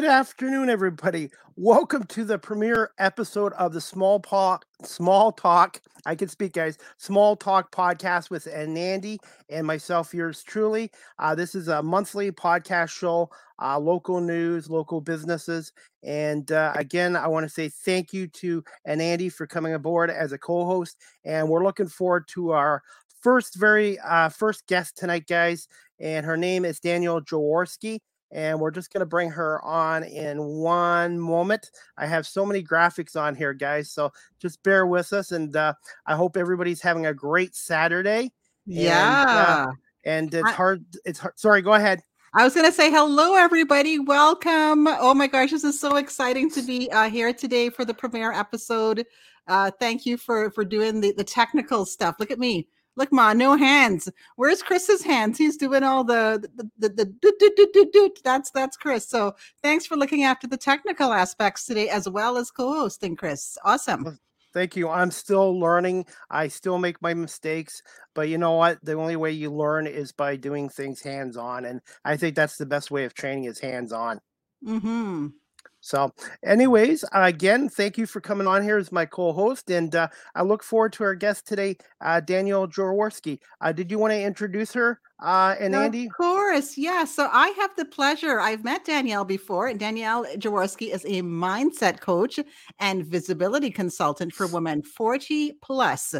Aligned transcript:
Good 0.00 0.08
afternoon, 0.08 0.70
everybody. 0.70 1.28
Welcome 1.56 2.04
to 2.04 2.24
the 2.24 2.38
premiere 2.38 2.92
episode 2.98 3.52
of 3.52 3.74
the 3.74 3.82
Small 3.82 4.18
Talk. 4.18 4.64
Small 4.82 5.30
Talk. 5.30 5.78
I 6.06 6.14
can 6.14 6.28
speak, 6.28 6.54
guys. 6.54 6.78
Small 6.96 7.36
Talk 7.36 7.70
podcast 7.70 8.30
with 8.30 8.46
Andy 8.46 9.18
and 9.50 9.66
myself, 9.66 10.14
yours 10.14 10.42
truly. 10.42 10.90
Uh, 11.18 11.34
this 11.34 11.54
is 11.54 11.68
a 11.68 11.82
monthly 11.82 12.32
podcast 12.32 12.88
show, 12.88 13.28
uh, 13.60 13.78
local 13.78 14.22
news, 14.22 14.70
local 14.70 15.02
businesses, 15.02 15.70
and 16.02 16.50
uh, 16.50 16.72
again, 16.76 17.14
I 17.14 17.28
want 17.28 17.44
to 17.44 17.50
say 17.50 17.68
thank 17.68 18.14
you 18.14 18.26
to 18.26 18.64
Andy 18.86 19.28
for 19.28 19.46
coming 19.46 19.74
aboard 19.74 20.08
as 20.08 20.32
a 20.32 20.38
co-host, 20.38 20.96
and 21.26 21.46
we're 21.46 21.62
looking 21.62 21.88
forward 21.88 22.26
to 22.28 22.52
our 22.52 22.82
first 23.20 23.56
very 23.56 23.98
uh, 23.98 24.30
first 24.30 24.66
guest 24.66 24.96
tonight, 24.96 25.26
guys. 25.26 25.68
And 25.98 26.24
her 26.24 26.38
name 26.38 26.64
is 26.64 26.80
Danielle 26.80 27.20
Jaworski 27.20 27.98
and 28.32 28.58
we're 28.60 28.70
just 28.70 28.92
going 28.92 29.00
to 29.00 29.06
bring 29.06 29.30
her 29.30 29.62
on 29.64 30.04
in 30.04 30.42
one 30.42 31.18
moment. 31.18 31.70
I 31.96 32.06
have 32.06 32.26
so 32.26 32.46
many 32.46 32.62
graphics 32.62 33.20
on 33.20 33.34
here, 33.34 33.52
guys, 33.52 33.90
so 33.90 34.12
just 34.38 34.62
bear 34.62 34.86
with 34.86 35.12
us, 35.12 35.32
and 35.32 35.54
uh, 35.56 35.74
I 36.06 36.16
hope 36.16 36.36
everybody's 36.36 36.80
having 36.80 37.06
a 37.06 37.14
great 37.14 37.54
Saturday. 37.54 38.32
Yeah, 38.66 39.20
and, 39.22 39.30
uh, 39.30 39.72
and 40.04 40.34
it's 40.34 40.48
I, 40.48 40.52
hard. 40.52 40.84
It's 41.04 41.18
hard. 41.18 41.38
Sorry, 41.38 41.62
go 41.62 41.74
ahead. 41.74 42.00
I 42.32 42.44
was 42.44 42.54
going 42.54 42.66
to 42.66 42.72
say 42.72 42.90
hello, 42.90 43.34
everybody. 43.34 43.98
Welcome. 43.98 44.86
Oh 44.86 45.14
my 45.14 45.26
gosh, 45.26 45.50
this 45.50 45.64
is 45.64 45.80
so 45.80 45.96
exciting 45.96 46.48
to 46.52 46.62
be 46.62 46.90
uh, 46.92 47.10
here 47.10 47.32
today 47.32 47.70
for 47.70 47.84
the 47.84 47.94
premiere 47.94 48.32
episode. 48.32 49.04
Uh, 49.48 49.70
thank 49.80 50.06
you 50.06 50.16
for 50.16 50.50
for 50.52 50.64
doing 50.64 51.00
the 51.00 51.12
the 51.12 51.24
technical 51.24 51.84
stuff. 51.84 52.16
Look 52.20 52.30
at 52.30 52.38
me 52.38 52.68
Look, 52.96 53.12
ma, 53.12 53.32
no 53.32 53.56
hands. 53.56 54.08
Where's 54.36 54.62
Chris's 54.62 55.02
hands? 55.02 55.38
He's 55.38 55.56
doing 55.56 55.82
all 55.82 56.04
the 56.04 56.48
the 56.54 56.70
the, 56.78 56.88
the 56.88 57.04
do, 57.04 57.32
do, 57.38 57.52
do, 57.56 57.70
do, 57.72 57.90
do. 57.92 58.10
that's 58.24 58.50
that's 58.50 58.76
Chris. 58.76 59.08
So 59.08 59.34
thanks 59.62 59.86
for 59.86 59.96
looking 59.96 60.24
after 60.24 60.46
the 60.46 60.56
technical 60.56 61.12
aspects 61.12 61.66
today 61.66 61.88
as 61.88 62.08
well 62.08 62.36
as 62.36 62.50
co-hosting, 62.50 63.16
Chris. 63.16 63.56
Awesome. 63.64 64.18
Thank 64.52 64.74
you. 64.74 64.88
I'm 64.88 65.12
still 65.12 65.58
learning. 65.58 66.06
I 66.28 66.48
still 66.48 66.78
make 66.78 67.00
my 67.00 67.14
mistakes, 67.14 67.82
but 68.14 68.28
you 68.28 68.36
know 68.36 68.52
what? 68.52 68.84
The 68.84 68.94
only 68.94 69.14
way 69.14 69.30
you 69.30 69.52
learn 69.52 69.86
is 69.86 70.10
by 70.10 70.34
doing 70.36 70.68
things 70.68 71.00
hands 71.00 71.36
on, 71.36 71.64
and 71.64 71.80
I 72.04 72.16
think 72.16 72.34
that's 72.34 72.56
the 72.56 72.66
best 72.66 72.90
way 72.90 73.04
of 73.04 73.14
training 73.14 73.44
is 73.44 73.60
hands 73.60 73.92
on. 73.92 74.20
Hmm. 74.64 75.28
So, 75.80 76.12
anyways, 76.44 77.04
again, 77.12 77.68
thank 77.68 77.96
you 77.96 78.06
for 78.06 78.20
coming 78.20 78.46
on 78.46 78.62
here 78.62 78.76
as 78.76 78.92
my 78.92 79.06
co-host, 79.06 79.70
and 79.70 79.94
uh, 79.94 80.08
I 80.34 80.42
look 80.42 80.62
forward 80.62 80.92
to 80.94 81.04
our 81.04 81.14
guest 81.14 81.46
today, 81.46 81.76
uh, 82.02 82.20
Danielle 82.20 82.68
Jaworski. 82.68 83.38
Uh, 83.60 83.72
did 83.72 83.90
you 83.90 83.98
want 83.98 84.12
to 84.12 84.20
introduce 84.20 84.72
her 84.74 85.00
uh, 85.22 85.56
and 85.58 85.74
of 85.74 85.82
Andy? 85.84 86.06
Of 86.06 86.12
course, 86.12 86.76
yeah. 86.76 87.04
So 87.04 87.28
I 87.32 87.48
have 87.58 87.74
the 87.76 87.86
pleasure. 87.86 88.40
I've 88.40 88.62
met 88.62 88.84
Danielle 88.84 89.24
before, 89.24 89.68
and 89.68 89.80
Danielle 89.80 90.26
Jaworski 90.36 90.92
is 90.92 91.04
a 91.06 91.22
mindset 91.22 92.00
coach 92.00 92.38
and 92.78 93.04
visibility 93.04 93.70
consultant 93.70 94.34
for 94.34 94.46
women 94.46 94.82
40 94.82 95.54
plus 95.62 96.14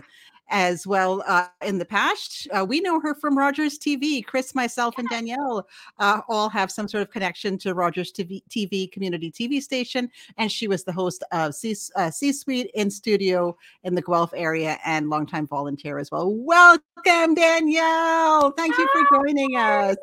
as 0.50 0.86
well 0.86 1.22
uh, 1.26 1.46
in 1.62 1.78
the 1.78 1.84
past. 1.84 2.46
Uh, 2.52 2.64
we 2.64 2.80
know 2.80 3.00
her 3.00 3.14
from 3.14 3.36
Rogers 3.36 3.78
TV. 3.78 4.24
Chris, 4.24 4.54
myself, 4.54 4.98
and 4.98 5.08
Danielle 5.08 5.66
uh, 5.98 6.20
all 6.28 6.48
have 6.48 6.70
some 6.70 6.88
sort 6.88 7.02
of 7.02 7.10
connection 7.10 7.56
to 7.58 7.74
Rogers 7.74 8.12
TV, 8.12 8.42
TV, 8.50 8.90
community 8.90 9.30
TV 9.30 9.62
station, 9.62 10.10
and 10.36 10.50
she 10.50 10.68
was 10.68 10.84
the 10.84 10.92
host 10.92 11.24
of 11.32 11.54
C, 11.54 11.74
uh, 11.96 12.10
C 12.10 12.32
Suite 12.32 12.70
in 12.74 12.90
studio 12.90 13.56
in 13.84 13.94
the 13.94 14.02
Guelph 14.02 14.32
area 14.34 14.78
and 14.84 15.08
longtime 15.08 15.46
volunteer 15.46 15.98
as 15.98 16.10
well. 16.10 16.32
Welcome, 16.34 17.34
Danielle. 17.34 18.50
Thank 18.52 18.76
you 18.76 18.88
for 18.92 19.18
joining 19.18 19.56
us. 19.56 19.96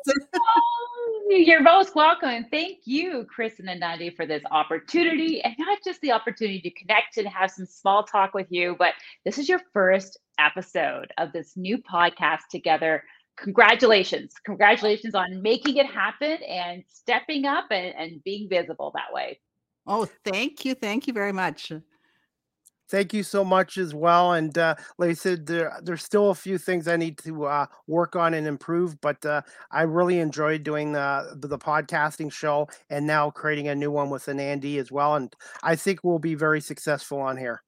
You're 1.30 1.60
most 1.60 1.94
welcome. 1.94 2.30
And 2.30 2.46
thank 2.50 2.78
you, 2.86 3.26
Chris 3.28 3.60
and 3.60 3.68
Anandi, 3.68 4.16
for 4.16 4.24
this 4.24 4.42
opportunity 4.50 5.42
and 5.42 5.54
not 5.58 5.78
just 5.84 6.00
the 6.00 6.12
opportunity 6.12 6.58
to 6.62 6.70
connect 6.70 7.18
and 7.18 7.28
have 7.28 7.50
some 7.50 7.66
small 7.66 8.02
talk 8.02 8.32
with 8.32 8.46
you, 8.48 8.76
but 8.78 8.94
this 9.26 9.36
is 9.36 9.46
your 9.46 9.60
first 9.74 10.18
episode 10.38 11.12
of 11.18 11.32
this 11.32 11.54
new 11.54 11.76
podcast 11.76 12.48
together. 12.50 13.04
Congratulations. 13.36 14.32
Congratulations 14.42 15.14
on 15.14 15.42
making 15.42 15.76
it 15.76 15.86
happen 15.86 16.42
and 16.44 16.82
stepping 16.88 17.44
up 17.44 17.66
and, 17.70 17.94
and 17.94 18.24
being 18.24 18.48
visible 18.48 18.90
that 18.94 19.12
way. 19.12 19.38
Oh, 19.86 20.08
thank 20.24 20.64
you. 20.64 20.74
Thank 20.74 21.06
you 21.06 21.12
very 21.12 21.32
much. 21.32 21.72
Thank 22.88 23.12
you 23.12 23.22
so 23.22 23.44
much 23.44 23.78
as 23.78 23.94
well. 23.94 24.32
And 24.32 24.56
uh, 24.56 24.74
like 24.98 25.10
I 25.10 25.14
said, 25.14 25.46
there, 25.46 25.78
there's 25.82 26.02
still 26.02 26.30
a 26.30 26.34
few 26.34 26.58
things 26.58 26.88
I 26.88 26.96
need 26.96 27.18
to 27.18 27.44
uh, 27.44 27.66
work 27.86 28.16
on 28.16 28.34
and 28.34 28.46
improve, 28.46 29.00
but 29.00 29.24
uh, 29.26 29.42
I 29.70 29.82
really 29.82 30.18
enjoyed 30.20 30.62
doing 30.62 30.92
the, 30.92 31.36
the 31.36 31.58
podcasting 31.58 32.32
show 32.32 32.68
and 32.90 33.06
now 33.06 33.30
creating 33.30 33.68
a 33.68 33.74
new 33.74 33.90
one 33.90 34.10
with 34.10 34.28
an 34.28 34.40
Andy 34.40 34.78
as 34.78 34.90
well. 34.90 35.16
And 35.16 35.34
I 35.62 35.76
think 35.76 36.00
we'll 36.02 36.18
be 36.18 36.34
very 36.34 36.60
successful 36.60 37.20
on 37.20 37.36
here. 37.36 37.62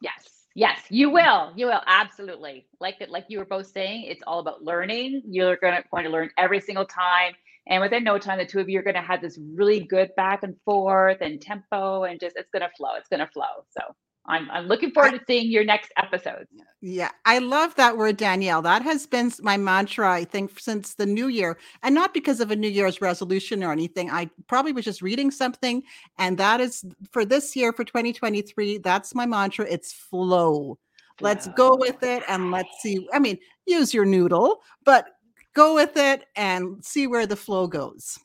Yes. 0.00 0.28
Yes, 0.56 0.80
you 0.90 1.10
will. 1.10 1.52
You 1.54 1.66
will 1.66 1.80
absolutely. 1.86 2.66
Like 2.80 2.96
like 3.08 3.26
you 3.28 3.38
were 3.38 3.44
both 3.44 3.68
saying, 3.68 4.06
it's 4.08 4.20
all 4.26 4.40
about 4.40 4.64
learning. 4.64 5.22
You're 5.24 5.56
gonna 5.56 5.84
going 5.92 6.04
to 6.04 6.10
learn 6.10 6.28
every 6.36 6.60
single 6.60 6.84
time, 6.84 7.34
and 7.68 7.80
within 7.80 8.02
no 8.02 8.18
time, 8.18 8.38
the 8.38 8.44
two 8.44 8.58
of 8.58 8.68
you 8.68 8.80
are 8.80 8.82
going 8.82 8.96
to 8.96 9.00
have 9.00 9.22
this 9.22 9.38
really 9.54 9.80
good 9.80 10.10
back 10.16 10.42
and 10.42 10.56
forth 10.64 11.18
and 11.20 11.40
tempo, 11.40 12.02
and 12.02 12.18
just 12.18 12.36
it's 12.36 12.50
going 12.50 12.62
to 12.62 12.76
flow. 12.76 12.94
It's 12.96 13.08
going 13.08 13.20
to 13.20 13.28
flow. 13.28 13.64
So 13.70 13.80
I'm 14.26 14.50
I'm 14.50 14.66
looking 14.66 14.90
forward 14.90 15.14
I, 15.14 15.18
to 15.18 15.24
seeing 15.26 15.50
your 15.50 15.64
next 15.64 15.92
episode. 15.96 16.46
Yeah, 16.80 17.10
I 17.24 17.38
love 17.38 17.74
that 17.76 17.96
word, 17.96 18.16
Danielle. 18.16 18.62
That 18.62 18.82
has 18.82 19.06
been 19.06 19.32
my 19.40 19.56
mantra, 19.56 20.10
I 20.10 20.24
think, 20.24 20.58
since 20.58 20.94
the 20.94 21.06
new 21.06 21.28
year, 21.28 21.58
and 21.82 21.94
not 21.94 22.14
because 22.14 22.40
of 22.40 22.50
a 22.50 22.56
New 22.56 22.68
Year's 22.68 23.00
resolution 23.00 23.64
or 23.64 23.72
anything. 23.72 24.10
I 24.10 24.30
probably 24.46 24.72
was 24.72 24.84
just 24.84 25.02
reading 25.02 25.30
something, 25.30 25.82
and 26.18 26.38
that 26.38 26.60
is 26.60 26.84
for 27.12 27.24
this 27.24 27.56
year, 27.56 27.72
for 27.72 27.84
2023. 27.84 28.78
That's 28.78 29.14
my 29.14 29.26
mantra. 29.26 29.66
It's 29.68 29.92
flow. 29.92 30.78
Let's 31.20 31.48
go 31.48 31.76
with 31.76 32.02
it, 32.02 32.22
and 32.28 32.50
let's 32.50 32.80
see. 32.80 33.06
I 33.12 33.18
mean, 33.18 33.38
use 33.66 33.92
your 33.92 34.06
noodle, 34.06 34.62
but 34.84 35.06
go 35.54 35.74
with 35.74 35.96
it 35.96 36.24
and 36.36 36.82
see 36.84 37.06
where 37.06 37.26
the 37.26 37.36
flow 37.36 37.66
goes. 37.66 38.18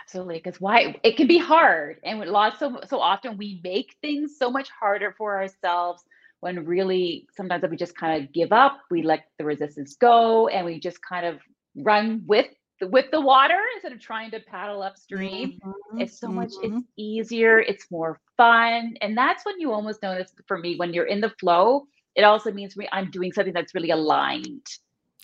Absolutely, 0.00 0.36
because 0.36 0.60
why 0.60 0.96
it 1.02 1.16
can 1.16 1.26
be 1.26 1.38
hard, 1.38 1.98
and 2.04 2.20
lots 2.20 2.58
so 2.58 2.80
so 2.86 3.00
often 3.00 3.36
we 3.36 3.60
make 3.62 3.96
things 4.00 4.36
so 4.38 4.50
much 4.50 4.68
harder 4.70 5.14
for 5.16 5.36
ourselves 5.36 6.02
when 6.40 6.64
really 6.64 7.26
sometimes 7.36 7.64
we 7.68 7.76
just 7.76 7.96
kind 7.96 8.22
of 8.22 8.32
give 8.32 8.52
up, 8.52 8.80
we 8.90 9.02
let 9.02 9.26
the 9.38 9.44
resistance 9.44 9.96
go, 9.96 10.48
and 10.48 10.64
we 10.64 10.78
just 10.78 11.02
kind 11.02 11.26
of 11.26 11.40
run 11.76 12.22
with 12.26 12.46
with 12.82 13.06
the 13.10 13.20
water 13.20 13.58
instead 13.74 13.92
of 13.92 14.00
trying 14.00 14.30
to 14.30 14.40
paddle 14.40 14.82
upstream. 14.82 15.58
Mm-hmm, 15.64 16.00
it's 16.00 16.18
so 16.18 16.28
much 16.28 16.50
mm-hmm. 16.50 16.78
it's 16.78 16.86
easier, 16.96 17.60
it's 17.60 17.90
more 17.90 18.20
fun, 18.36 18.96
and 19.00 19.16
that's 19.16 19.44
when 19.44 19.58
you 19.60 19.72
almost 19.72 20.02
notice 20.02 20.32
for 20.46 20.58
me 20.58 20.76
when 20.76 20.92
you're 20.92 21.06
in 21.06 21.20
the 21.20 21.30
flow. 21.40 21.86
It 22.14 22.22
also 22.22 22.50
means 22.50 22.76
me 22.76 22.88
I'm 22.92 23.10
doing 23.10 23.32
something 23.32 23.54
that's 23.54 23.74
really 23.74 23.90
aligned. 23.90 24.66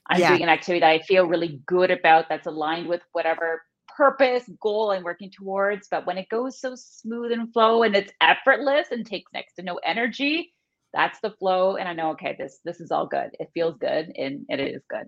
I'm 0.09 0.21
yeah. 0.21 0.29
doing 0.29 0.43
an 0.43 0.49
activity 0.49 0.81
that 0.81 0.91
I 0.91 0.99
feel 1.01 1.27
really 1.27 1.61
good 1.67 1.91
about 1.91 2.29
that's 2.29 2.47
aligned 2.47 2.89
with 2.89 3.03
whatever 3.13 3.63
purpose, 3.97 4.45
goal 4.61 4.91
I'm 4.91 5.03
working 5.03 5.31
towards. 5.31 5.89
But 5.91 6.07
when 6.07 6.19
it 6.19 6.29
goes 6.29 6.61
so 6.61 6.75
smooth 6.75 7.33
and 7.33 7.53
flow 7.53 7.83
and 7.83 7.95
it's 7.95 8.13
effortless 8.21 8.89
and 8.91 9.07
takes 9.07 9.33
next 9.33 9.55
to 9.55 9.63
no 9.63 9.79
energy, 9.85 10.53
that's 10.93 11.21
the 11.21 11.31
flow. 11.31 11.77
And 11.77 11.89
I 11.89 11.93
know, 11.93 12.11
okay, 12.13 12.37
this 12.39 12.61
this 12.65 12.81
is 12.81 12.91
all 12.91 13.07
good. 13.07 13.31
It 13.41 13.51
feels 13.55 13.77
good 13.79 14.13
and 14.17 14.45
it 14.49 14.61
is 14.61 14.83
good. 14.89 15.07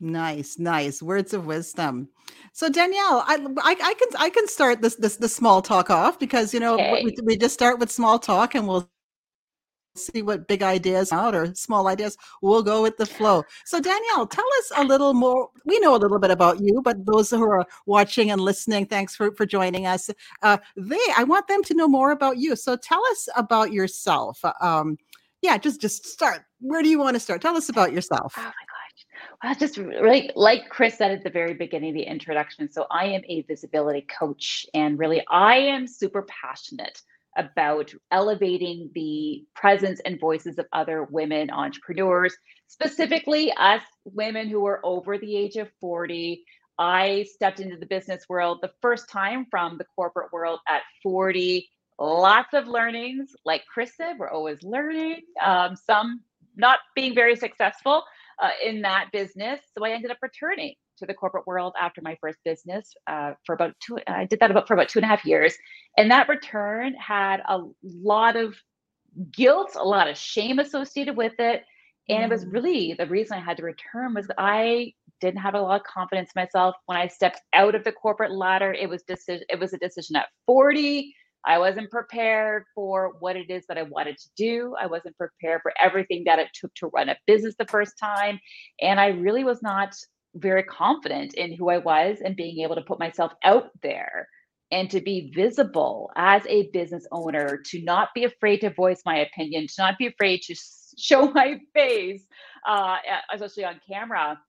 Nice, 0.00 0.58
nice 0.58 1.02
words 1.02 1.32
of 1.32 1.46
wisdom. 1.46 2.08
So 2.52 2.68
Danielle, 2.68 3.24
I, 3.26 3.34
I, 3.62 3.76
I 3.82 3.94
can 3.94 4.08
I 4.18 4.30
can 4.30 4.48
start 4.48 4.82
this 4.82 4.96
this 4.96 5.16
the 5.16 5.28
small 5.28 5.62
talk 5.62 5.90
off 5.90 6.18
because 6.18 6.52
you 6.52 6.60
know 6.60 6.74
okay. 6.74 7.04
we, 7.04 7.14
we 7.22 7.36
just 7.36 7.54
start 7.54 7.78
with 7.78 7.90
small 7.90 8.18
talk 8.18 8.54
and 8.54 8.66
we'll 8.66 8.90
see 9.94 10.22
what 10.22 10.48
big 10.48 10.62
ideas 10.62 11.12
out 11.12 11.34
or 11.34 11.54
small 11.54 11.88
ideas. 11.88 12.16
We'll 12.40 12.62
go 12.62 12.82
with 12.82 12.96
the 12.96 13.06
flow. 13.06 13.44
So, 13.64 13.80
Danielle, 13.80 14.26
tell 14.26 14.46
us 14.58 14.72
a 14.76 14.84
little 14.84 15.14
more. 15.14 15.50
We 15.64 15.78
know 15.80 15.94
a 15.94 15.98
little 15.98 16.18
bit 16.18 16.30
about 16.30 16.60
you, 16.60 16.80
but 16.82 17.04
those 17.06 17.30
who 17.30 17.42
are 17.42 17.66
watching 17.86 18.30
and 18.30 18.40
listening, 18.40 18.86
thanks 18.86 19.14
for, 19.14 19.32
for 19.32 19.46
joining 19.46 19.86
us. 19.86 20.10
Uh, 20.42 20.58
they, 20.76 20.98
I 21.16 21.24
want 21.24 21.48
them 21.48 21.62
to 21.64 21.74
know 21.74 21.88
more 21.88 22.12
about 22.12 22.38
you. 22.38 22.56
So, 22.56 22.76
tell 22.76 23.02
us 23.10 23.28
about 23.36 23.72
yourself. 23.72 24.40
Um, 24.60 24.96
yeah, 25.42 25.58
just 25.58 25.80
just 25.80 26.06
start. 26.06 26.44
Where 26.60 26.82
do 26.82 26.88
you 26.88 26.98
want 26.98 27.14
to 27.14 27.20
start? 27.20 27.42
Tell 27.42 27.56
us 27.56 27.68
about 27.68 27.92
yourself. 27.92 28.34
Oh 28.36 28.42
my 28.42 28.46
gosh. 28.46 29.06
Well, 29.42 29.54
just 29.56 29.76
really 29.76 30.30
like 30.36 30.68
Chris 30.68 30.96
said 30.96 31.10
at 31.10 31.24
the 31.24 31.30
very 31.30 31.54
beginning 31.54 31.90
of 31.90 31.94
the 31.94 32.02
introduction. 32.02 32.70
So 32.70 32.86
I 32.90 33.06
am 33.06 33.22
a 33.26 33.42
visibility 33.42 34.06
coach, 34.18 34.64
and 34.72 34.98
really 34.98 35.24
I 35.28 35.56
am 35.56 35.86
super 35.88 36.22
passionate 36.22 37.02
about 37.36 37.92
elevating 38.12 38.90
the 38.94 39.44
presence 39.54 40.00
and 40.04 40.20
voices 40.20 40.58
of 40.58 40.66
other 40.72 41.04
women 41.04 41.50
entrepreneurs, 41.50 42.34
specifically 42.68 43.52
us 43.54 43.82
women 44.04 44.48
who 44.48 44.66
are 44.66 44.80
over 44.84 45.18
the 45.18 45.36
age 45.36 45.56
of 45.56 45.70
40. 45.80 46.44
I 46.78 47.26
stepped 47.34 47.60
into 47.60 47.76
the 47.76 47.86
business 47.86 48.24
world 48.28 48.58
the 48.62 48.72
first 48.82 49.10
time 49.10 49.46
from 49.50 49.78
the 49.78 49.86
corporate 49.96 50.32
world 50.32 50.60
at 50.68 50.82
40. 51.02 51.68
Lots 51.98 52.54
of 52.54 52.68
learnings. 52.68 53.30
Like 53.44 53.64
Chris 53.72 53.92
said, 53.96 54.14
we're 54.18 54.30
always 54.30 54.62
learning, 54.62 55.22
um, 55.44 55.76
some 55.76 56.22
not 56.56 56.80
being 56.96 57.14
very 57.14 57.36
successful. 57.36 58.04
uh, 58.42 58.50
in 58.64 58.82
that 58.82 59.08
business. 59.12 59.60
So 59.76 59.84
I 59.84 59.90
ended 59.92 60.10
up 60.10 60.18
returning 60.22 60.74
to 60.98 61.06
the 61.06 61.14
corporate 61.14 61.46
world 61.46 61.74
after 61.80 62.00
my 62.02 62.16
first 62.20 62.38
business 62.44 62.94
uh, 63.06 63.32
for 63.44 63.54
about 63.54 63.74
two. 63.80 63.98
I 64.06 64.24
did 64.24 64.40
that 64.40 64.50
about 64.50 64.68
for 64.68 64.74
about 64.74 64.88
two 64.88 64.98
and 64.98 65.04
a 65.04 65.08
half 65.08 65.24
years, 65.24 65.54
and 65.96 66.10
that 66.10 66.28
return 66.28 66.94
had 66.94 67.40
a 67.48 67.60
lot 67.82 68.36
of 68.36 68.54
guilt, 69.30 69.76
a 69.78 69.84
lot 69.84 70.08
of 70.08 70.16
shame 70.16 70.58
associated 70.58 71.16
with 71.16 71.34
it. 71.38 71.62
And 72.08 72.20
mm. 72.20 72.24
it 72.24 72.30
was 72.30 72.44
mm. 72.44 72.52
really 72.52 72.94
the 72.94 73.06
reason 73.06 73.36
I 73.36 73.40
had 73.40 73.56
to 73.58 73.62
return 73.62 74.14
was 74.14 74.28
I 74.38 74.94
didn't 75.20 75.40
have 75.40 75.54
a 75.54 75.60
lot 75.60 75.80
of 75.80 75.86
confidence 75.86 76.30
in 76.34 76.42
myself 76.42 76.74
when 76.86 76.98
I 76.98 77.06
stepped 77.06 77.40
out 77.54 77.74
of 77.74 77.84
the 77.84 77.92
corporate 77.92 78.32
ladder. 78.32 78.72
It 78.72 78.88
was 78.88 79.02
decision. 79.02 79.44
It 79.48 79.58
was 79.58 79.72
a 79.72 79.78
decision 79.78 80.16
at 80.16 80.26
40. 80.46 81.14
I 81.44 81.58
wasn't 81.58 81.90
prepared 81.90 82.64
for 82.74 83.14
what 83.18 83.36
it 83.36 83.50
is 83.50 83.66
that 83.66 83.78
I 83.78 83.82
wanted 83.82 84.16
to 84.18 84.28
do. 84.36 84.74
I 84.80 84.86
wasn't 84.86 85.16
prepared 85.16 85.60
for 85.62 85.72
everything 85.80 86.22
that 86.26 86.38
it 86.38 86.48
took 86.54 86.72
to 86.74 86.88
run 86.88 87.08
a 87.08 87.16
business 87.26 87.54
the 87.58 87.66
first 87.66 87.94
time. 87.98 88.38
And 88.80 89.00
I 89.00 89.08
really 89.08 89.42
was 89.42 89.60
not 89.62 89.94
very 90.34 90.62
confident 90.62 91.34
in 91.34 91.54
who 91.54 91.70
I 91.70 91.78
was 91.78 92.18
and 92.24 92.36
being 92.36 92.60
able 92.60 92.74
to 92.76 92.82
put 92.82 92.98
myself 92.98 93.32
out 93.44 93.70
there 93.82 94.28
and 94.70 94.90
to 94.90 95.00
be 95.02 95.30
visible 95.34 96.10
as 96.16 96.42
a 96.46 96.70
business 96.72 97.06
owner, 97.12 97.60
to 97.66 97.82
not 97.82 98.08
be 98.14 98.24
afraid 98.24 98.60
to 98.62 98.70
voice 98.70 99.02
my 99.04 99.18
opinion, 99.18 99.66
to 99.66 99.74
not 99.78 99.98
be 99.98 100.06
afraid 100.06 100.40
to 100.42 100.54
show 100.98 101.30
my 101.30 101.60
face, 101.74 102.26
uh, 102.66 102.96
especially 103.32 103.64
on 103.64 103.80
camera. 103.86 104.40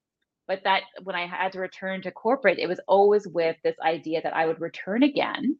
But 0.47 0.61
that 0.63 0.83
when 1.03 1.15
I 1.15 1.25
had 1.25 1.53
to 1.53 1.59
return 1.59 2.01
to 2.01 2.11
corporate, 2.11 2.59
it 2.59 2.67
was 2.67 2.79
always 2.87 3.27
with 3.27 3.57
this 3.63 3.75
idea 3.81 4.21
that 4.21 4.35
I 4.35 4.45
would 4.45 4.61
return 4.61 5.03
again. 5.03 5.57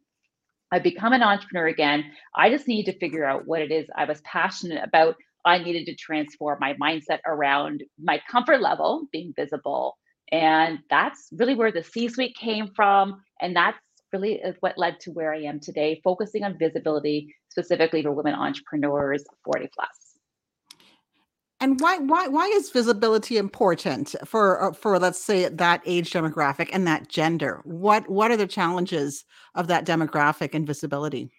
I'd 0.70 0.82
become 0.82 1.12
an 1.12 1.22
entrepreneur 1.22 1.68
again. 1.68 2.04
I 2.34 2.50
just 2.50 2.66
needed 2.66 2.92
to 2.92 2.98
figure 2.98 3.24
out 3.24 3.46
what 3.46 3.62
it 3.62 3.70
is 3.70 3.86
I 3.94 4.04
was 4.04 4.20
passionate 4.22 4.82
about. 4.82 5.16
I 5.44 5.58
needed 5.58 5.86
to 5.86 5.94
transform 5.94 6.58
my 6.60 6.74
mindset 6.74 7.20
around 7.26 7.84
my 8.02 8.20
comfort 8.30 8.60
level, 8.60 9.06
being 9.12 9.32
visible, 9.36 9.96
and 10.34 10.80
that's 10.90 11.28
really 11.32 11.54
where 11.54 11.70
the 11.70 11.84
C 11.84 12.08
suite 12.08 12.36
came 12.36 12.66
from. 12.74 13.22
And 13.40 13.54
that's 13.54 13.78
really 14.12 14.42
what 14.60 14.76
led 14.76 14.98
to 15.00 15.12
where 15.12 15.32
I 15.32 15.42
am 15.42 15.60
today, 15.60 16.00
focusing 16.02 16.42
on 16.42 16.58
visibility 16.58 17.32
specifically 17.50 18.02
for 18.02 18.10
women 18.10 18.34
entrepreneurs 18.34 19.24
40 19.44 19.68
plus. 19.72 19.88
And 21.60 21.80
why 21.80 21.98
why 21.98 22.26
why 22.26 22.46
is 22.46 22.70
visibility 22.70 23.36
important 23.36 24.16
for 24.24 24.60
uh, 24.60 24.72
for 24.72 24.98
let's 24.98 25.24
say 25.24 25.48
that 25.48 25.82
age 25.86 26.10
demographic 26.10 26.68
and 26.72 26.84
that 26.88 27.08
gender? 27.08 27.60
What 27.62 28.08
what 28.10 28.32
are 28.32 28.36
the 28.36 28.48
challenges 28.48 29.24
of 29.54 29.68
that 29.68 29.86
demographic 29.86 30.52
and 30.52 30.66
visibility? 30.66 31.30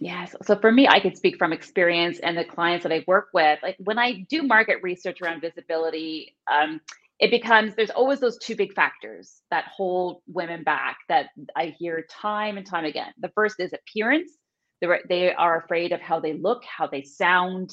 Yes. 0.00 0.34
So 0.42 0.56
for 0.56 0.72
me, 0.72 0.88
I 0.88 0.98
could 0.98 1.16
speak 1.16 1.38
from 1.38 1.52
experience 1.52 2.18
and 2.18 2.36
the 2.36 2.44
clients 2.44 2.82
that 2.82 2.92
I 2.92 3.04
work 3.06 3.28
with. 3.32 3.60
Like 3.62 3.76
when 3.78 4.00
I 4.00 4.26
do 4.28 4.42
market 4.42 4.78
research 4.82 5.22
around 5.22 5.40
visibility, 5.40 6.34
um, 6.52 6.80
it 7.22 7.30
becomes 7.30 7.76
there's 7.76 7.90
always 7.90 8.18
those 8.18 8.36
two 8.38 8.56
big 8.56 8.74
factors 8.74 9.42
that 9.52 9.66
hold 9.66 10.22
women 10.26 10.64
back 10.64 10.98
that 11.08 11.28
I 11.56 11.66
hear 11.78 12.04
time 12.10 12.56
and 12.56 12.66
time 12.66 12.84
again. 12.84 13.12
The 13.20 13.30
first 13.36 13.60
is 13.60 13.72
appearance. 13.72 14.32
They're, 14.80 14.98
they 15.08 15.32
are 15.32 15.62
afraid 15.62 15.92
of 15.92 16.00
how 16.00 16.18
they 16.18 16.32
look, 16.32 16.64
how 16.64 16.88
they 16.88 17.02
sound, 17.02 17.70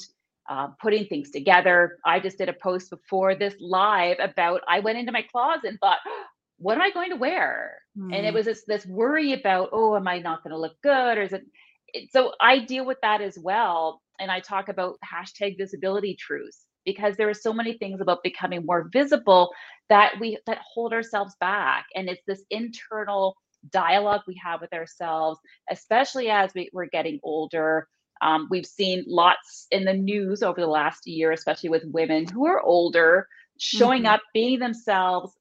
uh, 0.48 0.68
putting 0.80 1.06
things 1.06 1.32
together. 1.32 1.98
I 2.06 2.20
just 2.20 2.38
did 2.38 2.48
a 2.48 2.52
post 2.52 2.90
before 2.90 3.34
this 3.34 3.56
live 3.58 4.18
about 4.20 4.60
I 4.68 4.78
went 4.78 4.98
into 4.98 5.10
my 5.10 5.22
closet 5.22 5.64
and 5.64 5.80
thought, 5.80 5.98
what 6.58 6.76
am 6.76 6.82
I 6.82 6.92
going 6.92 7.10
to 7.10 7.16
wear? 7.16 7.78
Mm. 7.98 8.14
And 8.16 8.26
it 8.26 8.30
hmm. 8.30 8.36
was 8.36 8.46
this 8.46 8.62
this 8.68 8.86
worry 8.86 9.32
about, 9.32 9.70
oh, 9.72 9.96
am 9.96 10.06
I 10.06 10.20
not 10.20 10.44
going 10.44 10.52
to 10.52 10.60
look 10.60 10.76
good, 10.82 11.18
or 11.18 11.22
is 11.22 11.32
it? 11.32 11.42
So 12.12 12.34
I 12.40 12.60
deal 12.60 12.86
with 12.86 12.98
that 13.02 13.20
as 13.20 13.36
well, 13.36 14.00
and 14.20 14.30
I 14.30 14.38
talk 14.38 14.68
about 14.68 14.98
hashtag 15.04 15.58
visibility 15.58 16.14
truths 16.14 16.66
because 16.92 17.16
there 17.16 17.28
are 17.28 17.34
so 17.34 17.52
many 17.52 17.74
things 17.78 18.00
about 18.00 18.22
becoming 18.22 18.66
more 18.66 18.88
visible 18.92 19.52
that 19.88 20.14
we 20.20 20.38
that 20.46 20.58
hold 20.74 20.92
ourselves 20.92 21.34
back. 21.40 21.86
And 21.94 22.08
it's 22.08 22.22
this 22.26 22.42
internal 22.50 23.36
dialogue 23.70 24.22
we 24.26 24.40
have 24.42 24.60
with 24.60 24.72
ourselves 24.72 25.38
especially 25.70 26.30
as 26.30 26.50
we, 26.54 26.70
we're 26.72 26.86
getting 26.86 27.20
older. 27.22 27.86
Um, 28.22 28.48
we've 28.50 28.66
seen 28.66 29.04
lots 29.06 29.66
in 29.70 29.84
the 29.84 29.92
news 29.92 30.42
over 30.42 30.60
the 30.60 30.66
last 30.66 31.06
year 31.06 31.32
especially 31.32 31.68
with 31.68 31.84
women 31.84 32.26
who 32.26 32.46
are 32.46 32.60
older 32.62 33.26
showing 33.58 34.04
mm-hmm. 34.04 34.14
up 34.14 34.22
being 34.32 34.58
themselves 34.58 35.32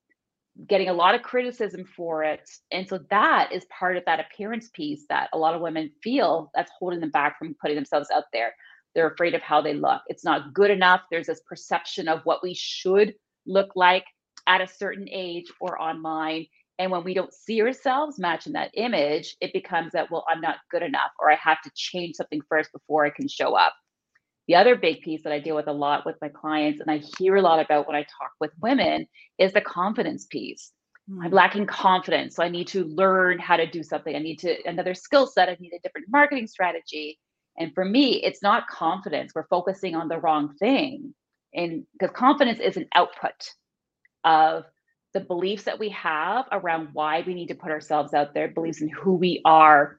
getting 0.68 0.90
a 0.90 0.94
lot 0.94 1.16
of 1.16 1.22
criticism 1.22 1.86
for 1.86 2.24
it. 2.24 2.50
And 2.72 2.88
so 2.88 3.00
that 3.10 3.54
is 3.54 3.66
part 3.66 3.95
of 3.95 4.04
that 4.06 4.19
appearance 4.19 4.69
piece 4.74 5.06
that 5.07 5.30
a 5.31 5.38
lot 5.38 5.56
of 5.56 5.62
women 5.62 5.92
feel 6.04 6.52
that's 6.54 6.72
holding 6.78 7.00
them 7.00 7.12
back 7.12 7.40
from 7.40 7.56
putting 7.62 7.78
themselves 7.78 8.10
out 8.13 8.25
there 8.34 8.54
they're 8.95 9.09
afraid 9.09 9.36
of 9.36 9.41
how 9.41 9.62
they 9.62 9.74
look. 9.74 10.01
It's 10.07 10.25
not 10.25 10.53
good 10.53 10.71
enough. 10.71 11.01
There's 11.09 11.27
this 11.27 11.41
perception 11.47 12.07
of 12.07 12.21
what 12.24 12.44
we 12.44 12.53
should 12.53 13.13
look 13.45 13.75
like 13.75 14.06
at 14.47 14.62
a 14.62 14.68
certain 14.68 15.07
age 15.09 15.51
or 15.59 15.81
online. 15.81 16.47
And 16.80 16.91
when 16.91 17.03
we 17.03 17.13
don't 17.13 17.33
see 17.33 17.62
ourselves 17.62 18.19
matching 18.19 18.53
that 18.53 18.71
image, 18.74 19.36
it 19.41 19.53
becomes 19.53 19.91
that, 19.91 20.09
well, 20.09 20.25
I'm 20.30 20.41
not 20.41 20.57
good 20.71 20.81
enough, 20.81 21.12
or 21.19 21.31
I 21.31 21.36
have 21.36 21.62
to 21.63 21.71
change 21.75 22.15
something 22.15 22.41
first 22.47 22.71
before 22.71 23.06
I 23.06 23.09
can 23.09 23.27
show 23.27 23.53
up. 23.53 23.74
The 24.47 24.56
other 24.56 24.75
big 24.75 25.01
piece 25.01 25.21
that 25.24 25.33
I 25.33 25.39
deal 25.39 25.56
with 25.56 25.68
a 25.68 25.74
lot 25.74 26.06
with 26.06 26.15
my 26.21 26.30
clients, 26.30 26.80
and 26.80 26.89
I 26.89 27.03
hear 27.19 27.35
a 27.35 27.42
lot 27.42 27.63
about 27.63 27.85
when 27.85 27.95
I 27.95 28.01
talk 28.01 28.31
with 28.39 28.51
women, 28.62 29.06
is 29.38 29.53
the 29.53 29.62
confidence 29.62 30.25
piece. 30.25 30.71
I'm 31.09 31.30
hmm. 31.30 31.35
lacking 31.35 31.65
confidence. 31.65 32.35
So 32.35 32.44
I 32.44 32.50
need 32.50 32.68
to 32.69 32.85
learn 32.85 33.39
how 33.39 33.57
to 33.57 33.69
do 33.69 33.83
something. 33.83 34.15
I 34.15 34.19
need 34.19 34.39
to 34.39 34.56
another 34.65 34.94
skill 34.94 35.27
set. 35.27 35.50
I 35.50 35.57
need 35.59 35.74
a 35.74 35.80
different 35.80 36.07
marketing 36.09 36.47
strategy. 36.47 37.19
And 37.59 37.73
for 37.75 37.83
me, 37.83 38.23
it's 38.23 38.41
not 38.41 38.67
confidence. 38.67 39.33
We're 39.35 39.47
focusing 39.47 39.94
on 39.94 40.07
the 40.07 40.17
wrong 40.17 40.56
thing. 40.56 41.13
And 41.53 41.85
because 41.94 42.15
confidence 42.15 42.59
is 42.59 42.77
an 42.77 42.88
output 42.95 43.53
of 44.23 44.63
the 45.13 45.19
beliefs 45.19 45.63
that 45.63 45.79
we 45.79 45.89
have 45.89 46.45
around 46.51 46.89
why 46.94 47.23
we 47.25 47.33
need 47.33 47.47
to 47.47 47.56
put 47.56 47.71
ourselves 47.71 48.13
out 48.13 48.33
there, 48.33 48.47
beliefs 48.47 48.81
in 48.81 48.89
who 48.89 49.16
we 49.16 49.42
are, 49.44 49.97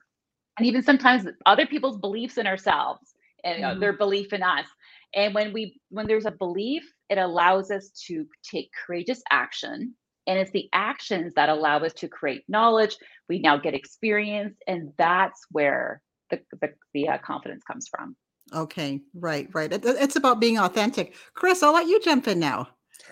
and 0.57 0.67
even 0.67 0.81
sometimes 0.81 1.27
other 1.45 1.67
people's 1.67 1.97
beliefs 1.97 2.37
in 2.37 2.47
ourselves 2.47 3.13
and 3.43 3.63
mm-hmm. 3.63 3.79
their 3.79 3.93
belief 3.93 4.33
in 4.33 4.43
us. 4.43 4.65
And 5.13 5.35
when 5.35 5.53
we 5.53 5.79
when 5.89 6.07
there's 6.07 6.25
a 6.25 6.31
belief, 6.31 6.83
it 7.09 7.17
allows 7.17 7.71
us 7.71 7.89
to 8.07 8.25
take 8.43 8.71
courageous 8.85 9.21
action. 9.29 9.93
And 10.27 10.39
it's 10.39 10.51
the 10.51 10.69
actions 10.71 11.33
that 11.35 11.49
allow 11.49 11.79
us 11.79 11.93
to 11.93 12.07
create 12.07 12.43
knowledge. 12.47 12.95
We 13.27 13.39
now 13.39 13.57
get 13.57 13.73
experience, 13.73 14.55
and 14.67 14.93
that's 14.97 15.45
where 15.51 16.01
the 16.31 16.41
the, 16.61 16.69
the 16.93 17.09
uh, 17.09 17.17
confidence 17.19 17.63
comes 17.63 17.87
from. 17.87 18.15
Okay, 18.53 18.99
right, 19.13 19.47
right. 19.53 19.71
It, 19.71 19.83
it's 19.85 20.15
about 20.15 20.39
being 20.39 20.57
authentic. 20.57 21.15
Chris, 21.35 21.63
I'll 21.63 21.73
let 21.73 21.87
you 21.87 22.01
jump 22.01 22.27
in 22.27 22.39
now. 22.39 22.67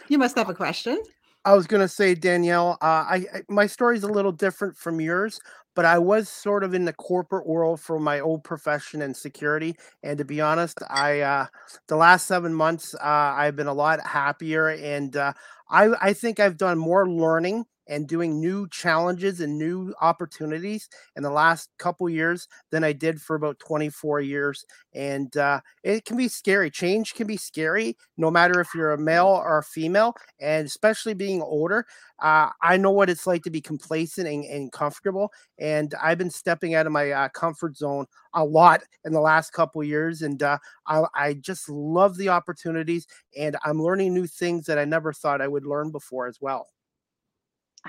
You 0.08 0.18
must 0.18 0.36
have 0.38 0.50
a 0.50 0.54
question. 0.54 1.02
I 1.46 1.54
was 1.54 1.68
going 1.68 1.82
to 1.82 1.88
say, 1.88 2.16
Danielle, 2.16 2.78
uh, 2.82 2.86
I, 2.86 3.26
I 3.34 3.42
my 3.48 3.66
story 3.66 3.96
is 3.96 4.04
a 4.04 4.12
little 4.12 4.34
different 4.34 4.76
from 4.76 5.00
yours, 5.00 5.40
but 5.76 5.86
I 5.86 5.98
was 5.98 6.28
sort 6.28 6.64
of 6.66 6.74
in 6.74 6.84
the 6.84 6.94
corporate 6.94 7.48
world 7.48 7.80
for 7.80 8.00
my 8.00 8.20
old 8.20 8.44
profession 8.44 9.02
and 9.02 9.16
security. 9.16 9.76
And 10.04 10.18
to 10.18 10.26
be 10.26 10.42
honest, 10.42 10.80
I 10.90 11.22
uh, 11.22 11.46
the 11.88 11.96
last 11.96 12.28
seven 12.28 12.54
months 12.54 12.94
uh, 12.96 13.34
I've 13.38 13.56
been 13.56 13.68
a 13.68 13.74
lot 13.74 14.06
happier, 14.06 14.70
and 14.70 15.16
uh, 15.16 15.34
I 15.70 15.90
I 16.02 16.14
think 16.14 16.40
I've 16.40 16.58
done 16.58 16.78
more 16.78 17.10
learning 17.10 17.66
and 17.88 18.08
doing 18.08 18.40
new 18.40 18.68
challenges 18.70 19.40
and 19.42 19.58
new 19.58 19.96
opportunities 20.00 20.88
in 21.16 21.24
the 21.24 21.32
last 21.32 21.70
couple 21.80 22.08
years 22.08 22.48
than 22.72 22.84
I 22.84 22.94
did 22.94 23.20
for 23.20 23.36
about 23.36 23.58
24 23.58 24.22
years. 24.22 24.64
And 24.94 25.36
uh, 25.36 25.62
it 25.84 26.06
can 26.06 26.16
be 26.16 26.28
scary. 26.28 26.70
Change 26.70 27.16
can 27.16 27.26
be 27.26 27.38
scary, 27.38 27.98
no 28.16 28.30
matter 28.30 28.60
if 28.62 28.70
you're 28.76 28.92
a 28.94 28.98
male 28.98 29.26
or 29.26 29.58
a 29.58 29.64
female, 29.64 30.14
and 30.40 30.68
especially 30.68 31.16
being 31.16 31.42
older. 31.42 31.86
Uh, 32.22 32.50
I 32.62 32.78
know 32.78 32.92
what 32.92 33.10
it's 33.10 33.26
like 33.26 33.44
to 33.44 33.50
be 33.50 33.62
complacent 33.62 34.28
and, 34.28 34.44
and 34.46 34.72
comfortable, 34.72 35.32
and 35.58 35.94
I've 36.02 36.18
been 36.18 36.30
stepping 36.30 36.76
out 36.76 36.86
of 36.86 36.92
my 36.92 37.12
uh, 37.12 37.30
comfort 37.30 37.78
zone 37.78 38.06
a 38.34 38.44
lot 38.44 38.82
in 39.06 39.14
the 39.14 39.22
last 39.22 39.52
couple 39.52 39.84
years, 39.84 40.22
and 40.22 40.42
uh, 40.42 40.58
I, 40.88 41.04
I 41.16 41.34
just 41.34 41.70
love 41.70 42.18
the 42.18 42.30
opportunities, 42.30 43.08
and 43.38 43.58
I'm 43.64 43.82
learning 43.82 44.14
new 44.14 44.28
things 44.28 44.66
that 44.66 44.78
I 44.78 44.86
never 44.86 45.14
thought 45.14 45.42
I 45.42 45.48
would 45.48 45.66
learn 45.66 45.92
before 45.92 46.28
as 46.28 46.40
well. 46.42 46.68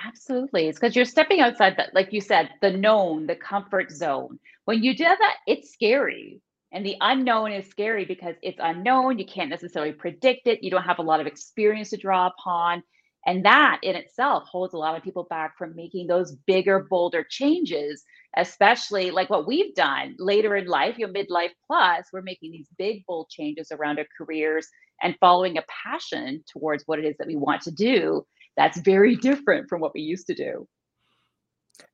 Absolutely. 0.06 0.68
It's 0.68 0.78
because 0.78 0.94
you're 0.94 1.04
stepping 1.04 1.40
outside 1.40 1.76
that, 1.76 1.94
like 1.94 2.12
you 2.12 2.20
said, 2.20 2.50
the 2.62 2.70
known, 2.70 3.26
the 3.26 3.34
comfort 3.34 3.90
zone. 3.90 4.38
When 4.64 4.82
you 4.82 4.96
do 4.96 5.04
that, 5.04 5.36
it's 5.46 5.72
scary. 5.72 6.40
And 6.72 6.86
the 6.86 6.96
unknown 7.00 7.50
is 7.50 7.68
scary 7.68 8.04
because 8.04 8.36
it's 8.42 8.60
unknown. 8.62 9.18
You 9.18 9.26
can't 9.26 9.50
necessarily 9.50 9.92
predict 9.92 10.46
it. 10.46 10.62
You 10.62 10.70
don't 10.70 10.84
have 10.84 11.00
a 11.00 11.02
lot 11.02 11.20
of 11.20 11.26
experience 11.26 11.90
to 11.90 11.96
draw 11.96 12.28
upon. 12.28 12.84
And 13.26 13.44
that 13.44 13.80
in 13.82 13.96
itself 13.96 14.44
holds 14.48 14.72
a 14.72 14.78
lot 14.78 14.96
of 14.96 15.02
people 15.02 15.24
back 15.28 15.58
from 15.58 15.76
making 15.76 16.06
those 16.06 16.36
bigger, 16.46 16.86
bolder 16.88 17.24
changes, 17.28 18.02
especially 18.36 19.10
like 19.10 19.28
what 19.28 19.46
we've 19.46 19.74
done 19.74 20.16
later 20.18 20.56
in 20.56 20.66
life, 20.66 20.96
your 20.98 21.10
midlife 21.10 21.50
plus. 21.66 22.06
We're 22.12 22.22
making 22.22 22.52
these 22.52 22.68
big, 22.78 23.04
bold 23.06 23.28
changes 23.28 23.70
around 23.70 23.98
our 23.98 24.06
careers 24.16 24.68
and 25.02 25.16
following 25.20 25.58
a 25.58 25.64
passion 25.84 26.42
towards 26.50 26.84
what 26.86 26.98
it 26.98 27.04
is 27.04 27.16
that 27.18 27.26
we 27.26 27.36
want 27.36 27.62
to 27.62 27.70
do 27.70 28.24
that's 28.56 28.78
very 28.80 29.16
different 29.28 29.68
from 29.68 29.80
what 29.80 29.94
we 29.94 30.00
used 30.00 30.26
to 30.28 30.34
do. 30.34 30.66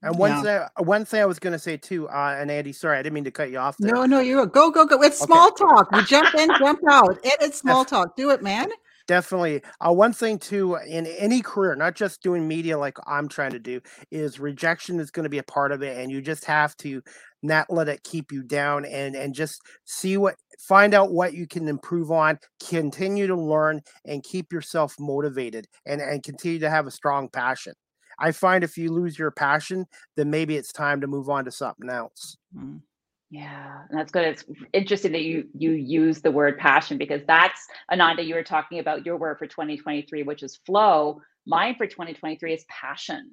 And 0.02 0.18
one 0.18 0.44
yeah. 0.44 0.68
thing, 0.76 0.86
one 0.86 1.04
thing 1.04 1.22
I 1.22 1.26
was 1.26 1.38
going 1.38 1.52
to 1.52 1.60
say 1.60 1.76
too, 1.76 2.08
uh, 2.08 2.36
and 2.38 2.50
Andy, 2.50 2.72
sorry, 2.72 2.98
I 2.98 3.02
didn't 3.02 3.14
mean 3.14 3.24
to 3.24 3.30
cut 3.30 3.50
you 3.50 3.58
off. 3.58 3.76
There. 3.78 3.94
No, 3.94 4.04
no, 4.04 4.18
you 4.18 4.44
go, 4.46 4.70
go, 4.70 4.84
go. 4.84 5.00
It's 5.02 5.18
small 5.18 5.52
talk. 5.52 5.92
We 5.92 6.02
jump 6.04 6.34
in, 6.34 6.50
jump 6.58 6.80
out. 6.90 7.18
It, 7.22 7.36
it's 7.40 7.58
small 7.58 7.84
talk. 7.84 8.16
Do 8.16 8.30
it, 8.30 8.42
man. 8.42 8.68
Definitely. 9.06 9.62
Uh, 9.80 9.92
one 9.92 10.12
thing 10.12 10.38
too 10.38 10.76
in 10.76 11.06
any 11.06 11.40
career, 11.42 11.74
not 11.74 11.94
just 11.94 12.22
doing 12.22 12.46
media 12.46 12.78
like 12.78 12.98
I'm 13.06 13.28
trying 13.28 13.52
to 13.52 13.58
do, 13.58 13.80
is 14.10 14.40
rejection 14.40 15.00
is 15.00 15.10
going 15.10 15.24
to 15.24 15.30
be 15.30 15.38
a 15.38 15.42
part 15.42 15.72
of 15.72 15.82
it, 15.82 15.98
and 15.98 16.10
you 16.10 16.20
just 16.20 16.44
have 16.44 16.76
to 16.78 17.02
not 17.42 17.70
let 17.70 17.88
it 17.88 18.02
keep 18.02 18.32
you 18.32 18.42
down 18.42 18.84
and 18.84 19.14
and 19.14 19.34
just 19.34 19.62
see 19.84 20.16
what 20.16 20.36
find 20.58 20.94
out 20.94 21.12
what 21.12 21.34
you 21.34 21.46
can 21.46 21.68
improve 21.68 22.10
on 22.10 22.38
continue 22.66 23.26
to 23.26 23.36
learn 23.36 23.80
and 24.04 24.24
keep 24.24 24.52
yourself 24.52 24.94
motivated 24.98 25.66
and 25.86 26.00
and 26.00 26.22
continue 26.22 26.58
to 26.58 26.70
have 26.70 26.86
a 26.86 26.90
strong 26.90 27.28
passion 27.28 27.72
i 28.18 28.32
find 28.32 28.64
if 28.64 28.76
you 28.76 28.90
lose 28.90 29.18
your 29.18 29.30
passion 29.30 29.86
then 30.16 30.30
maybe 30.30 30.56
it's 30.56 30.72
time 30.72 31.00
to 31.00 31.06
move 31.06 31.28
on 31.28 31.44
to 31.44 31.50
something 31.50 31.90
else 31.90 32.36
mm. 32.56 32.80
Yeah, 33.36 33.80
and 33.90 33.98
that's 33.98 34.10
good. 34.10 34.24
It's 34.24 34.44
interesting 34.72 35.12
that 35.12 35.20
you 35.20 35.46
you 35.52 35.72
use 35.72 36.22
the 36.22 36.30
word 36.30 36.56
passion 36.56 36.96
because 36.96 37.20
that's 37.26 37.60
Ananda. 37.92 38.24
You 38.24 38.34
were 38.34 38.42
talking 38.42 38.78
about 38.78 39.04
your 39.04 39.18
word 39.18 39.38
for 39.38 39.46
2023, 39.46 40.22
which 40.22 40.42
is 40.42 40.56
flow. 40.64 41.20
Mine 41.46 41.74
for 41.76 41.86
2023 41.86 42.54
is 42.54 42.64
passion. 42.70 43.32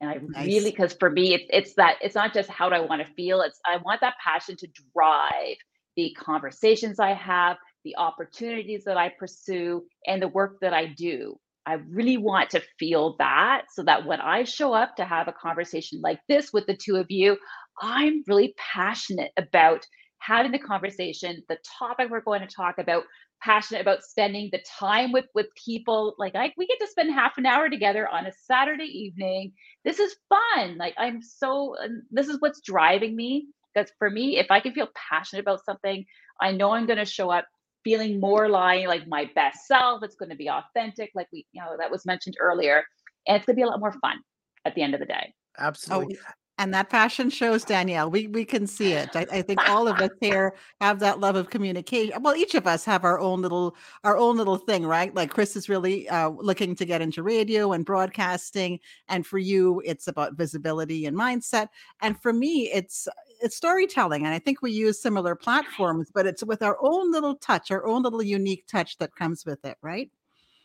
And 0.00 0.10
I 0.10 0.18
nice. 0.26 0.46
really, 0.48 0.70
because 0.72 0.94
for 0.94 1.08
me, 1.08 1.34
it's 1.34 1.44
it's 1.50 1.74
that 1.74 1.98
it's 2.02 2.16
not 2.16 2.34
just 2.34 2.50
how 2.50 2.68
do 2.68 2.74
I 2.74 2.80
want 2.80 3.06
to 3.06 3.14
feel. 3.14 3.42
It's 3.42 3.60
I 3.64 3.76
want 3.76 4.00
that 4.00 4.14
passion 4.22 4.56
to 4.56 4.68
drive 4.92 5.56
the 5.94 6.16
conversations 6.18 6.98
I 6.98 7.12
have, 7.12 7.58
the 7.84 7.94
opportunities 7.98 8.82
that 8.84 8.96
I 8.96 9.10
pursue, 9.16 9.84
and 10.04 10.20
the 10.20 10.26
work 10.26 10.58
that 10.62 10.74
I 10.74 10.86
do. 10.86 11.38
I 11.64 11.74
really 11.74 12.16
want 12.16 12.50
to 12.50 12.62
feel 12.78 13.14
that 13.18 13.66
so 13.72 13.84
that 13.84 14.04
when 14.04 14.20
I 14.20 14.42
show 14.42 14.72
up 14.72 14.96
to 14.96 15.04
have 15.04 15.28
a 15.28 15.32
conversation 15.32 16.00
like 16.00 16.18
this 16.28 16.52
with 16.52 16.66
the 16.66 16.76
two 16.76 16.96
of 16.96 17.08
you, 17.08 17.36
I'm 17.80 18.22
really 18.26 18.54
passionate 18.56 19.32
about 19.36 19.86
having 20.18 20.52
the 20.52 20.58
conversation, 20.58 21.42
the 21.48 21.58
topic 21.78 22.08
we're 22.10 22.20
going 22.20 22.40
to 22.40 22.46
talk 22.46 22.78
about, 22.78 23.04
passionate 23.42 23.80
about 23.80 24.04
spending 24.04 24.48
the 24.52 24.62
time 24.78 25.10
with 25.10 25.24
with 25.34 25.46
people 25.56 26.14
like 26.16 26.34
I 26.36 26.52
we 26.56 26.66
get 26.66 26.78
to 26.78 26.86
spend 26.86 27.12
half 27.12 27.38
an 27.38 27.46
hour 27.46 27.68
together 27.68 28.08
on 28.08 28.26
a 28.26 28.32
Saturday 28.32 28.84
evening. 28.84 29.52
This 29.84 29.98
is 29.98 30.14
fun. 30.28 30.78
Like 30.78 30.94
I'm 30.96 31.20
so 31.20 31.74
this 32.10 32.28
is 32.28 32.40
what's 32.40 32.60
driving 32.60 33.16
me 33.16 33.48
because 33.74 33.90
for 33.98 34.10
me 34.10 34.38
if 34.38 34.50
I 34.50 34.60
can 34.60 34.72
feel 34.72 34.88
passionate 35.10 35.40
about 35.40 35.64
something, 35.64 36.04
I 36.40 36.52
know 36.52 36.70
I'm 36.70 36.86
going 36.86 36.98
to 36.98 37.04
show 37.04 37.30
up 37.30 37.46
feeling 37.82 38.20
more 38.20 38.48
like 38.48 38.86
like 38.86 39.08
my 39.08 39.28
best 39.34 39.66
self. 39.66 40.04
It's 40.04 40.14
going 40.14 40.30
to 40.30 40.36
be 40.36 40.48
authentic 40.48 41.10
like 41.14 41.26
we 41.32 41.44
you 41.52 41.60
know 41.60 41.76
that 41.78 41.90
was 41.90 42.06
mentioned 42.06 42.36
earlier 42.38 42.84
and 43.26 43.36
it's 43.36 43.46
going 43.46 43.56
to 43.56 43.60
be 43.60 43.64
a 43.64 43.66
lot 43.66 43.80
more 43.80 43.92
fun 44.00 44.18
at 44.64 44.76
the 44.76 44.82
end 44.82 44.94
of 44.94 45.00
the 45.00 45.06
day. 45.06 45.34
Absolutely. 45.58 46.16
Oh, 46.16 46.32
and 46.62 46.72
that 46.72 46.90
passion 46.90 47.28
shows, 47.28 47.64
Danielle. 47.64 48.08
We 48.08 48.28
we 48.28 48.44
can 48.44 48.68
see 48.68 48.92
it. 48.92 49.16
I, 49.16 49.26
I, 49.32 49.42
think 49.42 49.68
all 49.68 49.88
of 49.88 49.98
us 49.98 50.12
here 50.20 50.54
have 50.80 51.00
that 51.00 51.18
love 51.18 51.34
of 51.34 51.50
communication. 51.50 52.22
Well, 52.22 52.36
each 52.36 52.54
of 52.54 52.68
us 52.68 52.84
have 52.84 53.04
our 53.04 53.18
own 53.18 53.42
little 53.42 53.74
our 54.04 54.16
own 54.16 54.36
little 54.36 54.58
thing, 54.58 54.86
right? 54.86 55.12
Like 55.12 55.30
Chris 55.30 55.56
is 55.56 55.68
really 55.68 56.08
uh, 56.08 56.28
looking 56.28 56.76
to 56.76 56.84
get 56.84 57.02
into 57.02 57.24
radio 57.24 57.72
and 57.72 57.84
broadcasting, 57.84 58.78
and 59.08 59.26
for 59.26 59.38
you, 59.38 59.82
it's 59.84 60.06
about 60.06 60.34
visibility 60.34 61.06
and 61.06 61.16
mindset. 61.16 61.66
And 62.00 62.16
for 62.22 62.32
me, 62.32 62.70
it's 62.72 63.08
it's 63.40 63.56
storytelling. 63.56 64.24
And 64.24 64.32
I 64.32 64.38
think 64.38 64.62
we 64.62 64.70
use 64.70 65.02
similar 65.02 65.34
platforms, 65.34 66.12
but 66.14 66.26
it's 66.26 66.44
with 66.44 66.62
our 66.62 66.78
own 66.80 67.10
little 67.10 67.34
touch, 67.34 67.72
our 67.72 67.84
own 67.84 68.02
little 68.02 68.22
unique 68.22 68.68
touch 68.68 68.98
that 68.98 69.16
comes 69.16 69.44
with 69.44 69.64
it, 69.64 69.78
right? 69.82 70.12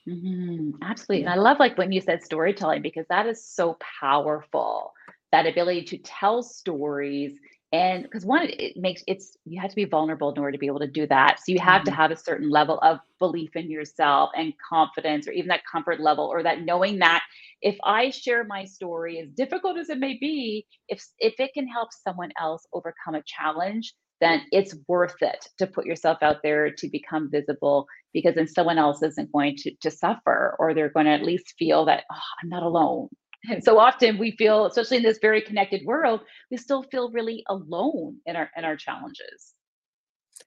Mm-hmm. 0.07 0.83
Absolutely. 0.83 1.25
And 1.25 1.33
I 1.33 1.37
love 1.37 1.57
like 1.59 1.75
when 1.75 1.91
you 1.91 2.01
said 2.01 2.23
storytelling 2.23 2.83
because 2.83 3.07
that 3.09 3.25
is 3.25 3.43
so 3.43 3.77
powerful 3.99 4.93
that 5.31 5.45
ability 5.45 5.83
to 5.83 5.97
tell 5.99 6.41
stories 6.41 7.33
and 7.73 8.03
because 8.03 8.25
one 8.25 8.43
it 8.43 8.77
makes 8.77 9.03
it's 9.07 9.35
you 9.45 9.59
have 9.59 9.69
to 9.69 9.75
be 9.75 9.83
vulnerable 9.83 10.31
in 10.31 10.39
order 10.39 10.53
to 10.53 10.57
be 10.57 10.67
able 10.67 10.79
to 10.79 10.87
do 10.87 11.05
that 11.05 11.37
so 11.37 11.51
you 11.51 11.59
have 11.59 11.81
mm-hmm. 11.81 11.89
to 11.89 11.95
have 11.95 12.11
a 12.11 12.15
certain 12.15 12.49
level 12.49 12.79
of 12.79 12.97
belief 13.19 13.55
in 13.55 13.69
yourself 13.69 14.29
and 14.37 14.53
confidence 14.69 15.27
or 15.27 15.31
even 15.31 15.49
that 15.49 15.65
comfort 15.69 15.99
level 15.99 16.25
or 16.25 16.41
that 16.43 16.61
knowing 16.61 16.99
that 16.99 17.21
if 17.61 17.75
i 17.83 18.09
share 18.09 18.45
my 18.45 18.63
story 18.63 19.19
as 19.19 19.29
difficult 19.31 19.77
as 19.77 19.89
it 19.89 19.99
may 19.99 20.17
be 20.19 20.65
if 20.87 21.03
if 21.19 21.33
it 21.39 21.53
can 21.53 21.67
help 21.67 21.89
someone 21.91 22.31
else 22.39 22.65
overcome 22.73 23.15
a 23.15 23.23
challenge 23.25 23.93
then 24.21 24.41
it's 24.51 24.75
worth 24.87 25.21
it 25.21 25.45
to 25.59 25.67
put 25.67 25.85
yourself 25.85 26.17
out 26.21 26.37
there 26.41 26.71
to 26.71 26.89
become 26.89 27.29
visible 27.29 27.85
because 28.13 28.33
then 28.33 28.47
someone 28.47 28.79
else 28.79 29.03
isn't 29.03 29.31
going 29.31 29.55
to, 29.55 29.71
to 29.79 29.91
suffer 29.91 30.55
or 30.57 30.73
they're 30.73 30.89
going 30.89 31.05
to 31.05 31.11
at 31.11 31.21
least 31.23 31.53
feel 31.59 31.83
that 31.83 32.05
oh, 32.11 32.15
i'm 32.41 32.49
not 32.49 32.63
alone 32.63 33.09
and 33.45 33.63
so 33.63 33.79
often 33.79 34.17
we 34.17 34.31
feel 34.31 34.65
especially 34.65 34.97
in 34.97 35.03
this 35.03 35.19
very 35.21 35.41
connected 35.41 35.81
world 35.85 36.21
we 36.51 36.57
still 36.57 36.83
feel 36.83 37.11
really 37.11 37.43
alone 37.49 38.17
in 38.25 38.35
our 38.35 38.49
in 38.57 38.65
our 38.65 38.75
challenges 38.75 39.53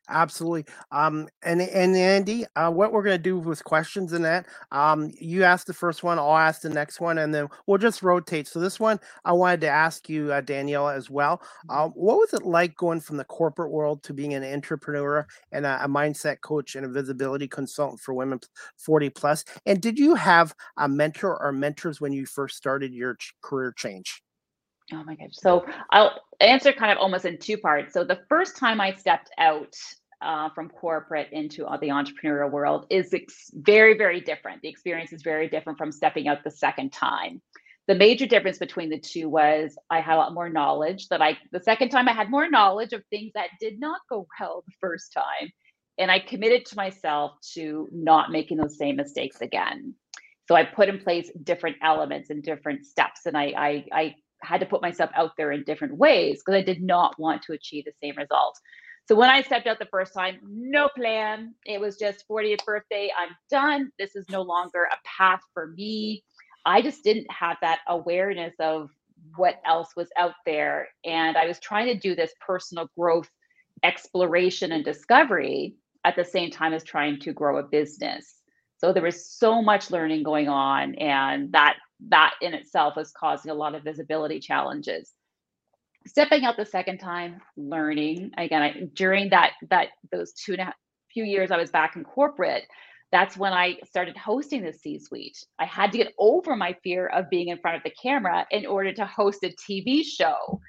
Absolutely. 0.09 0.65
Um, 0.91 1.29
and 1.45 1.61
and 1.63 1.95
Andy, 1.97 2.45
uh, 2.57 2.71
what 2.71 2.93
we're 2.93 3.05
going 3.05 3.17
to 3.17 3.23
do 3.23 3.39
with 3.39 3.63
questions 3.63 4.13
and 4.13 4.25
that, 4.25 4.47
um, 4.73 5.13
you 5.21 5.45
ask 5.45 5.67
the 5.67 5.73
first 5.73 6.03
one, 6.03 6.19
I'll 6.19 6.37
ask 6.37 6.63
the 6.63 6.69
next 6.69 7.01
one, 7.01 7.19
and 7.19 7.33
then 7.33 7.47
we'll 7.67 7.79
just 7.79 8.03
rotate. 8.03 8.49
So 8.49 8.59
this 8.59 8.81
one, 8.81 8.99
I 9.25 9.33
wanted 9.33 9.61
to 9.63 9.69
ask 9.69 10.09
you, 10.09 10.33
uh, 10.33 10.41
Danielle, 10.41 10.89
as 10.89 11.11
well. 11.11 11.41
Um, 11.69 11.91
what 11.91 12.19
was 12.19 12.35
it 12.35 12.43
like 12.45 12.75
going 12.77 13.01
from 13.01 13.19
the 13.19 13.25
corporate 13.25 13.71
world 13.71 14.03
to 14.05 14.13
being 14.15 14.35
an 14.35 14.43
entrepreneur 14.45 15.27
and 15.53 15.65
a, 15.65 15.85
a 15.85 15.89
mindset 15.89 16.41
coach 16.41 16.75
and 16.75 16.85
a 16.85 16.89
visibility 16.89 17.47
consultant 17.47 18.01
for 18.01 18.13
women 18.13 18.41
40 18.79 19.11
plus? 19.11 19.45
And 19.67 19.81
did 19.81 19.97
you 19.99 20.17
have 20.17 20.55
a 20.77 20.89
mentor 20.89 21.41
or 21.41 21.53
mentors 21.53 22.01
when 22.01 22.13
you 22.13 22.27
first 22.27 22.57
started 22.57 22.93
your 22.93 23.15
ch- 23.15 23.35
career 23.43 23.73
change? 23.77 24.23
Oh 24.93 25.05
my 25.05 25.15
gosh. 25.15 25.31
So 25.33 25.67
I'll 25.91 26.21
answer 26.41 26.73
kind 26.73 26.91
of 26.93 26.99
almost 26.99 27.25
in 27.25 27.39
two 27.39 27.59
parts. 27.59 27.93
So 27.93 28.05
the 28.05 28.21
first 28.29 28.57
time 28.57 28.81
I 28.81 28.95
stepped 28.95 29.31
out 29.39 29.75
uh, 30.21 30.51
from 30.51 30.69
corporate 30.69 31.29
into 31.33 31.65
the 31.81 31.89
entrepreneurial 31.89 32.51
world 32.51 32.87
is 32.91 33.13
ex- 33.15 33.51
very, 33.55 33.97
very 33.97 34.21
different. 34.21 34.63
The 34.63 34.69
experience 34.69 35.13
is 35.13 35.23
very 35.23 35.49
different 35.49 35.79
from 35.79 35.93
stepping 35.93 36.29
out 36.29 36.45
the 36.45 36.51
second 36.51 36.93
time. 36.93 37.41
The 37.87 37.95
major 37.95 38.27
difference 38.27 38.59
between 38.59 38.91
the 38.91 38.99
two 38.99 39.29
was 39.29 39.77
I 39.89 40.01
had 40.01 40.17
a 40.17 40.19
lot 40.19 40.35
more 40.35 40.49
knowledge 40.49 41.09
that 41.09 41.23
I, 41.23 41.39
the 41.53 41.61
second 41.61 41.89
time 41.89 42.09
I 42.09 42.13
had 42.13 42.31
more 42.31 42.49
knowledge 42.51 42.93
of 42.93 43.03
things 43.11 43.33
that 43.35 43.49
did 43.61 43.81
not 43.81 44.01
go 44.09 44.27
well 44.41 44.63
the 44.67 44.75
first 44.81 45.13
time. 45.13 45.51
And 45.99 46.11
I 46.11 46.19
committed 46.19 46.67
to 46.67 46.77
myself 46.77 47.33
to 47.55 47.89
not 47.93 48.31
making 48.31 48.59
those 48.59 48.79
same 48.79 48.97
mistakes 48.97 49.41
again. 49.41 49.95
So 50.49 50.55
I 50.55 50.65
put 50.65 50.89
in 50.89 50.99
place 50.99 51.31
different 51.43 51.77
elements 51.83 52.31
and 52.31 52.43
different 52.43 52.87
steps. 52.87 53.27
And 53.27 53.37
I, 53.37 53.53
I, 53.57 53.85
I 53.93 54.15
had 54.43 54.61
to 54.61 54.67
put 54.67 54.83
myself 54.83 55.11
out 55.15 55.33
there 55.37 55.53
in 55.53 55.65
different 55.65 55.97
ways 55.97 56.41
because 56.41 56.59
I 56.59 56.63
did 56.63 56.83
not 56.83 57.19
want 57.19 57.43
to 57.43 57.53
achieve 57.53 57.85
the 57.85 57.93
same 58.03 58.17
result. 58.17 58.59
So 59.07 59.17
when 59.17 59.31
I 59.31 59.43
stepped 59.43 59.67
out 59.67 59.79
the 59.79 59.87
first 59.87 60.15
time, 60.15 60.39
no 60.43 60.89
plan. 60.89 61.55
It 61.67 61.81
was 61.81 61.97
just 61.97 62.29
40th 62.29 62.65
birthday. 62.65 63.11
I'm 63.19 63.35
done. 63.51 63.91
This 63.99 64.15
is 64.15 64.29
no 64.29 64.43
longer 64.43 64.85
a 64.85 64.97
path 65.05 65.41
for 65.53 65.69
me. 65.69 66.23
I 66.65 66.81
just 66.83 67.03
didn't 67.03 67.31
have 67.31 67.57
that 67.63 67.81
awareness 67.89 68.55
of 68.61 68.91
what 69.37 69.61
else 69.67 69.89
was 69.97 70.09
out 70.17 70.35
there. 70.47 70.89
And 71.05 71.37
I 71.37 71.47
was 71.47 71.59
trying 71.59 71.87
to 71.87 71.99
do 71.99 72.15
this 72.15 72.33
personal 72.47 72.89
growth 72.97 73.29
exploration 73.83 74.73
and 74.73 74.85
discovery 74.85 75.75
at 76.05 76.17
the 76.17 76.25
same 76.25 76.51
time 76.51 76.73
as 76.73 76.85
trying 76.85 77.19
to 77.21 77.33
grow 77.33 77.59
a 77.59 77.63
business. 77.63 78.37
So 78.79 78.93
there 78.93 79.03
was 79.03 79.27
so 79.27 79.61
much 79.61 79.91
learning 79.91 80.23
going 80.23 80.49
on, 80.49 80.95
and 80.95 81.53
that 81.53 81.77
that 82.09 82.35
in 82.41 82.55
itself 82.55 82.97
was 82.97 83.13
causing 83.13 83.51
a 83.51 83.55
lot 83.55 83.75
of 83.75 83.85
visibility 83.85 84.41
challenges. 84.41 85.13
Stepping 86.07 86.45
out 86.45 86.57
the 86.57 86.65
second 86.65 86.99
time, 86.99 87.41
learning 87.57 88.33
again 88.39 88.63
I, 88.63 88.89
during 88.95 89.31
that 89.31 89.53
that 89.69 89.89
those 90.11 90.33
two 90.33 90.53
and 90.53 90.63
a 90.63 90.65
half 90.67 90.75
few 91.13 91.25
years 91.25 91.51
I 91.51 91.59
was 91.59 91.71
back 91.71 91.97
in 91.97 92.05
corporate. 92.05 92.65
That's 93.13 93.37
when 93.37 93.53
I 93.53 93.79
started 93.87 94.17
hosting 94.17 94.63
the 94.63 94.73
C 94.73 94.99
suite. 94.99 95.45
I 95.59 95.67
had 95.67 95.93
to 95.93 95.99
get 95.99 96.15
over 96.19 96.55
my 96.57 96.77
fear 96.85 97.09
of 97.09 97.29
being 97.29 97.49
in 97.49 97.59
front 97.59 97.77
of 97.77 97.83
the 97.83 97.91
camera 97.91 98.47
in 98.51 98.67
order 98.67 98.93
to 98.95 99.05
host 99.05 99.43
a 99.43 99.49
TV 99.49 100.05
show 100.05 100.61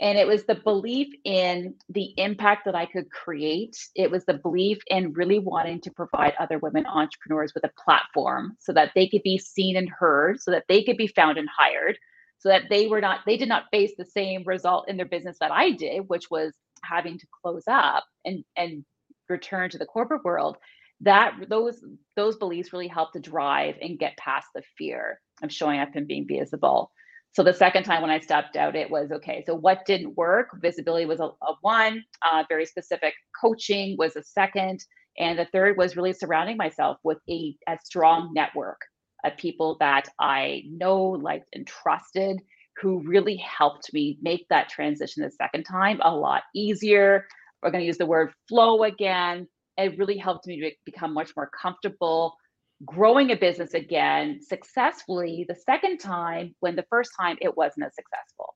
and 0.00 0.18
it 0.18 0.26
was 0.26 0.44
the 0.44 0.56
belief 0.56 1.08
in 1.24 1.74
the 1.88 2.12
impact 2.16 2.64
that 2.64 2.74
I 2.74 2.86
could 2.86 3.10
create. 3.10 3.76
It 3.94 4.10
was 4.10 4.24
the 4.24 4.34
belief 4.34 4.78
in 4.88 5.12
really 5.12 5.38
wanting 5.38 5.80
to 5.82 5.90
provide 5.92 6.34
other 6.38 6.58
women 6.58 6.84
entrepreneurs 6.86 7.52
with 7.54 7.64
a 7.64 7.70
platform 7.84 8.56
so 8.58 8.72
that 8.72 8.90
they 8.94 9.08
could 9.08 9.22
be 9.22 9.38
seen 9.38 9.76
and 9.76 9.88
heard, 9.88 10.40
so 10.40 10.50
that 10.50 10.64
they 10.68 10.82
could 10.82 10.96
be 10.96 11.06
found 11.06 11.38
and 11.38 11.48
hired, 11.56 11.96
so 12.38 12.48
that 12.48 12.64
they 12.70 12.88
were 12.88 13.00
not, 13.00 13.20
they 13.24 13.36
did 13.36 13.48
not 13.48 13.70
face 13.70 13.92
the 13.96 14.04
same 14.04 14.42
result 14.44 14.88
in 14.88 14.96
their 14.96 15.06
business 15.06 15.36
that 15.40 15.52
I 15.52 15.70
did, 15.70 16.08
which 16.08 16.28
was 16.30 16.52
having 16.82 17.18
to 17.18 17.26
close 17.42 17.64
up 17.68 18.04
and 18.24 18.44
and 18.56 18.84
return 19.28 19.70
to 19.70 19.78
the 19.78 19.86
corporate 19.86 20.24
world. 20.24 20.56
That 21.00 21.34
those 21.48 21.82
those 22.16 22.36
beliefs 22.36 22.72
really 22.72 22.88
helped 22.88 23.14
to 23.14 23.20
drive 23.20 23.76
and 23.80 23.98
get 23.98 24.16
past 24.16 24.48
the 24.54 24.62
fear 24.76 25.20
of 25.42 25.52
showing 25.52 25.80
up 25.80 25.94
and 25.94 26.06
being 26.06 26.26
visible. 26.26 26.90
So 27.34 27.42
the 27.42 27.52
second 27.52 27.82
time 27.82 28.00
when 28.00 28.12
I 28.12 28.20
stepped 28.20 28.56
out, 28.56 28.76
it 28.76 28.88
was 28.88 29.10
okay. 29.10 29.42
So 29.44 29.56
what 29.56 29.84
didn't 29.86 30.16
work? 30.16 30.50
Visibility 30.62 31.04
was 31.04 31.18
a, 31.18 31.24
a 31.24 31.54
one. 31.62 32.04
Uh, 32.24 32.44
very 32.48 32.64
specific 32.64 33.12
coaching 33.40 33.96
was 33.98 34.14
a 34.14 34.22
second, 34.22 34.84
and 35.18 35.36
the 35.36 35.46
third 35.46 35.76
was 35.76 35.96
really 35.96 36.12
surrounding 36.12 36.56
myself 36.56 36.98
with 37.02 37.18
a, 37.28 37.56
a 37.68 37.76
strong 37.84 38.32
network 38.34 38.80
of 39.24 39.36
people 39.36 39.76
that 39.80 40.08
I 40.20 40.62
know, 40.70 41.02
liked, 41.02 41.48
and 41.54 41.66
trusted, 41.66 42.38
who 42.80 43.02
really 43.04 43.36
helped 43.36 43.92
me 43.92 44.16
make 44.22 44.46
that 44.50 44.68
transition 44.68 45.24
the 45.24 45.30
second 45.30 45.64
time 45.64 46.00
a 46.02 46.14
lot 46.14 46.44
easier. 46.54 47.26
We're 47.62 47.72
going 47.72 47.82
to 47.82 47.86
use 47.86 47.98
the 47.98 48.06
word 48.06 48.32
flow 48.48 48.84
again. 48.84 49.48
It 49.76 49.98
really 49.98 50.18
helped 50.18 50.46
me 50.46 50.60
to 50.60 50.70
become 50.84 51.12
much 51.12 51.32
more 51.36 51.50
comfortable 51.60 52.36
growing 52.84 53.30
a 53.30 53.36
business 53.36 53.74
again 53.74 54.40
successfully 54.40 55.44
the 55.48 55.54
second 55.54 55.98
time 55.98 56.54
when 56.60 56.76
the 56.76 56.84
first 56.90 57.12
time 57.18 57.36
it 57.40 57.56
wasn't 57.56 57.86
as 57.86 57.92
successful. 57.94 58.54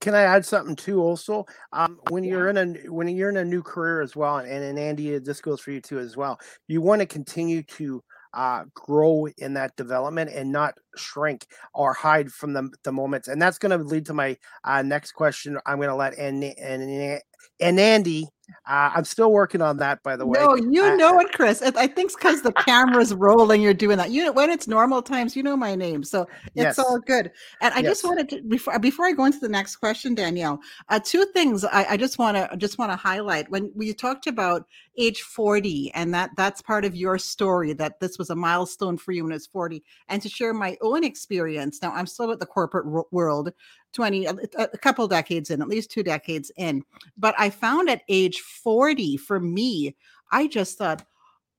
Can 0.00 0.14
I 0.14 0.22
add 0.22 0.46
something 0.46 0.76
too? 0.76 1.02
Also, 1.02 1.44
um, 1.72 1.98
when 2.10 2.22
yeah. 2.22 2.30
you're 2.30 2.48
in 2.48 2.56
a 2.56 2.90
when 2.90 3.08
you're 3.08 3.30
in 3.30 3.36
a 3.36 3.44
new 3.44 3.62
career 3.62 4.00
as 4.00 4.14
well, 4.14 4.38
and, 4.38 4.48
and 4.48 4.78
Andy, 4.78 5.18
this 5.18 5.40
goes 5.40 5.60
for 5.60 5.72
you 5.72 5.80
too 5.80 5.98
as 5.98 6.16
well. 6.16 6.38
You 6.68 6.80
want 6.80 7.00
to 7.00 7.06
continue 7.06 7.64
to 7.64 8.02
uh, 8.34 8.64
grow 8.74 9.26
in 9.38 9.54
that 9.54 9.74
development 9.76 10.30
and 10.32 10.52
not 10.52 10.74
shrink 10.96 11.46
or 11.74 11.92
hide 11.94 12.30
from 12.30 12.52
the, 12.52 12.70
the 12.84 12.92
moments. 12.92 13.28
And 13.28 13.40
that's 13.40 13.58
going 13.58 13.76
to 13.76 13.84
lead 13.84 14.06
to 14.06 14.14
my 14.14 14.36
uh, 14.64 14.82
next 14.82 15.12
question. 15.12 15.58
I'm 15.66 15.78
going 15.78 15.88
to 15.88 15.94
let 15.94 16.16
and 16.16 16.44
and 16.44 17.20
and 17.60 17.80
Andy 17.80 18.28
uh, 18.66 18.90
I'm 18.94 19.04
still 19.04 19.32
working 19.32 19.62
on 19.62 19.78
that, 19.78 20.02
by 20.02 20.16
the 20.16 20.26
way. 20.26 20.38
No, 20.40 20.54
you 20.54 20.84
I, 20.84 20.96
know 20.96 21.18
it, 21.20 21.32
Chris. 21.32 21.62
I 21.62 21.86
think 21.86 22.06
it's 22.06 22.16
because 22.16 22.42
the 22.42 22.52
camera's 22.52 23.14
rolling. 23.14 23.62
You're 23.62 23.74
doing 23.74 23.96
that. 23.98 24.10
You 24.10 24.24
know, 24.24 24.32
when 24.32 24.50
it's 24.50 24.68
normal 24.68 25.02
times, 25.02 25.34
you 25.34 25.42
know 25.42 25.56
my 25.56 25.74
name, 25.74 26.04
so 26.04 26.22
it's 26.54 26.54
yes. 26.54 26.78
all 26.78 26.98
good. 26.98 27.30
And 27.62 27.72
I 27.74 27.78
yes. 27.78 27.92
just 27.92 28.04
wanted 28.04 28.28
to 28.30 28.42
before 28.42 28.78
before 28.78 29.06
I 29.06 29.12
go 29.12 29.24
into 29.24 29.38
the 29.38 29.48
next 29.48 29.76
question, 29.76 30.14
Danielle. 30.14 30.60
Uh, 30.88 31.00
two 31.02 31.24
things 31.32 31.64
I, 31.64 31.86
I 31.90 31.96
just 31.96 32.18
want 32.18 32.36
to 32.36 32.56
just 32.56 32.78
want 32.78 32.92
to 32.92 32.96
highlight 32.96 33.50
when 33.50 33.70
we 33.74 33.92
talked 33.94 34.26
about 34.26 34.66
age 34.98 35.22
40, 35.22 35.92
and 35.94 36.12
that 36.12 36.30
that's 36.36 36.60
part 36.60 36.84
of 36.84 36.94
your 36.94 37.18
story 37.18 37.72
that 37.74 38.00
this 38.00 38.18
was 38.18 38.30
a 38.30 38.36
milestone 38.36 38.98
for 38.98 39.12
you 39.12 39.24
when 39.24 39.32
it's 39.32 39.46
40, 39.46 39.82
and 40.08 40.20
to 40.20 40.28
share 40.28 40.52
my 40.52 40.76
own 40.82 41.04
experience. 41.04 41.80
Now 41.80 41.92
I'm 41.92 42.06
still 42.06 42.30
at 42.32 42.40
the 42.40 42.46
corporate 42.46 42.86
world, 43.12 43.52
20 43.92 44.26
a, 44.26 44.36
a 44.58 44.78
couple 44.78 45.06
decades 45.08 45.50
in 45.50 45.62
at 45.62 45.68
least 45.68 45.90
two 45.90 46.02
decades 46.02 46.50
in 46.56 46.82
but 47.16 47.34
i 47.38 47.50
found 47.50 47.88
at 47.88 48.02
age 48.08 48.40
40 48.40 49.16
for 49.16 49.40
me 49.40 49.94
i 50.32 50.46
just 50.46 50.78
thought 50.78 51.04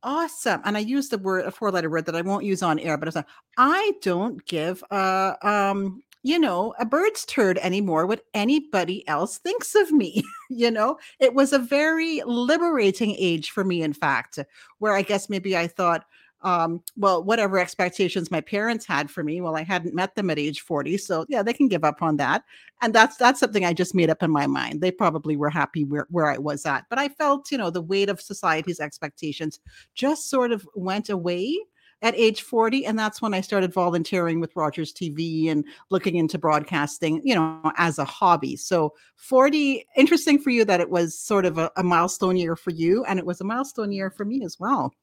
awesome 0.04 0.62
and 0.64 0.78
i 0.78 0.80
used 0.80 1.12
the 1.12 1.18
word 1.18 1.46
a 1.46 1.52
four 1.52 1.72
letter 1.72 1.90
word 1.90 2.06
that 2.06 2.16
i 2.16 2.22
won't 2.22 2.46
use 2.46 2.64
on 2.64 2.80
air 2.80 2.98
but 2.98 3.08
i 3.08 3.12
thought 3.12 3.28
i 3.58 3.92
don't 4.02 4.46
give 4.46 4.84
a 4.92 5.36
um 5.42 6.02
you 6.24 6.40
know 6.40 6.74
a 6.80 6.86
bird's 6.86 7.26
turd 7.26 7.58
anymore 7.60 8.06
what 8.06 8.24
anybody 8.34 9.08
else 9.08 9.38
thinks 9.38 9.76
of 9.76 9.92
me 9.92 10.24
you 10.50 10.72
know? 10.72 10.98
It 11.20 11.36
was 11.36 11.54
a 11.54 11.60
very 11.60 12.22
liberating 12.26 13.16
age 13.18 13.52
for 13.52 13.64
me 13.64 13.84
in 13.84 13.94
fact 13.94 14.40
where 14.80 14.94
i 14.94 15.02
guess 15.02 15.30
maybe 15.30 15.58
i 15.58 15.68
thought 15.68 16.06
um, 16.42 16.82
well, 16.96 17.24
whatever 17.24 17.60
expectations 17.60 18.32
my 18.32 18.42
parents 18.42 18.86
had 18.86 19.12
for 19.12 19.24
me, 19.24 19.42
well, 19.42 19.56
I 19.56 19.64
hadn't 19.64 19.94
met 19.94 20.16
them 20.16 20.30
at 20.30 20.40
age 20.40 20.62
40. 20.62 20.98
So 20.98 21.26
yeah, 21.28 21.44
they 21.44 21.54
can 21.54 21.68
give 21.68 21.84
up 21.84 22.02
on 22.02 22.18
that. 22.18 22.44
And 22.82 22.94
that's 22.94 23.18
that's 23.18 23.40
something 23.40 23.66
I 23.66 23.74
just 23.74 23.96
made 23.96 24.10
up 24.10 24.24
in 24.24 24.32
my 24.32 24.48
mind. 24.48 24.82
They 24.82 24.92
probably 24.92 25.36
were 25.36 25.50
happy 25.50 25.84
where, 25.84 26.08
where 26.10 26.28
I 26.28 26.38
was 26.38 26.66
at. 26.66 26.86
But 26.90 27.00
I 27.00 27.10
felt, 27.10 27.52
you 27.52 27.58
know, 27.58 27.70
the 27.70 27.82
weight 27.82 28.10
of 28.10 28.22
society's 28.22 28.80
expectations 28.80 29.60
just 29.96 30.30
sort 30.30 30.52
of 30.52 30.68
went 30.76 31.10
away 31.10 31.58
at 32.02 32.16
age 32.16 32.44
40 32.44 32.86
and 32.86 32.98
that's 32.98 33.22
when 33.22 33.34
i 33.34 33.42
started 33.42 33.74
volunteering 33.74 34.40
with 34.40 34.56
rogers 34.56 34.94
tv 34.94 35.50
and 35.50 35.66
looking 35.90 36.16
into 36.16 36.38
broadcasting 36.38 37.22
you 37.26 37.36
know 37.36 37.60
as 37.76 38.00
a 38.00 38.06
hobby 38.06 38.56
so 38.56 38.94
40 39.18 39.86
interesting 39.98 40.40
for 40.40 40.50
you 40.50 40.64
that 40.64 40.80
it 40.80 40.90
was 40.90 41.18
sort 41.18 41.46
of 41.46 41.58
a, 41.58 41.70
a 41.76 41.84
milestone 41.84 42.38
year 42.38 42.56
for 42.56 42.72
you 42.72 43.04
and 43.04 43.20
it 43.20 43.26
was 43.26 43.42
a 43.42 43.44
milestone 43.44 43.92
year 43.92 44.10
for 44.10 44.24
me 44.24 44.44
as 44.46 44.58
well 44.60 44.94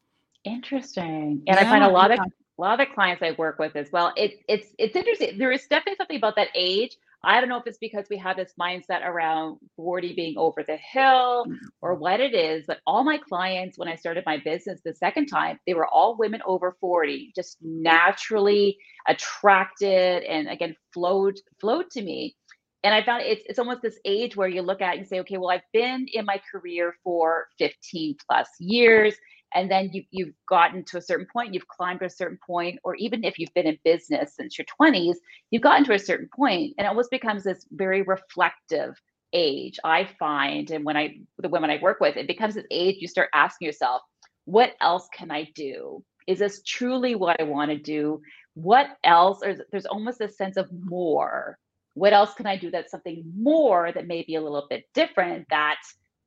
Interesting. 0.47 1.43
And 1.47 1.57
yeah, 1.57 1.61
I 1.61 1.65
find 1.65 1.85
a 1.85 1.89
lot 1.89 2.11
yeah. 2.11 2.23
of 2.23 2.33
a 2.59 2.63
lot 2.63 2.81
of 2.81 2.89
the 2.89 2.95
clients 2.95 3.23
I 3.23 3.33
work 3.33 3.59
with 3.59 3.77
as 3.77 3.91
well. 3.93 4.13
It's 4.17 4.37
it's 4.49 4.69
it's 4.79 4.97
interesting. 4.97 5.37
There 5.39 5.53
is 5.53 5.67
definitely 5.67 5.97
something 5.97 6.17
about 6.17 6.37
that 6.37 6.49
age. 6.55 6.97
I 7.25 7.41
don't 7.41 7.49
know 7.49 7.59
if 7.59 7.67
it's 7.67 7.79
because 7.79 8.07
we 8.09 8.19
have 8.19 8.37
this 8.37 8.53
mindset 8.61 9.05
around 9.05 9.59
40 9.75 10.15
being 10.15 10.39
over 10.39 10.63
the 10.63 10.77
hill 10.77 11.45
or 11.81 11.95
mm-hmm. 11.95 12.01
what 12.01 12.21
it 12.21 12.35
is, 12.35 12.65
but 12.69 12.79
all 12.87 13.03
my 13.03 13.19
clients, 13.19 13.77
when 13.77 13.89
I 13.89 13.97
started 13.97 14.23
my 14.27 14.37
business 14.39 14.81
the 14.85 14.95
second 14.95 15.27
time, 15.27 15.59
they 15.67 15.75
were 15.75 15.89
all 15.89 16.17
women 16.17 16.41
over 16.47 16.77
40, 16.81 17.33
just 17.35 17.57
naturally 17.61 18.79
attracted 19.09 20.23
and 20.23 20.49
again 20.49 20.77
flowed 20.95 21.39
flowed 21.61 21.91
to 21.91 22.03
me. 22.03 22.37
And 22.85 22.95
I 22.95 23.03
found 23.05 23.25
it's 23.25 23.43
it's 23.49 23.59
almost 23.59 23.83
this 23.83 23.99
age 24.05 24.37
where 24.37 24.49
you 24.49 24.63
look 24.63 24.81
at 24.81 24.97
and 24.97 25.07
say, 25.07 25.19
okay, 25.21 25.37
well, 25.39 25.51
I've 25.51 25.73
been 25.73 26.07
in 26.13 26.25
my 26.25 26.41
career 26.53 26.95
for 27.03 27.49
15 27.59 28.17
plus 28.29 28.49
years 28.61 29.15
and 29.55 29.71
then 29.71 29.91
you, 29.93 30.05
you've 30.11 30.35
gotten 30.49 30.85
to 30.85 30.99
a 30.99 31.03
certain 31.03 31.27
point 31.33 31.55
you've 31.55 31.69
climbed 31.69 32.01
to 32.01 32.07
a 32.07 32.11
certain 32.11 32.39
point 32.47 32.79
or 32.85 32.95
even 32.97 33.25
if 33.25 33.39
you've 33.39 33.55
been 33.55 33.67
in 33.67 33.79
business 33.85 34.35
since 34.37 34.59
your 34.59 34.67
20s 34.81 35.17
you've 35.51 35.63
gotten 35.63 35.85
to 35.85 35.95
a 35.95 35.99
certain 35.99 36.29
point 36.35 36.75
and 36.79 36.85
it 36.85 36.89
almost 36.89 37.11
becomes 37.11 37.45
this 37.45 37.67
very 37.73 38.03
reflective 38.03 39.01
age 39.33 39.79
i 39.85 40.09
find 40.19 40.71
and 40.71 40.85
when 40.85 40.97
i 40.97 41.17
the 41.39 41.49
women 41.49 41.71
i 41.71 41.79
work 41.83 42.01
with 42.01 42.17
it 42.17 42.27
becomes 42.27 42.55
this 42.55 42.65
age 42.71 42.97
you 43.01 43.09
start 43.09 43.29
asking 43.35 43.67
yourself 43.67 44.03
what 44.47 44.75
else 44.81 45.09
can 45.13 45.31
i 45.31 45.45
do? 45.55 46.03
Is 46.27 46.39
this 46.39 46.63
truly 46.63 47.15
what 47.15 47.41
i 47.41 47.45
want 47.45 47.71
to 47.71 47.77
do? 47.77 48.23
What 48.55 48.97
else 49.05 49.41
or 49.45 49.55
there's 49.71 49.87
almost 49.87 50.21
a 50.21 50.29
sense 50.29 50.57
of 50.57 50.71
more. 50.73 51.59
What 51.95 52.13
else 52.13 52.33
can 52.35 52.47
i 52.47 52.57
do 52.57 52.71
that's 52.71 52.91
something 52.91 53.25
more 53.37 53.93
that 53.93 54.07
may 54.07 54.23
be 54.23 54.37
a 54.37 54.41
little 54.41 54.67
bit 54.71 54.85
different 54.95 55.47
that 55.51 55.79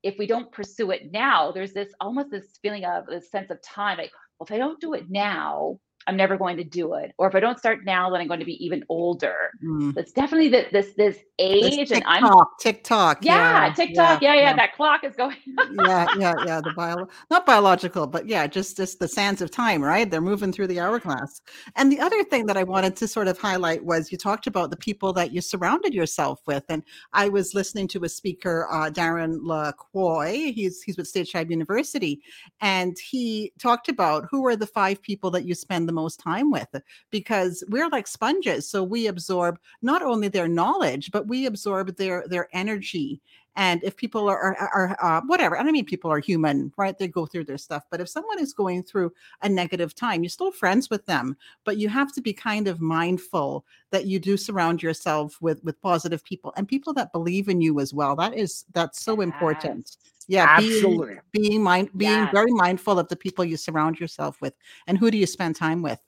if 0.04 0.18
we 0.18 0.28
don't 0.28 0.52
pursue 0.52 0.92
it 0.92 1.12
now, 1.12 1.52
there's 1.52 1.74
this 1.74 1.94
almost 2.00 2.32
this 2.32 2.58
feeling 2.62 2.86
of 2.86 3.06
this 3.08 3.32
sense 3.32 3.50
of 3.52 3.62
time, 3.62 3.98
like, 3.98 4.12
well, 4.40 4.46
if 4.46 4.52
I 4.52 4.58
don't 4.58 4.80
do 4.80 4.94
it 4.94 5.10
now, 5.10 5.80
I'm 6.08 6.16
never 6.16 6.38
going 6.38 6.58
to 6.58 6.64
do 6.64 6.94
it. 6.96 7.14
Or 7.18 7.28
if 7.28 7.36
I 7.36 7.40
don't 7.40 7.60
start 7.60 7.86
now, 7.86 8.10
then 8.10 8.22
I'm 8.22 8.28
going 8.28 8.40
to 8.40 8.46
be 8.46 8.64
even 8.64 8.84
older. 8.90 9.52
Mm. 9.64 9.96
It's 9.98 10.12
definitely 10.12 10.50
the, 10.50 10.66
this 10.72 10.94
this 10.96 11.20
age, 11.38 11.92
and 11.92 12.04
I'm 12.06 12.46
TikTok. 12.60 13.24
Yeah, 13.24 13.68
yeah 13.68 13.74
TikTok. 13.74 14.22
Yeah, 14.22 14.34
yeah, 14.34 14.42
yeah, 14.42 14.56
That 14.56 14.76
clock 14.76 15.04
is 15.04 15.16
going. 15.16 15.38
yeah, 15.86 16.08
yeah, 16.18 16.34
yeah. 16.46 16.62
The 16.62 16.74
bio, 16.76 17.08
not 17.30 17.46
biological, 17.46 18.08
but 18.08 18.28
yeah, 18.28 18.48
just 18.48 18.78
just 18.78 19.00
the 19.00 19.08
sands 19.08 19.42
of 19.42 19.52
time, 19.52 19.84
right? 19.84 20.10
They're 20.10 20.22
moving 20.22 20.52
through 20.52 20.68
the 20.68 20.80
hourglass. 20.80 21.42
And 21.76 21.92
the 21.92 22.00
other 22.00 22.24
thing 22.24 22.46
that 22.48 22.58
I 22.58 22.64
wanted 22.64 22.96
to 22.98 23.08
sort 23.08 23.28
of 23.28 23.38
highlight 23.38 23.84
was 23.84 24.12
you 24.12 24.18
talked 24.18 24.48
about 24.48 24.72
the 24.72 24.78
people 24.78 25.14
that 25.14 25.32
you 25.32 25.42
surrounded 25.42 25.94
yourself 25.94 26.42
with, 26.48 26.64
and 26.70 26.82
I 27.14 27.30
was 27.30 27.54
listening 27.54 27.88
to 27.90 28.04
a 28.06 28.10
speaker, 28.10 28.68
uh, 28.72 28.90
Darren 28.90 29.40
Lacroix. 29.42 30.52
He's 30.54 30.82
he's 30.82 30.98
with 30.98 31.08
Stage 31.08 31.34
Time 31.34 31.52
University, 31.52 32.22
and 32.62 32.98
he 32.98 33.52
talked 33.60 33.90
about 33.90 34.28
who 34.32 34.46
are 34.48 34.56
the 34.56 34.68
five 34.68 35.02
people 35.02 35.30
that 35.32 35.46
you 35.46 35.54
spend 35.54 35.89
the 35.90 35.94
most 36.02 36.20
time 36.20 36.52
with 36.52 36.68
because 37.10 37.64
we're 37.70 37.90
like 37.90 38.06
sponges 38.06 38.70
so 38.70 38.84
we 38.84 39.08
absorb 39.08 39.58
not 39.82 40.04
only 40.04 40.28
their 40.28 40.48
knowledge 40.48 41.10
but 41.12 41.28
we 41.28 41.48
absorb 41.48 41.96
their 41.98 42.24
their 42.28 42.48
energy 42.54 43.20
and 43.56 43.84
if 43.84 43.96
people 43.96 44.30
are, 44.30 44.56
are, 44.56 44.70
are 44.74 44.98
uh, 45.02 45.22
whatever, 45.26 45.58
I 45.58 45.64
mean 45.64 45.86
people 45.86 46.12
are 46.12 46.20
human, 46.20 46.72
right? 46.78 46.98
They 46.98 47.08
go 47.08 47.26
through 47.26 47.46
their 47.46 47.58
stuff. 47.58 47.84
But 47.90 48.02
if 48.02 48.10
someone 48.10 48.40
is 48.40 48.54
going 48.54 48.84
through 48.84 49.12
a 49.42 49.50
negative 49.50 49.96
time, 49.96 50.24
you're 50.24 50.30
still 50.30 50.52
friends 50.52 50.90
with 50.90 51.06
them, 51.06 51.36
but 51.66 51.78
you 51.78 51.90
have 51.90 52.14
to 52.14 52.22
be 52.22 52.34
kind 52.34 52.68
of 52.68 52.82
mindful 52.82 53.66
that 53.92 54.06
you 54.06 54.20
do 54.20 54.38
surround 54.38 54.82
yourself 54.82 55.38
with 55.42 55.64
with 55.64 55.82
positive 55.82 56.24
people 56.24 56.54
and 56.56 56.68
people 56.68 56.94
that 56.94 57.12
believe 57.12 57.50
in 57.50 57.62
you 57.62 57.80
as 57.80 57.94
well. 57.94 58.16
That 58.16 58.34
is 58.34 58.66
that's 58.74 59.04
so 59.04 59.14
yes. 59.14 59.24
important. 59.24 59.98
Yeah, 60.28 60.46
absolutely. 60.48 61.18
Being, 61.32 61.50
being 61.50 61.64
mind, 61.64 61.90
being 61.98 62.12
yes. 62.12 62.32
very 62.32 62.52
mindful 62.52 63.00
of 63.00 63.08
the 63.08 63.16
people 63.16 63.44
you 63.44 63.58
surround 63.58 64.00
yourself 64.00 64.40
with, 64.42 64.54
and 64.86 64.98
who 64.98 65.10
do 65.10 65.18
you 65.18 65.26
spend 65.26 65.56
time 65.56 65.82
with. 65.82 66.00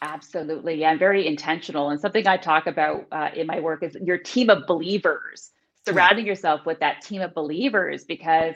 Absolutely. 0.00 0.74
Yeah, 0.74 0.90
I'm 0.90 0.98
very 0.98 1.26
intentional. 1.26 1.90
And 1.90 2.00
something 2.00 2.26
I 2.28 2.36
talk 2.36 2.68
about 2.68 3.06
uh, 3.10 3.30
in 3.34 3.48
my 3.48 3.58
work 3.58 3.82
is 3.82 3.96
your 4.00 4.18
team 4.18 4.48
of 4.50 4.66
believers 4.66 5.50
surrounding 5.88 6.26
yeah. 6.26 6.32
yourself 6.32 6.66
with 6.66 6.80
that 6.80 7.02
team 7.02 7.22
of 7.22 7.34
believers 7.34 8.04
because 8.04 8.54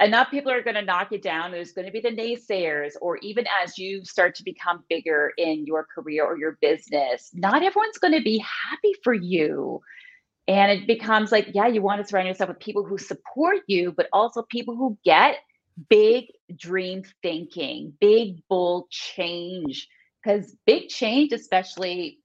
enough 0.00 0.30
people 0.30 0.50
are 0.50 0.62
going 0.62 0.74
to 0.74 0.82
knock 0.82 1.12
you 1.12 1.18
down. 1.18 1.50
There's 1.50 1.72
going 1.72 1.86
to 1.86 1.92
be 1.92 2.00
the 2.00 2.10
naysayers, 2.10 2.92
or 3.00 3.18
even 3.18 3.46
as 3.62 3.78
you 3.78 4.04
start 4.04 4.34
to 4.36 4.44
become 4.44 4.84
bigger 4.88 5.32
in 5.38 5.64
your 5.66 5.86
career 5.94 6.24
or 6.24 6.38
your 6.38 6.58
business, 6.60 7.30
not 7.32 7.62
everyone's 7.62 7.98
going 7.98 8.14
to 8.14 8.22
be 8.22 8.38
happy 8.38 8.94
for 9.02 9.14
you. 9.14 9.80
And 10.46 10.70
it 10.70 10.86
becomes 10.86 11.32
like, 11.32 11.48
yeah, 11.54 11.68
you 11.68 11.80
want 11.80 12.02
to 12.02 12.06
surround 12.06 12.28
yourself 12.28 12.48
with 12.48 12.60
people 12.60 12.84
who 12.84 12.98
support 12.98 13.60
you, 13.66 13.92
but 13.92 14.08
also 14.12 14.42
people 14.42 14.76
who 14.76 14.98
get 15.04 15.36
big 15.88 16.26
dream 16.54 17.02
thinking, 17.22 17.94
big, 18.00 18.42
bold 18.48 18.90
change. 18.90 19.88
Because 20.22 20.56
big 20.66 20.88
change, 20.88 21.32
especially 21.32 22.18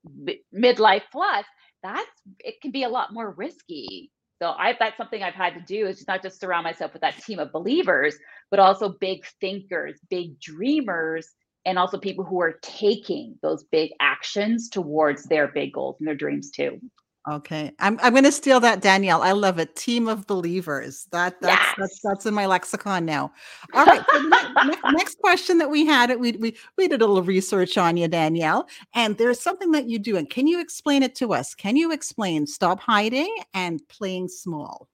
midlife 0.53 1.03
plus, 1.11 1.45
that's 1.83 2.07
it 2.39 2.61
can 2.61 2.71
be 2.71 2.83
a 2.83 2.89
lot 2.89 3.13
more 3.13 3.31
risky 3.31 4.11
so 4.41 4.49
I 4.57 4.75
that's 4.79 4.97
something 4.97 5.21
I've 5.21 5.33
had 5.33 5.53
to 5.55 5.61
do 5.61 5.85
is 5.87 6.07
not 6.07 6.23
just 6.23 6.39
surround 6.39 6.63
myself 6.63 6.93
with 6.93 7.01
that 7.01 7.21
team 7.23 7.39
of 7.39 7.51
believers, 7.51 8.15
but 8.49 8.59
also 8.59 8.89
big 8.89 9.25
thinkers, 9.41 9.99
big 10.09 10.39
dreamers, 10.39 11.27
and 11.65 11.77
also 11.77 11.97
people 11.97 12.23
who 12.25 12.41
are 12.41 12.53
taking 12.61 13.37
those 13.41 13.63
big 13.65 13.91
actions 13.99 14.69
towards 14.69 15.25
their 15.25 15.49
big 15.49 15.73
goals 15.73 15.97
and 15.99 16.07
their 16.07 16.15
dreams 16.15 16.51
too. 16.51 16.79
Okay, 17.27 17.71
I'm 17.79 17.99
I'm 18.01 18.13
going 18.13 18.23
to 18.23 18.31
steal 18.31 18.59
that, 18.61 18.81
Danielle. 18.81 19.21
I 19.21 19.33
love 19.33 19.59
it. 19.59 19.75
Team 19.75 20.07
of 20.07 20.25
believers. 20.25 21.07
That 21.11 21.39
that's 21.41 21.61
yes. 21.61 21.75
that's, 21.77 21.99
that's 22.01 22.25
in 22.25 22.33
my 22.33 22.45
lexicon 22.45 23.05
now. 23.05 23.33
All 23.73 23.85
right. 23.85 24.03
So 24.09 24.21
next, 24.23 24.79
next, 24.93 25.19
question 25.19 25.57
that 25.57 25.69
we 25.69 25.85
had, 25.85 26.17
we 26.17 26.31
we 26.33 26.55
we 26.77 26.87
did 26.87 27.01
a 27.01 27.05
little 27.05 27.23
research 27.23 27.77
on 27.77 27.97
you, 27.97 28.07
Danielle, 28.07 28.67
and 28.95 29.17
there's 29.17 29.39
something 29.39 29.71
that 29.71 29.85
you 29.87 29.99
do. 29.99 30.15
And 30.15 30.29
can 30.29 30.47
you 30.47 30.61
explain 30.61 31.03
it 31.03 31.13
to 31.15 31.33
us? 31.33 31.53
Can 31.53 31.75
you 31.75 31.91
explain 31.91 32.47
stop 32.47 32.79
hiding 32.79 33.35
and 33.53 33.85
playing 33.89 34.29
small? 34.29 34.87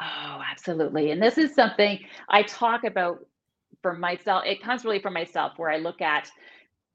Oh, 0.00 0.42
absolutely. 0.50 1.12
And 1.12 1.22
this 1.22 1.38
is 1.38 1.54
something 1.54 2.00
I 2.28 2.42
talk 2.42 2.84
about 2.84 3.24
for 3.82 3.94
myself, 3.94 4.44
it 4.46 4.62
comes 4.62 4.84
really 4.84 4.98
from 4.98 5.14
myself 5.14 5.52
where 5.56 5.70
I 5.70 5.78
look 5.78 6.00
at 6.00 6.30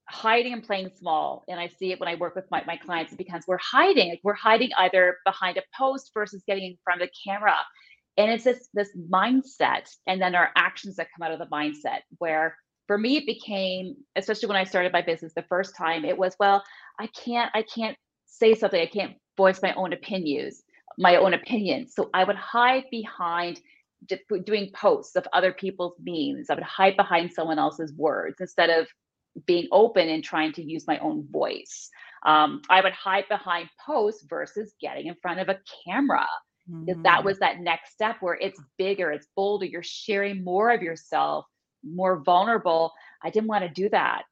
hiding 0.10 0.54
and 0.54 0.64
playing 0.64 0.92
small. 0.98 1.44
And 1.48 1.60
I 1.60 1.68
see 1.68 1.92
it 1.92 2.00
when 2.00 2.10
I 2.10 2.16
work 2.16 2.36
with 2.36 2.50
my, 2.52 2.64
my 2.66 2.78
clients, 2.78 3.14
it 3.14 3.18
becomes 3.18 3.46
we're 3.48 3.58
hiding. 3.58 4.10
Like 4.10 4.22
we're 4.24 4.34
hiding 4.34 4.72
either 4.78 5.18
behind 5.26 5.58
a 5.58 5.64
post 5.78 6.12
versus 6.14 6.44
getting 6.48 6.64
in 6.64 6.78
front 6.84 7.02
of 7.02 7.08
the 7.08 7.30
camera. 7.30 7.56
And 8.18 8.30
it's 8.30 8.44
this 8.44 8.70
this 8.74 8.90
mindset 8.96 9.90
and 10.06 10.22
then 10.22 10.36
our 10.36 10.52
actions 10.56 10.98
that 10.98 11.08
come 11.16 11.26
out 11.26 11.32
of 11.32 11.40
the 11.40 11.48
mindset 11.48 12.02
where 12.20 12.58
for 12.88 12.98
me 12.98 13.18
it 13.18 13.26
became, 13.26 13.96
especially 14.16 14.48
when 14.48 14.58
I 14.58 14.66
started 14.66 14.92
my 14.92 15.02
business 15.02 15.34
the 15.34 15.44
first 15.44 15.76
time, 15.76 16.06
it 16.06 16.18
was, 16.18 16.36
well, 16.40 16.64
I 17.00 17.08
can't, 17.08 17.50
I 17.54 17.64
can't 17.64 17.98
say 18.26 18.54
something, 18.54 18.80
I 18.80 18.88
can't 18.88 19.16
voice 19.38 19.62
my 19.62 19.74
own 19.74 19.94
opinions, 19.94 20.64
my 20.98 21.16
own 21.16 21.34
opinions. 21.34 21.94
So 21.96 22.10
I 22.14 22.24
would 22.24 22.36
hide 22.36 22.84
behind 22.92 23.62
doing 24.46 24.70
posts 24.76 25.16
of 25.16 25.26
other 25.32 25.54
people's 25.54 25.96
memes. 26.04 26.50
I 26.50 26.56
would 26.56 26.64
hide 26.64 26.98
behind 26.98 27.32
someone 27.32 27.58
else's 27.58 27.94
words 27.94 28.36
instead 28.42 28.70
of 28.70 28.88
being 29.46 29.68
open 29.72 30.10
and 30.10 30.24
trying 30.24 30.54
to 30.54 30.64
use 30.64 30.88
my 30.88 30.98
own 31.00 31.28
voice. 31.32 31.90
Um, 32.26 32.62
I 32.70 32.82
would 32.82 32.94
hide 32.94 33.26
behind 33.30 33.70
posts 33.86 34.26
versus 34.30 34.74
getting 34.80 35.08
in 35.08 35.16
front 35.22 35.40
of 35.40 35.50
a 35.50 35.60
camera. 35.86 36.26
Mm-hmm. 36.70 37.02
That 37.02 37.24
was 37.24 37.40
that 37.40 37.60
next 37.60 37.92
step 37.92 38.18
where 38.22 38.36
it's 38.36 38.62
bigger, 38.78 39.12
it's 39.12 39.28
bolder, 39.36 39.66
you're 39.66 39.84
sharing 39.84 40.44
more 40.44 40.72
of 40.72 40.82
yourself, 40.82 41.46
more 41.84 42.24
vulnerable. 42.24 42.94
I 43.22 43.30
didn't 43.30 43.50
want 43.50 43.64
to 43.64 43.70
do 43.70 43.90
that. 43.90 44.24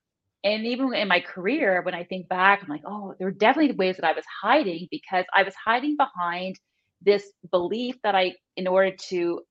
And 0.43 0.65
even 0.65 0.93
in 0.93 1.07
my 1.07 1.19
career, 1.19 1.81
when 1.83 1.93
I 1.93 2.03
think 2.03 2.27
back, 2.27 2.61
I'm 2.63 2.69
like, 2.69 2.81
oh, 2.85 3.13
there 3.17 3.27
were 3.27 3.31
definitely 3.31 3.75
ways 3.75 3.97
that 3.97 4.05
I 4.05 4.13
was 4.13 4.25
hiding 4.41 4.87
because 4.89 5.25
I 5.35 5.43
was 5.43 5.53
hiding 5.53 5.97
behind 5.97 6.59
this 7.01 7.31
belief 7.51 7.95
that 8.03 8.15
I, 8.15 8.35
in 8.55 8.67
order 8.67 8.95
to 9.09 9.41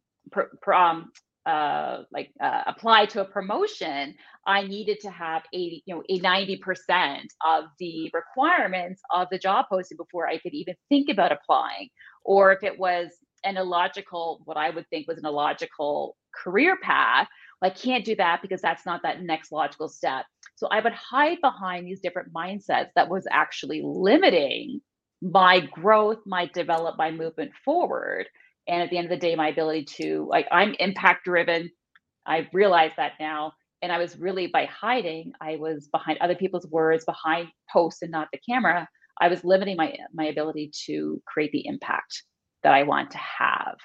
um, 0.72 1.12
uh, 1.46 2.02
like 2.12 2.30
uh, 2.40 2.62
apply 2.66 3.06
to 3.06 3.20
a 3.20 3.24
promotion, 3.24 4.14
I 4.46 4.62
needed 4.62 5.00
to 5.00 5.10
have 5.10 5.42
80, 5.52 5.82
you 5.86 5.94
know, 5.94 6.02
a 6.08 6.20
90% 6.20 7.24
of 7.46 7.64
the 7.78 8.10
requirements 8.14 9.02
of 9.12 9.28
the 9.30 9.38
job 9.38 9.66
posting 9.70 9.96
before 9.96 10.28
I 10.28 10.38
could 10.38 10.54
even 10.54 10.74
think 10.88 11.08
about 11.10 11.32
applying. 11.32 11.88
Or 12.24 12.52
if 12.52 12.62
it 12.62 12.78
was 12.78 13.10
an 13.44 13.56
illogical, 13.56 14.40
what 14.44 14.56
I 14.56 14.70
would 14.70 14.88
think 14.90 15.08
was 15.08 15.18
an 15.18 15.26
illogical 15.26 16.16
career 16.34 16.76
path, 16.82 17.28
I 17.62 17.70
can't 17.70 18.04
do 18.04 18.16
that 18.16 18.40
because 18.42 18.62
that's 18.62 18.86
not 18.86 19.02
that 19.02 19.22
next 19.22 19.52
logical 19.52 19.88
step. 19.88 20.24
So 20.56 20.68
I 20.68 20.80
would 20.80 20.94
hide 20.94 21.38
behind 21.42 21.86
these 21.86 22.00
different 22.00 22.32
mindsets 22.32 22.88
that 22.96 23.10
was 23.10 23.26
actually 23.30 23.82
limiting 23.84 24.80
my 25.22 25.60
growth, 25.60 26.18
my 26.26 26.46
develop, 26.46 26.96
my 26.96 27.10
movement 27.10 27.52
forward 27.64 28.26
and 28.70 28.82
at 28.82 28.90
the 28.90 28.96
end 28.96 29.06
of 29.06 29.10
the 29.10 29.26
day 29.26 29.34
my 29.34 29.48
ability 29.48 29.84
to 29.84 30.26
like 30.30 30.46
i'm 30.50 30.74
impact 30.78 31.24
driven 31.24 31.70
i 32.26 32.48
realize 32.52 32.92
that 32.96 33.12
now 33.20 33.52
and 33.82 33.92
i 33.92 33.98
was 33.98 34.18
really 34.18 34.46
by 34.46 34.66
hiding 34.66 35.32
i 35.40 35.56
was 35.56 35.88
behind 35.88 36.18
other 36.18 36.34
people's 36.34 36.66
words 36.66 37.04
behind 37.04 37.48
posts 37.72 38.02
and 38.02 38.10
not 38.10 38.28
the 38.32 38.40
camera 38.48 38.88
i 39.20 39.28
was 39.28 39.44
limiting 39.44 39.76
my 39.76 39.94
my 40.12 40.26
ability 40.26 40.70
to 40.86 41.20
create 41.26 41.52
the 41.52 41.66
impact 41.66 42.22
that 42.62 42.74
i 42.74 42.82
want 42.82 43.10
to 43.10 43.18
have. 43.18 43.76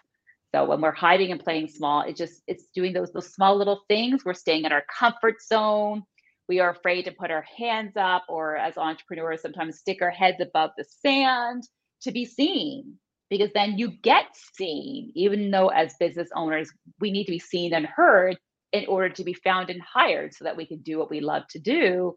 So 0.54 0.64
when 0.66 0.80
we're 0.80 0.94
hiding 0.94 1.32
and 1.32 1.44
playing 1.44 1.68
small 1.68 2.02
it 2.02 2.16
just 2.16 2.42
it's 2.48 2.68
doing 2.74 2.94
those 2.94 3.12
those 3.12 3.34
small 3.34 3.58
little 3.58 3.82
things. 3.90 4.24
We're 4.24 4.34
staying 4.34 4.66
in 4.66 4.72
our 4.72 4.84
comfort 5.00 5.42
zone. 5.42 6.04
We 6.48 6.60
are 6.60 6.70
afraid 6.70 7.04
to 7.06 7.12
put 7.12 7.32
our 7.32 7.46
hands 7.58 7.94
up 7.98 8.24
or 8.30 8.56
as 8.56 8.78
entrepreneurs 8.78 9.42
sometimes 9.42 9.80
stick 9.80 10.02
our 10.02 10.12
heads 10.12 10.38
above 10.40 10.72
the 10.78 10.86
sand 10.86 11.64
to 12.04 12.12
be 12.12 12.24
seen 12.24 12.98
because 13.30 13.50
then 13.54 13.78
you 13.78 13.90
get 13.90 14.28
seen, 14.54 15.12
even 15.16 15.50
though 15.52 15.70
as 15.70 15.96
business 16.00 16.30
owners, 16.36 16.70
we 17.00 17.12
need 17.12 17.26
to 17.26 17.32
be 17.32 17.40
seen 17.40 17.74
and 17.74 17.86
heard 17.86 18.38
in 18.76 18.88
order 18.88 19.10
to 19.10 19.24
be 19.24 19.34
found 19.34 19.70
and 19.70 19.82
hired 19.82 20.34
so 20.34 20.44
that 20.44 20.58
we 20.58 20.66
can 20.66 20.80
do 20.80 20.98
what 20.98 21.10
we 21.10 21.22
love 21.22 21.44
to 21.50 21.60
do. 21.60 22.16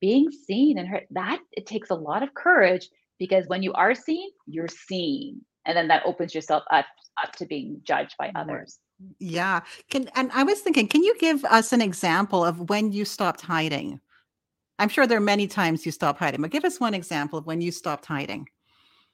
Being 0.00 0.30
seen 0.30 0.78
and 0.78 0.88
heard, 0.88 1.06
that 1.10 1.40
it 1.52 1.66
takes 1.66 1.90
a 1.90 1.94
lot 1.94 2.22
of 2.22 2.34
courage 2.34 2.88
because 3.18 3.46
when 3.48 3.62
you 3.62 3.72
are 3.72 3.94
seen, 3.94 4.28
you're 4.46 4.68
seen. 4.68 5.40
And 5.64 5.76
then 5.76 5.88
that 5.88 6.04
opens 6.04 6.34
yourself 6.34 6.62
up, 6.70 6.86
up 7.22 7.32
to 7.36 7.46
being 7.46 7.80
judged 7.82 8.14
by 8.18 8.30
others. 8.36 8.78
Yeah. 9.18 9.60
Can 9.90 10.08
and 10.14 10.30
I 10.32 10.44
was 10.44 10.60
thinking, 10.60 10.86
can 10.86 11.02
you 11.02 11.16
give 11.18 11.44
us 11.44 11.72
an 11.72 11.82
example 11.82 12.44
of 12.44 12.70
when 12.70 12.92
you 12.92 13.04
stopped 13.04 13.40
hiding? 13.40 14.00
I'm 14.78 14.88
sure 14.88 15.06
there 15.06 15.18
are 15.18 15.20
many 15.20 15.46
times 15.46 15.86
you 15.86 15.92
stopped 15.92 16.18
hiding, 16.18 16.42
but 16.42 16.50
give 16.50 16.64
us 16.64 16.78
one 16.78 16.94
example 16.94 17.38
of 17.38 17.46
when 17.46 17.60
you 17.60 17.72
stopped 17.72 18.06
hiding. 18.06 18.48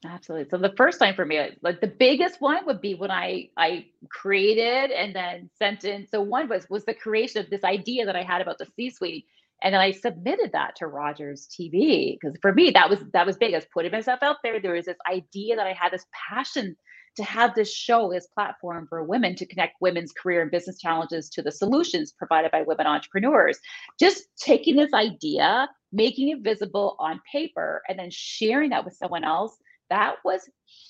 Absolutely. 0.05 0.49
So 0.51 0.59
the 0.59 0.75
first 0.77 0.99
time 0.99 1.15
for 1.15 1.25
me, 1.25 1.39
uh, 1.39 1.49
like 1.63 1.81
the 1.81 1.87
biggest 1.87 2.41
one 2.41 2.67
would 2.67 2.81
be 2.81 2.95
when 2.95 3.11
I 3.11 3.51
I 3.57 3.87
created 4.11 4.91
and 4.91 5.15
then 5.15 5.49
sent 5.59 5.85
in. 5.85 6.09
So 6.09 6.21
one 6.21 6.49
was 6.49 6.67
was 6.69 6.85
the 6.85 6.95
creation 6.95 7.41
of 7.41 7.51
this 7.51 7.63
idea 7.63 8.05
that 8.07 8.17
I 8.17 8.23
had 8.23 8.41
about 8.41 8.59
the 8.59 8.67
C-suite. 8.75 9.27
And 9.63 9.73
then 9.73 9.81
I 9.81 9.93
submitted 9.93 10.51
that 10.53 10.75
to 10.77 10.89
Rogers 10.89 11.47
TV 11.49 12.19
because 12.21 12.37
for 12.43 12.53
me 12.53 12.71
that 12.73 12.91
was 12.91 12.99
that 13.13 13.27
was 13.27 13.37
big. 13.37 13.55
I 13.55 13.59
was 13.59 13.67
putting 13.73 13.93
myself 13.93 14.19
out 14.23 14.37
there. 14.43 14.61
There 14.61 14.75
was 14.75 14.87
this 14.87 14.97
idea 15.09 15.55
that 15.55 15.69
I 15.69 15.73
had 15.73 15.93
this 15.93 16.07
passion 16.31 16.77
to 17.15 17.23
have 17.23 17.55
this 17.55 17.73
show, 17.73 18.11
this 18.11 18.27
platform 18.29 18.87
for 18.89 19.05
women 19.05 19.37
to 19.37 19.47
connect 19.47 19.75
women's 19.81 20.13
career 20.13 20.43
and 20.43 20.51
business 20.51 20.79
challenges 20.81 21.29
to 21.29 21.43
the 21.43 21.53
solutions 21.53 22.11
provided 22.11 22.51
by 22.51 22.63
women 22.63 22.87
entrepreneurs. 22.87 23.59
Just 24.01 24.25
taking 24.37 24.77
this 24.77 24.95
idea, 24.95 25.69
making 25.93 26.31
it 26.31 26.41
visible 26.43 26.97
on 26.99 27.21
paper, 27.31 27.83
and 27.89 27.99
then 27.99 28.09
sharing 28.11 28.71
that 28.71 28.85
with 28.85 28.95
someone 28.97 29.25
else 29.25 29.59
that 29.93 30.17
was 30.25 30.41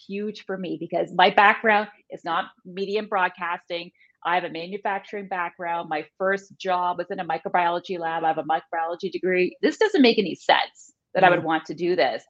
huge 0.07 0.45
for 0.47 0.57
me 0.57 0.77
because 0.79 1.12
my 1.12 1.29
background 1.29 1.88
is 2.09 2.25
not 2.25 2.45
media 2.65 3.01
and 3.01 3.09
broadcasting. 3.09 3.91
I 4.25 4.37
have 4.37 4.45
a 4.45 4.51
manufacturing 4.51 5.27
background. 5.27 5.88
My 5.88 6.07
first 6.19 6.57
job 6.57 6.99
was 6.99 7.09
in 7.11 7.19
a 7.19 7.25
microbiology 7.25 7.99
lab. 7.99 8.23
I 8.23 8.29
have 8.29 8.38
a 8.38 8.45
microbiology 8.45 9.11
degree. 9.11 9.57
This 9.61 9.77
doesn't 9.77 10.01
make 10.01 10.21
any 10.21 10.37
sense 10.37 10.93
that 11.15 11.25
mm. 11.25 11.27
I 11.27 11.31
would 11.31 11.41
mm. 11.41 11.45
want 11.45 11.65
to 11.67 11.75
do 11.75 11.97
this. 11.97 12.23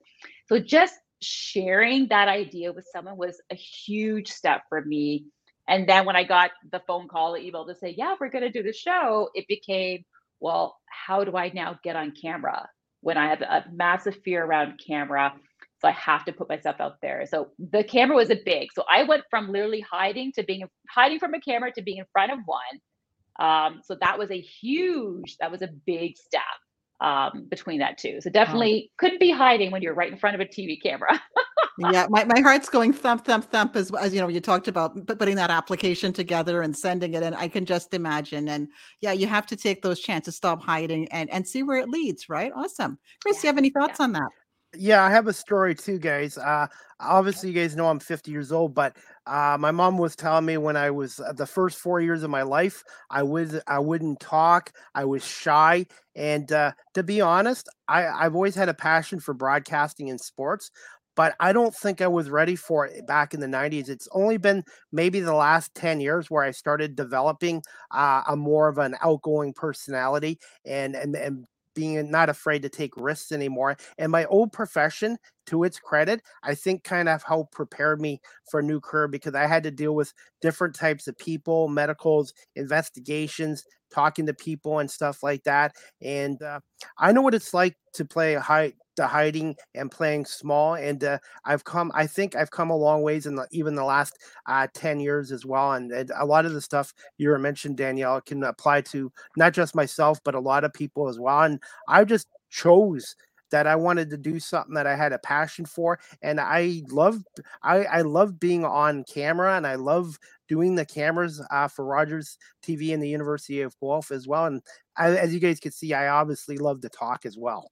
So 0.46 0.58
just 0.58 0.94
sharing 1.20 2.08
that 2.08 2.28
idea 2.28 2.72
with 2.72 2.88
someone 2.90 3.18
was 3.18 3.38
a 3.50 3.54
huge 3.54 4.28
step 4.28 4.62
for 4.70 4.82
me. 4.82 5.26
And 5.68 5.86
then 5.86 6.06
when 6.06 6.16
I 6.16 6.24
got 6.24 6.52
the 6.70 6.80
phone 6.86 7.06
call, 7.06 7.34
the 7.34 7.40
email 7.40 7.66
to 7.66 7.74
say, 7.74 7.94
yeah, 7.96 8.14
we're 8.18 8.30
going 8.30 8.44
to 8.44 8.50
do 8.50 8.62
the 8.62 8.72
show, 8.72 9.28
it 9.34 9.46
became, 9.46 10.04
well, 10.40 10.78
how 10.88 11.22
do 11.22 11.36
I 11.36 11.50
now 11.54 11.78
get 11.84 11.96
on 11.96 12.14
camera 12.20 12.66
when 13.02 13.18
I 13.18 13.28
have 13.28 13.42
a 13.42 13.64
massive 13.70 14.16
fear 14.24 14.42
around 14.42 14.80
camera? 14.84 15.34
So 15.82 15.88
I 15.88 15.92
have 15.92 16.24
to 16.26 16.32
put 16.32 16.48
myself 16.48 16.76
out 16.78 17.00
there. 17.02 17.26
So 17.26 17.48
the 17.58 17.82
camera 17.82 18.16
was 18.16 18.30
a 18.30 18.38
big. 18.44 18.68
So 18.72 18.84
I 18.88 19.02
went 19.02 19.24
from 19.28 19.50
literally 19.50 19.80
hiding 19.80 20.30
to 20.34 20.44
being 20.44 20.62
hiding 20.88 21.18
from 21.18 21.34
a 21.34 21.40
camera 21.40 21.72
to 21.72 21.82
being 21.82 21.98
in 21.98 22.04
front 22.12 22.30
of 22.30 22.38
one. 22.46 22.60
Um, 23.40 23.80
so 23.84 23.96
that 24.00 24.16
was 24.16 24.30
a 24.30 24.40
huge, 24.40 25.36
that 25.38 25.50
was 25.50 25.60
a 25.60 25.68
big 25.84 26.16
step 26.16 26.42
um, 27.00 27.46
between 27.50 27.80
that 27.80 27.98
two. 27.98 28.20
So 28.20 28.30
definitely 28.30 28.92
couldn't 28.96 29.18
be 29.18 29.32
hiding 29.32 29.72
when 29.72 29.82
you're 29.82 29.94
right 29.94 30.12
in 30.12 30.16
front 30.18 30.36
of 30.36 30.40
a 30.40 30.44
TV 30.44 30.80
camera. 30.80 31.20
yeah, 31.78 32.06
my, 32.08 32.24
my 32.26 32.40
heart's 32.40 32.68
going 32.68 32.92
thump, 32.92 33.24
thump, 33.24 33.50
thump 33.50 33.74
as, 33.74 33.90
as 33.94 34.14
you 34.14 34.20
know, 34.20 34.28
you 34.28 34.40
talked 34.40 34.68
about 34.68 35.06
putting 35.06 35.34
that 35.34 35.50
application 35.50 36.12
together 36.12 36.62
and 36.62 36.76
sending 36.76 37.14
it. 37.14 37.24
And 37.24 37.34
I 37.34 37.48
can 37.48 37.66
just 37.66 37.92
imagine. 37.92 38.48
And 38.48 38.68
yeah, 39.00 39.10
you 39.10 39.26
have 39.26 39.46
to 39.46 39.56
take 39.56 39.82
those 39.82 39.98
chances, 39.98 40.36
stop 40.36 40.62
hiding 40.62 41.08
and, 41.08 41.28
and 41.30 41.48
see 41.48 41.64
where 41.64 41.78
it 41.78 41.88
leads, 41.88 42.28
right? 42.28 42.52
Awesome. 42.54 42.98
Chris, 43.20 43.38
yeah. 43.38 43.42
you 43.42 43.46
have 43.48 43.58
any 43.58 43.70
thoughts 43.70 43.98
yeah. 43.98 44.04
on 44.04 44.12
that? 44.12 44.28
Yeah, 44.74 45.04
I 45.04 45.10
have 45.10 45.26
a 45.26 45.34
story 45.34 45.74
too, 45.74 45.98
guys. 45.98 46.38
Uh, 46.38 46.66
obviously, 46.98 47.50
you 47.50 47.54
guys 47.54 47.76
know 47.76 47.88
I'm 47.88 48.00
50 48.00 48.30
years 48.30 48.52
old, 48.52 48.74
but 48.74 48.96
uh, 49.26 49.56
my 49.60 49.70
mom 49.70 49.98
was 49.98 50.16
telling 50.16 50.46
me 50.46 50.56
when 50.56 50.76
I 50.78 50.90
was 50.90 51.20
uh, 51.20 51.32
the 51.34 51.44
first 51.46 51.78
four 51.78 52.00
years 52.00 52.22
of 52.22 52.30
my 52.30 52.42
life, 52.42 52.82
I 53.10 53.22
was 53.22 53.60
I 53.66 53.78
wouldn't 53.80 54.20
talk, 54.20 54.72
I 54.94 55.04
was 55.04 55.22
shy, 55.26 55.84
and 56.16 56.50
uh, 56.52 56.72
to 56.94 57.02
be 57.02 57.20
honest, 57.20 57.68
I, 57.86 58.06
I've 58.06 58.34
always 58.34 58.54
had 58.54 58.70
a 58.70 58.74
passion 58.74 59.20
for 59.20 59.34
broadcasting 59.34 60.08
and 60.08 60.18
sports, 60.18 60.70
but 61.14 61.34
I 61.38 61.52
don't 61.52 61.74
think 61.74 62.00
I 62.00 62.06
was 62.06 62.30
ready 62.30 62.56
for 62.56 62.86
it 62.86 63.06
back 63.06 63.34
in 63.34 63.40
the 63.40 63.48
90s. 63.48 63.90
It's 63.90 64.08
only 64.12 64.38
been 64.38 64.64
maybe 64.90 65.20
the 65.20 65.34
last 65.34 65.74
10 65.74 66.00
years 66.00 66.30
where 66.30 66.44
I 66.44 66.50
started 66.50 66.96
developing 66.96 67.62
uh, 67.90 68.22
a 68.26 68.36
more 68.36 68.68
of 68.68 68.78
an 68.78 68.96
outgoing 69.02 69.52
personality 69.52 70.38
and, 70.64 70.94
and, 70.96 71.14
and 71.14 71.44
being 71.74 72.10
not 72.10 72.28
afraid 72.28 72.62
to 72.62 72.68
take 72.68 72.96
risks 72.96 73.32
anymore. 73.32 73.76
And 73.98 74.12
my 74.12 74.24
old 74.26 74.52
profession, 74.52 75.16
to 75.46 75.64
its 75.64 75.78
credit, 75.78 76.22
I 76.42 76.54
think 76.54 76.84
kind 76.84 77.08
of 77.08 77.22
helped 77.22 77.52
prepare 77.52 77.96
me 77.96 78.20
for 78.50 78.60
a 78.60 78.62
new 78.62 78.80
career 78.80 79.08
because 79.08 79.34
I 79.34 79.46
had 79.46 79.62
to 79.64 79.70
deal 79.70 79.94
with 79.94 80.12
different 80.40 80.74
types 80.74 81.06
of 81.08 81.18
people, 81.18 81.68
medicals, 81.68 82.32
investigations, 82.56 83.64
talking 83.92 84.26
to 84.26 84.34
people 84.34 84.78
and 84.78 84.90
stuff 84.90 85.22
like 85.22 85.44
that. 85.44 85.74
And 86.00 86.40
uh, 86.42 86.60
I 86.98 87.12
know 87.12 87.22
what 87.22 87.34
it's 87.34 87.54
like 87.54 87.76
to 87.94 88.04
play 88.04 88.34
high 88.34 88.72
the 88.96 89.06
hiding 89.06 89.56
and 89.74 89.90
playing 89.90 90.26
small. 90.26 90.74
And 90.74 91.02
uh, 91.02 91.18
I've 91.44 91.64
come, 91.64 91.90
I 91.94 92.06
think 92.06 92.36
I've 92.36 92.50
come 92.50 92.70
a 92.70 92.76
long 92.76 93.02
ways 93.02 93.26
in 93.26 93.36
the, 93.36 93.46
even 93.50 93.74
the 93.74 93.84
last 93.84 94.18
uh, 94.46 94.66
10 94.74 95.00
years 95.00 95.32
as 95.32 95.46
well. 95.46 95.72
And, 95.72 95.90
and, 95.92 96.10
a 96.18 96.26
lot 96.26 96.44
of 96.44 96.52
the 96.52 96.60
stuff 96.60 96.92
you 97.18 97.30
were 97.30 97.38
mentioned, 97.38 97.76
Danielle, 97.76 98.20
can 98.20 98.42
apply 98.44 98.82
to 98.82 99.10
not 99.36 99.54
just 99.54 99.74
myself, 99.74 100.18
but 100.24 100.34
a 100.34 100.40
lot 100.40 100.64
of 100.64 100.72
people 100.72 101.08
as 101.08 101.18
well. 101.18 101.42
And 101.42 101.60
I 101.88 102.04
just 102.04 102.28
chose 102.50 103.16
that 103.52 103.66
I 103.66 103.76
wanted 103.76 104.10
to 104.10 104.16
do 104.16 104.40
something 104.40 104.74
that 104.74 104.86
I 104.86 104.96
had 104.96 105.12
a 105.12 105.18
passion 105.18 105.64
for. 105.64 106.00
And 106.22 106.40
I 106.40 106.82
love, 106.90 107.22
I, 107.62 107.84
I 107.84 108.00
love 108.00 108.40
being 108.40 108.64
on 108.64 109.04
camera 109.04 109.56
and 109.56 109.66
I 109.66 109.76
love 109.76 110.18
doing 110.48 110.74
the 110.74 110.84
cameras 110.84 111.40
uh, 111.50 111.68
for 111.68 111.84
Rogers 111.84 112.38
TV 112.62 112.92
and 112.92 113.02
the 113.02 113.08
University 113.08 113.60
of 113.60 113.78
Guelph 113.78 114.10
as 114.10 114.26
well. 114.26 114.46
And 114.46 114.62
I, 114.96 115.10
as 115.10 115.32
you 115.32 115.40
guys 115.40 115.60
can 115.60 115.70
see, 115.70 115.94
I 115.94 116.08
obviously 116.08 116.58
love 116.58 116.80
to 116.80 116.88
talk 116.88 117.24
as 117.24 117.38
well. 117.38 117.70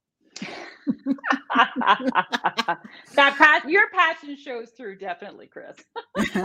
that 3.15 3.35
pass, 3.37 3.65
your 3.65 3.91
passion 3.91 4.37
shows 4.37 4.71
through, 4.71 4.99
definitely, 4.99 5.49
Chris. 5.49 5.77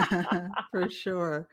for 0.71 0.89
sure. 0.89 1.47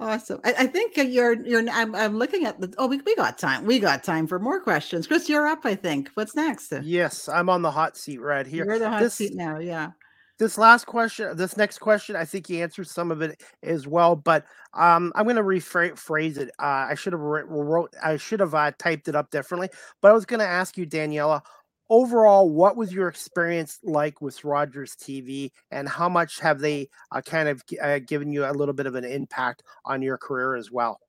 Awesome. 0.00 0.40
I, 0.44 0.54
I, 0.58 0.66
think 0.66 0.96
you're 0.96 1.40
you're. 1.46 1.68
I'm, 1.70 1.94
I'm 1.94 2.18
looking 2.18 2.46
at 2.46 2.60
the. 2.60 2.74
Oh, 2.78 2.88
we, 2.88 3.00
we 3.06 3.14
got 3.14 3.38
time. 3.38 3.64
We 3.64 3.78
got 3.78 4.02
time 4.02 4.26
for 4.26 4.40
more 4.40 4.60
questions. 4.60 5.06
Chris, 5.06 5.28
you're 5.28 5.46
up. 5.46 5.60
I 5.64 5.76
think. 5.76 6.10
What's 6.14 6.34
next? 6.34 6.72
Yes, 6.82 7.28
I'm 7.28 7.48
on 7.48 7.62
the 7.62 7.70
hot 7.70 7.96
seat 7.96 8.20
right 8.20 8.46
here. 8.46 8.64
You're 8.64 8.80
the 8.80 8.90
hot 8.90 9.00
this, 9.00 9.14
seat 9.14 9.36
now. 9.36 9.58
Yeah. 9.58 9.92
This 10.36 10.58
last 10.58 10.86
question, 10.86 11.36
this 11.36 11.56
next 11.56 11.78
question, 11.78 12.16
I 12.16 12.24
think 12.24 12.48
you 12.48 12.60
answered 12.60 12.88
some 12.88 13.12
of 13.12 13.22
it 13.22 13.40
as 13.62 13.86
well, 13.86 14.16
but 14.16 14.44
um, 14.72 15.12
I'm 15.14 15.26
going 15.26 15.36
to 15.36 15.42
rephrase 15.42 16.38
it. 16.38 16.50
Uh, 16.58 16.88
I 16.90 16.96
should 16.96 17.12
have 17.12 17.22
wrote. 17.22 17.94
I 18.02 18.16
should 18.16 18.40
have 18.40 18.52
uh, 18.52 18.72
typed 18.76 19.06
it 19.06 19.14
up 19.14 19.30
differently. 19.30 19.68
But 20.02 20.10
I 20.10 20.14
was 20.14 20.26
going 20.26 20.40
to 20.40 20.46
ask 20.46 20.76
you, 20.76 20.86
Daniela, 20.86 21.40
overall, 21.90 22.48
what 22.48 22.76
was 22.76 22.92
your 22.92 23.08
experience 23.08 23.78
like 23.82 24.20
with 24.20 24.44
Rogers 24.44 24.94
TV, 24.96 25.50
and 25.70 25.88
how 25.88 26.08
much 26.08 26.40
have 26.40 26.60
they 26.60 26.88
uh, 27.12 27.20
kind 27.20 27.48
of 27.48 27.62
uh, 27.82 27.98
given 28.00 28.32
you 28.32 28.44
a 28.44 28.52
little 28.52 28.74
bit 28.74 28.86
of 28.86 28.94
an 28.94 29.04
impact 29.04 29.62
on 29.84 30.02
your 30.02 30.18
career 30.18 30.56
as 30.56 30.70
well? 30.70 31.00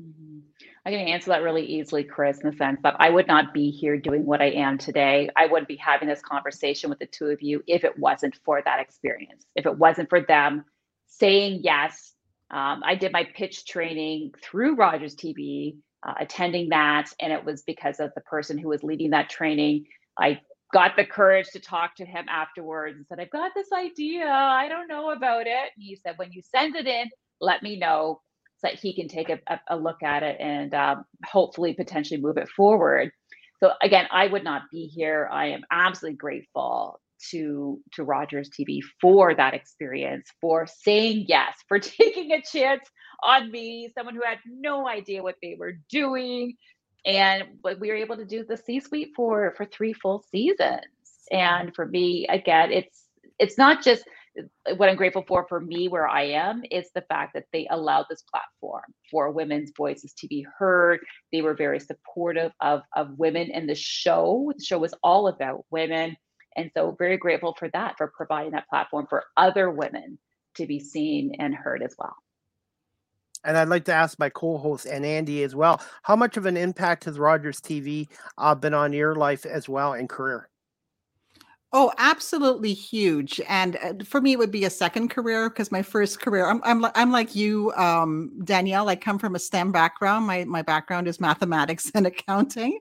Mm-hmm. 0.00 0.38
I 0.86 0.90
can 0.90 1.00
answer 1.00 1.30
that 1.30 1.42
really 1.42 1.64
easily, 1.64 2.04
Chris, 2.04 2.40
in 2.40 2.50
the 2.50 2.56
sense 2.56 2.80
that 2.82 2.96
I 2.98 3.10
would 3.10 3.26
not 3.26 3.52
be 3.52 3.70
here 3.70 3.98
doing 3.98 4.24
what 4.24 4.40
I 4.40 4.50
am 4.50 4.78
today. 4.78 5.28
I 5.36 5.46
wouldn't 5.46 5.68
be 5.68 5.76
having 5.76 6.08
this 6.08 6.22
conversation 6.22 6.88
with 6.88 6.98
the 6.98 7.06
two 7.06 7.26
of 7.26 7.42
you 7.42 7.62
if 7.66 7.84
it 7.84 7.98
wasn't 7.98 8.38
for 8.44 8.62
that 8.64 8.80
experience, 8.80 9.44
if 9.54 9.66
it 9.66 9.76
wasn't 9.76 10.08
for 10.08 10.20
them 10.22 10.64
saying 11.06 11.60
yes. 11.62 12.14
Um, 12.50 12.82
I 12.84 12.94
did 12.94 13.12
my 13.12 13.24
pitch 13.36 13.66
training 13.66 14.32
through 14.42 14.74
Rogers 14.74 15.14
TV, 15.14 15.76
uh, 16.02 16.14
attending 16.18 16.70
that, 16.70 17.12
and 17.20 17.32
it 17.32 17.44
was 17.44 17.62
because 17.62 18.00
of 18.00 18.10
the 18.14 18.22
person 18.22 18.58
who 18.58 18.68
was 18.68 18.82
leading 18.82 19.10
that 19.10 19.28
training 19.28 19.84
I 20.20 20.40
got 20.72 20.96
the 20.96 21.04
courage 21.04 21.48
to 21.52 21.60
talk 21.60 21.96
to 21.96 22.04
him 22.04 22.26
afterwards 22.28 22.96
and 22.96 23.06
said, 23.06 23.20
I've 23.20 23.30
got 23.30 23.52
this 23.54 23.68
idea. 23.72 24.26
I 24.26 24.68
don't 24.68 24.88
know 24.88 25.10
about 25.10 25.46
it. 25.46 25.72
And 25.74 25.82
he 25.82 25.96
said, 25.96 26.14
when 26.16 26.32
you 26.32 26.42
send 26.54 26.76
it 26.76 26.86
in, 26.86 27.08
let 27.40 27.62
me 27.62 27.78
know 27.78 28.20
so 28.58 28.68
that 28.68 28.78
he 28.78 28.94
can 28.94 29.08
take 29.08 29.30
a, 29.30 29.38
a 29.68 29.76
look 29.76 30.02
at 30.02 30.22
it 30.22 30.36
and 30.38 30.74
um, 30.74 31.04
hopefully 31.24 31.74
potentially 31.74 32.20
move 32.20 32.36
it 32.36 32.48
forward. 32.48 33.10
So 33.62 33.72
again, 33.82 34.06
I 34.10 34.26
would 34.26 34.44
not 34.44 34.62
be 34.70 34.86
here. 34.86 35.28
I 35.30 35.46
am 35.48 35.62
absolutely 35.70 36.16
grateful 36.16 37.00
to 37.30 37.78
to 37.92 38.04
Rogers 38.04 38.48
TV 38.48 38.80
for 39.00 39.34
that 39.34 39.52
experience, 39.52 40.30
for 40.40 40.66
saying 40.66 41.26
yes, 41.28 41.56
for 41.68 41.78
taking 41.78 42.32
a 42.32 42.42
chance 42.42 42.82
on 43.22 43.50
me, 43.50 43.90
someone 43.94 44.14
who 44.14 44.22
had 44.24 44.38
no 44.46 44.88
idea 44.88 45.22
what 45.22 45.36
they 45.42 45.56
were 45.58 45.74
doing, 45.90 46.56
and 47.04 47.44
we 47.62 47.88
were 47.88 47.96
able 47.96 48.16
to 48.16 48.24
do 48.24 48.44
the 48.44 48.56
C 48.56 48.80
suite 48.80 49.12
for 49.16 49.54
for 49.56 49.64
three 49.66 49.92
full 49.92 50.24
seasons. 50.30 50.84
And 51.30 51.74
for 51.74 51.86
me, 51.86 52.26
again, 52.28 52.72
it's 52.72 53.06
it's 53.38 53.56
not 53.58 53.82
just 53.82 54.04
what 54.76 54.88
I'm 54.88 54.96
grateful 54.96 55.24
for 55.26 55.46
for 55.48 55.60
me 55.60 55.88
where 55.88 56.08
I 56.08 56.22
am 56.22 56.62
is 56.70 56.90
the 56.94 57.02
fact 57.02 57.34
that 57.34 57.46
they 57.52 57.66
allowed 57.70 58.06
this 58.08 58.22
platform 58.22 58.82
for 59.10 59.30
women's 59.32 59.72
voices 59.76 60.12
to 60.18 60.28
be 60.28 60.46
heard. 60.58 61.00
They 61.32 61.42
were 61.42 61.54
very 61.54 61.80
supportive 61.80 62.52
of 62.60 62.82
of 62.94 63.18
women 63.18 63.50
in 63.50 63.66
the 63.66 63.74
show. 63.74 64.52
The 64.56 64.64
show 64.64 64.78
was 64.78 64.94
all 65.02 65.28
about 65.28 65.64
women. 65.70 66.16
And 66.56 66.70
so 66.74 66.96
very 66.98 67.16
grateful 67.16 67.54
for 67.58 67.68
that, 67.70 67.94
for 67.96 68.12
providing 68.16 68.52
that 68.52 68.68
platform 68.68 69.06
for 69.08 69.24
other 69.36 69.70
women 69.70 70.18
to 70.56 70.66
be 70.66 70.80
seen 70.80 71.36
and 71.38 71.54
heard 71.54 71.82
as 71.82 71.94
well 71.98 72.16
and 73.44 73.56
I'd 73.56 73.68
like 73.68 73.84
to 73.86 73.94
ask 73.94 74.18
my 74.18 74.28
co-host 74.28 74.86
and 74.86 75.04
Andy 75.04 75.42
as 75.42 75.54
well. 75.54 75.80
How 76.02 76.16
much 76.16 76.36
of 76.36 76.46
an 76.46 76.56
impact 76.56 77.04
has 77.04 77.18
Rogers 77.18 77.60
TV 77.60 78.08
uh, 78.38 78.54
been 78.54 78.74
on 78.74 78.92
your 78.92 79.14
life 79.14 79.46
as 79.46 79.68
well 79.68 79.94
and 79.94 80.08
career? 80.08 80.50
Oh, 81.72 81.92
absolutely 81.98 82.72
huge. 82.72 83.40
And 83.48 83.76
uh, 83.76 84.04
for 84.04 84.20
me, 84.20 84.32
it 84.32 84.40
would 84.40 84.50
be 84.50 84.64
a 84.64 84.70
second 84.70 85.08
career 85.08 85.48
because 85.48 85.70
my 85.70 85.82
first 85.82 86.20
career, 86.20 86.44
I'm, 86.46 86.60
I'm, 86.64 86.84
I'm 86.96 87.12
like 87.12 87.36
you, 87.36 87.72
um, 87.76 88.32
Danielle. 88.42 88.88
I 88.88 88.96
come 88.96 89.20
from 89.20 89.36
a 89.36 89.38
STEM 89.38 89.70
background. 89.70 90.26
My 90.26 90.44
my 90.44 90.62
background 90.62 91.06
is 91.06 91.20
mathematics 91.20 91.88
and 91.94 92.08
accounting, 92.08 92.80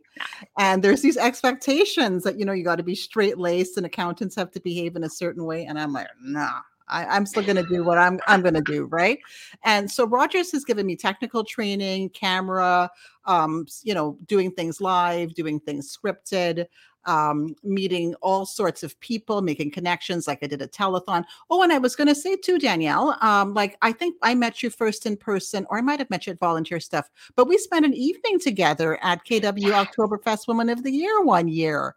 and 0.57 0.83
there's 0.83 1.03
these 1.03 1.17
expectations 1.17 2.23
that 2.23 2.39
you 2.39 2.45
know 2.45 2.53
you 2.53 2.63
got 2.63 2.77
to 2.77 2.83
be 2.83 2.95
straight 2.95 3.37
laced 3.37 3.77
and 3.77 3.85
accountants 3.85 4.35
have 4.35 4.49
to 4.51 4.59
behave 4.59 4.95
in 4.95 5.03
a 5.03 5.09
certain 5.09 5.45
way. 5.45 5.65
And 5.65 5.77
I'm 5.79 5.93
like, 5.93 6.07
nah, 6.19 6.61
I, 6.89 7.15
am 7.17 7.25
still 7.25 7.43
going 7.43 7.55
to 7.55 7.67
do 7.67 7.83
what 7.83 7.97
I'm 7.97 8.19
I'm 8.27 8.41
going 8.41 8.53
to 8.55 8.61
do, 8.61 8.85
right? 8.85 9.19
And 9.63 9.89
so 9.89 10.05
Rogers 10.05 10.51
has 10.51 10.65
given 10.65 10.85
me 10.85 10.95
technical 10.95 11.43
training, 11.43 12.09
camera, 12.09 12.89
um, 13.25 13.65
you 13.83 13.93
know, 13.93 14.17
doing 14.25 14.51
things 14.51 14.81
live, 14.81 15.33
doing 15.33 15.59
things 15.59 15.95
scripted, 15.95 16.65
um, 17.05 17.55
meeting 17.63 18.13
all 18.21 18.45
sorts 18.45 18.83
of 18.83 18.99
people, 18.99 19.41
making 19.41 19.71
connections, 19.71 20.27
like 20.27 20.39
I 20.41 20.47
did 20.47 20.61
a 20.61 20.67
telethon. 20.67 21.25
Oh, 21.49 21.63
and 21.63 21.71
I 21.71 21.77
was 21.77 21.95
going 21.95 22.07
to 22.07 22.15
say 22.15 22.35
too, 22.35 22.59
Danielle, 22.59 23.17
um, 23.21 23.53
like 23.53 23.77
I 23.81 23.91
think 23.91 24.15
I 24.21 24.35
met 24.35 24.61
you 24.61 24.69
first 24.69 25.05
in 25.05 25.17
person, 25.17 25.65
or 25.69 25.77
I 25.77 25.81
might 25.81 25.99
have 25.99 26.09
met 26.09 26.27
you 26.27 26.33
at 26.33 26.39
volunteer 26.39 26.79
stuff, 26.79 27.09
but 27.35 27.47
we 27.47 27.57
spent 27.57 27.85
an 27.85 27.93
evening 27.93 28.39
together 28.39 28.99
at 29.03 29.25
KW 29.25 29.85
Oktoberfest 29.85 30.47
Woman 30.47 30.69
of 30.69 30.83
the 30.83 30.91
Year 30.91 31.21
one 31.23 31.47
year. 31.47 31.95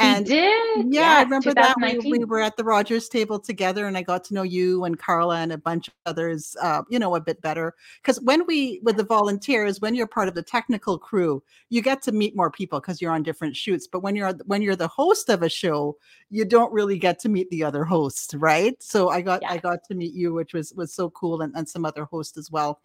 And 0.00 0.26
did. 0.26 0.92
Yeah, 0.92 1.02
yes, 1.02 1.18
I 1.18 1.22
remember 1.22 1.54
that 1.54 1.76
we, 1.80 2.18
we, 2.18 2.24
were 2.24 2.40
at 2.40 2.56
the 2.56 2.64
Rogers 2.64 3.08
table 3.08 3.38
together 3.38 3.86
and 3.86 3.96
I 3.96 4.02
got 4.02 4.24
to 4.24 4.34
know 4.34 4.42
you 4.42 4.84
and 4.84 4.98
Carla 4.98 5.36
and 5.40 5.52
a 5.52 5.58
bunch 5.58 5.88
of 5.88 5.94
others, 6.06 6.56
uh, 6.62 6.82
you 6.88 6.98
know, 6.98 7.14
a 7.14 7.20
bit 7.20 7.40
better. 7.42 7.74
Because 8.02 8.20
when 8.20 8.46
we, 8.46 8.80
with 8.82 8.96
the 8.96 9.04
volunteers, 9.04 9.80
when 9.80 9.94
you're 9.94 10.06
part 10.06 10.28
of 10.28 10.34
the 10.34 10.42
technical 10.42 10.98
crew, 10.98 11.42
you 11.68 11.82
get 11.82 12.02
to 12.02 12.12
meet 12.12 12.36
more 12.36 12.50
people 12.50 12.80
because 12.80 13.00
you're 13.00 13.12
on 13.12 13.22
different 13.22 13.56
shoots. 13.56 13.86
But 13.86 14.02
when 14.02 14.16
you're, 14.16 14.32
when 14.46 14.62
you're 14.62 14.76
the 14.76 14.88
host 14.88 15.28
of 15.28 15.42
a 15.42 15.48
show, 15.48 15.96
you 16.30 16.44
don't 16.44 16.72
really 16.72 16.98
get 16.98 17.18
to 17.20 17.28
meet 17.28 17.50
the 17.50 17.64
other 17.64 17.84
hosts, 17.84 18.34
right? 18.34 18.80
So 18.82 19.10
I 19.10 19.20
got, 19.20 19.42
yeah. 19.42 19.52
I 19.52 19.58
got 19.58 19.84
to 19.84 19.94
meet 19.94 20.14
you, 20.14 20.32
which 20.32 20.54
was, 20.54 20.72
was 20.74 20.92
so 20.92 21.10
cool 21.10 21.42
and, 21.42 21.54
and 21.56 21.68
some 21.68 21.84
other 21.84 22.04
hosts 22.04 22.38
as 22.38 22.50
well. 22.50 22.80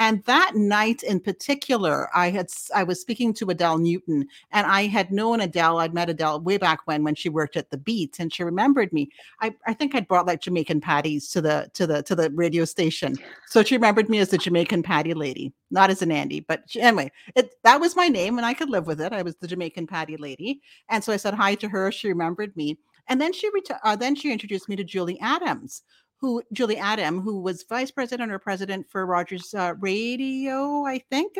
And 0.00 0.24
that 0.24 0.52
night 0.54 1.02
in 1.02 1.20
particular, 1.20 2.08
I 2.14 2.30
had 2.30 2.48
I 2.74 2.84
was 2.84 2.98
speaking 3.02 3.34
to 3.34 3.50
Adele 3.50 3.76
Newton, 3.76 4.26
and 4.50 4.66
I 4.66 4.86
had 4.86 5.12
known 5.12 5.42
Adele. 5.42 5.78
I'd 5.78 5.92
met 5.92 6.08
Adele 6.08 6.40
way 6.40 6.56
back 6.56 6.80
when 6.86 7.04
when 7.04 7.14
she 7.14 7.28
worked 7.28 7.54
at 7.54 7.68
the 7.68 7.76
Beat, 7.76 8.18
and 8.18 8.32
she 8.32 8.42
remembered 8.42 8.94
me. 8.94 9.10
I, 9.42 9.54
I 9.66 9.74
think 9.74 9.94
I'd 9.94 10.08
brought 10.08 10.26
like 10.26 10.40
Jamaican 10.40 10.80
patties 10.80 11.28
to 11.32 11.42
the 11.42 11.70
to 11.74 11.86
the 11.86 12.02
to 12.04 12.14
the 12.14 12.30
radio 12.30 12.64
station, 12.64 13.14
so 13.46 13.62
she 13.62 13.76
remembered 13.76 14.08
me 14.08 14.20
as 14.20 14.30
the 14.30 14.38
Jamaican 14.38 14.82
patty 14.84 15.12
lady, 15.12 15.52
not 15.70 15.90
as 15.90 16.00
an 16.00 16.10
Andy, 16.10 16.40
but 16.40 16.62
she, 16.66 16.80
anyway, 16.80 17.12
it 17.36 17.56
that 17.62 17.78
was 17.78 17.94
my 17.94 18.08
name, 18.08 18.38
and 18.38 18.46
I 18.46 18.54
could 18.54 18.70
live 18.70 18.86
with 18.86 19.02
it. 19.02 19.12
I 19.12 19.20
was 19.20 19.36
the 19.36 19.48
Jamaican 19.48 19.86
patty 19.86 20.16
lady, 20.16 20.62
and 20.88 21.04
so 21.04 21.12
I 21.12 21.18
said 21.18 21.34
hi 21.34 21.56
to 21.56 21.68
her. 21.68 21.92
She 21.92 22.08
remembered 22.08 22.56
me. 22.56 22.78
And 23.08 23.20
then 23.20 23.32
she 23.32 23.50
uh, 23.82 23.96
then 23.96 24.14
she 24.14 24.32
introduced 24.32 24.68
me 24.68 24.76
to 24.76 24.84
Julie 24.84 25.18
Adams, 25.20 25.82
who 26.20 26.42
Julie 26.52 26.76
Adam, 26.76 27.20
who 27.20 27.40
was 27.40 27.62
vice 27.62 27.90
president 27.90 28.30
or 28.32 28.38
president 28.38 28.90
for 28.90 29.06
Rogers 29.06 29.54
uh, 29.54 29.74
Radio, 29.80 30.84
I 30.84 30.98
think, 31.10 31.36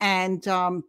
and 0.00 0.46
um, 0.48 0.84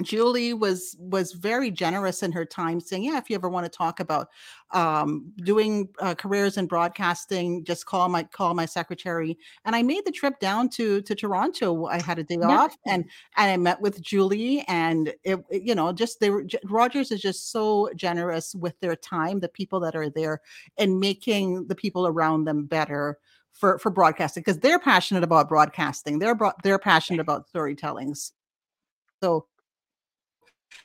Julie 0.00 0.54
was 0.54 0.96
was 0.98 1.32
very 1.32 1.70
generous 1.70 2.22
in 2.22 2.32
her 2.32 2.46
time, 2.46 2.80
saying, 2.80 3.04
"Yeah, 3.04 3.18
if 3.18 3.28
you 3.28 3.36
ever 3.36 3.48
want 3.48 3.70
to 3.70 3.76
talk 3.76 4.00
about 4.00 4.28
um, 4.72 5.32
doing 5.44 5.88
uh, 6.00 6.14
careers 6.14 6.56
in 6.56 6.66
broadcasting, 6.66 7.62
just 7.64 7.84
call 7.84 8.08
my 8.08 8.22
call 8.22 8.54
my 8.54 8.64
secretary." 8.64 9.36
And 9.66 9.76
I 9.76 9.82
made 9.82 10.06
the 10.06 10.10
trip 10.10 10.40
down 10.40 10.70
to 10.70 11.02
to 11.02 11.14
Toronto. 11.14 11.86
I 11.86 12.00
had 12.00 12.18
a 12.18 12.24
day 12.24 12.38
yeah. 12.40 12.48
off, 12.48 12.76
and 12.86 13.04
and 13.36 13.50
I 13.50 13.56
met 13.58 13.82
with 13.82 14.00
Julie, 14.00 14.64
and 14.66 15.12
it, 15.24 15.44
it, 15.50 15.62
you 15.62 15.74
know 15.74 15.92
just 15.92 16.20
they 16.20 16.30
were 16.30 16.46
Rogers 16.64 17.12
is 17.12 17.20
just 17.20 17.52
so 17.52 17.90
generous 17.94 18.54
with 18.54 18.78
their 18.80 18.96
time, 18.96 19.40
the 19.40 19.48
people 19.48 19.78
that 19.80 19.94
are 19.94 20.08
there, 20.08 20.40
and 20.78 21.00
making 21.00 21.66
the 21.68 21.74
people 21.74 22.06
around 22.06 22.44
them 22.44 22.64
better 22.64 23.18
for 23.52 23.78
for 23.78 23.90
broadcasting 23.90 24.40
because 24.40 24.58
they're 24.58 24.78
passionate 24.78 25.22
about 25.22 25.50
broadcasting. 25.50 26.18
They're 26.18 26.34
bro- 26.34 26.52
they're 26.62 26.78
passionate 26.78 27.20
about 27.20 27.46
storytelling. 27.48 28.14
So 29.22 29.46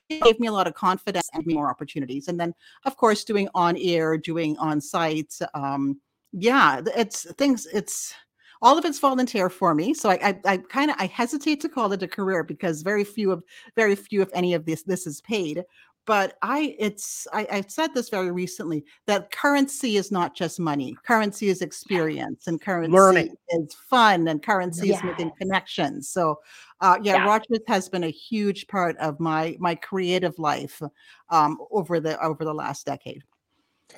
it 0.09 0.23
gave 0.23 0.39
me 0.39 0.47
a 0.47 0.51
lot 0.51 0.67
of 0.67 0.73
confidence 0.73 1.29
and 1.33 1.45
more 1.47 1.69
opportunities. 1.69 2.27
And 2.27 2.39
then, 2.39 2.53
of 2.85 2.97
course, 2.97 3.23
doing 3.23 3.49
on 3.53 3.77
air, 3.77 4.17
doing 4.17 4.57
on 4.57 4.81
site. 4.81 5.33
Um, 5.53 5.99
yeah, 6.31 6.81
it's 6.95 7.31
things. 7.33 7.65
It's 7.73 8.13
all 8.61 8.77
of 8.77 8.85
it's 8.85 8.99
volunteer 8.99 9.49
for 9.49 9.73
me. 9.75 9.93
So 9.93 10.09
I, 10.09 10.19
I, 10.23 10.39
I 10.45 10.57
kind 10.57 10.89
of 10.91 10.97
I 10.99 11.05
hesitate 11.07 11.61
to 11.61 11.69
call 11.69 11.91
it 11.93 12.03
a 12.03 12.07
career 12.07 12.43
because 12.43 12.81
very 12.81 13.03
few 13.03 13.31
of 13.31 13.43
very 13.75 13.95
few, 13.95 14.21
if 14.21 14.29
any 14.33 14.53
of 14.53 14.65
this 14.65 14.83
this 14.83 15.07
is 15.07 15.21
paid 15.21 15.63
but 16.07 16.37
i 16.41 16.75
it's 16.79 17.27
I, 17.31 17.45
i've 17.51 17.69
said 17.69 17.93
this 17.93 18.09
very 18.09 18.31
recently 18.31 18.83
that 19.05 19.29
currency 19.29 19.97
is 19.97 20.11
not 20.11 20.35
just 20.35 20.59
money 20.59 20.97
currency 21.03 21.49
is 21.49 21.61
experience 21.61 22.47
and 22.47 22.59
currency 22.59 22.91
learning 22.91 23.35
is 23.49 23.75
fun 23.75 24.27
and 24.27 24.41
currency 24.41 24.87
yes. 24.87 24.97
is 24.97 25.03
making 25.03 25.31
connections 25.37 26.09
so 26.09 26.39
uh, 26.79 26.97
yeah, 27.01 27.15
yeah, 27.15 27.25
Rogers 27.25 27.59
has 27.67 27.89
been 27.89 28.03
a 28.03 28.11
huge 28.11 28.67
part 28.67 28.95
of 28.97 29.19
my 29.19 29.57
my 29.59 29.73
creative 29.73 30.37
life 30.37 30.81
um, 31.29 31.57
over 31.71 31.99
the 31.99 32.21
over 32.23 32.45
the 32.45 32.53
last 32.53 32.85
decade. 32.85 33.23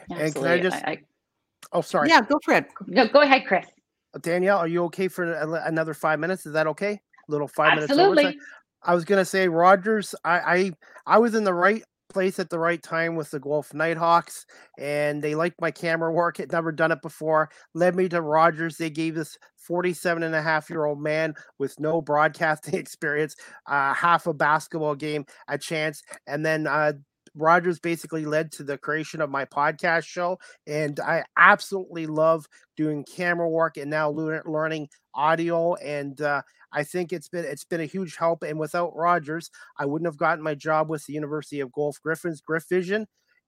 And 0.10 0.34
can 0.34 0.46
I 0.46 0.60
just? 0.60 0.78
I, 0.86 0.92
I, 0.92 0.98
oh, 1.74 1.82
sorry. 1.82 2.10
Yeah, 2.10 2.22
go 2.22 2.40
for 2.44 2.54
it. 2.54 2.68
No, 2.88 3.08
go 3.08 3.22
ahead, 3.22 3.46
Chris. 3.46 3.66
Danielle, 4.22 4.60
are 4.60 4.68
you 4.68 4.84
okay 4.86 5.08
for 5.08 5.34
another 5.34 5.94
five 5.94 6.20
minutes? 6.20 6.46
Is 6.46 6.54
that 6.54 6.68
okay? 6.68 7.02
Little 7.28 7.48
five 7.48 7.78
Absolutely. 7.78 8.24
minutes. 8.24 8.46
I 8.82 8.96
was 8.96 9.04
gonna 9.04 9.26
say 9.26 9.50
Rogers. 9.50 10.16
I, 10.24 10.40
I 10.40 10.72
I 11.06 11.18
was 11.18 11.36
in 11.36 11.44
the 11.44 11.54
right 11.54 11.84
place 12.10 12.40
at 12.40 12.50
the 12.50 12.60
right 12.60 12.82
time 12.82 13.16
with 13.16 13.32
the 13.32 13.40
Guelph 13.40 13.74
Nighthawks, 13.74 14.46
and 14.78 15.22
they 15.24 15.36
liked 15.36 15.62
my 15.62 15.72
camera 15.72 16.12
work. 16.12 16.38
Had 16.38 16.52
never 16.52 16.72
done 16.72 16.92
it 16.92 17.02
before. 17.02 17.50
Led 17.74 17.96
me 17.96 18.10
to 18.10 18.22
Rogers. 18.22 18.78
They 18.78 18.90
gave 18.90 19.16
this 19.16 19.38
47 19.58 20.24
and 20.24 20.36
a 20.36 20.42
half 20.42 20.70
year 20.70 20.86
old 20.86 21.02
man 21.02 21.36
with 21.60 21.80
no 21.80 22.02
broadcasting 22.02 22.74
experience, 22.80 23.36
uh, 23.68 23.94
half 23.94 24.28
a 24.28 24.34
basketball 24.34 24.96
game, 24.96 25.26
a 25.48 25.58
chance, 25.58 26.02
and 26.28 26.46
then 26.46 26.68
uh, 26.68 26.94
Rogers 27.40 27.80
basically 27.80 28.26
led 28.26 28.52
to 28.54 28.64
the 28.64 28.78
creation 28.78 29.22
of 29.22 29.30
my 29.30 29.46
podcast 29.46 30.06
show. 30.06 30.40
And 30.68 31.00
I 31.00 31.24
absolutely 31.38 32.08
love 32.08 32.46
doing 32.78 33.04
camera 33.04 33.50
work 33.50 33.78
and 33.78 33.90
now 33.90 34.10
learning 34.10 34.90
audio. 35.14 35.76
And 35.76 36.20
uh, 36.22 36.42
I 36.72 36.84
think 36.84 37.14
it's 37.14 37.30
been 37.30 37.46
it's 37.46 37.66
been 37.66 37.82
a 37.82 37.86
huge 37.86 38.16
help. 38.18 38.44
And 38.44 38.60
without 38.60 38.96
Rogers, 38.96 39.50
I 39.78 39.86
wouldn't 39.86 40.08
have 40.08 40.18
gotten 40.18 40.44
my 40.44 40.56
job 40.56 40.90
with 40.90 41.06
the 41.06 41.14
University 41.14 41.60
of 41.60 41.74
Guelph 41.74 41.98
Gryphons, 42.04 42.42
Griff 42.42 42.66
Vision. 42.70 43.08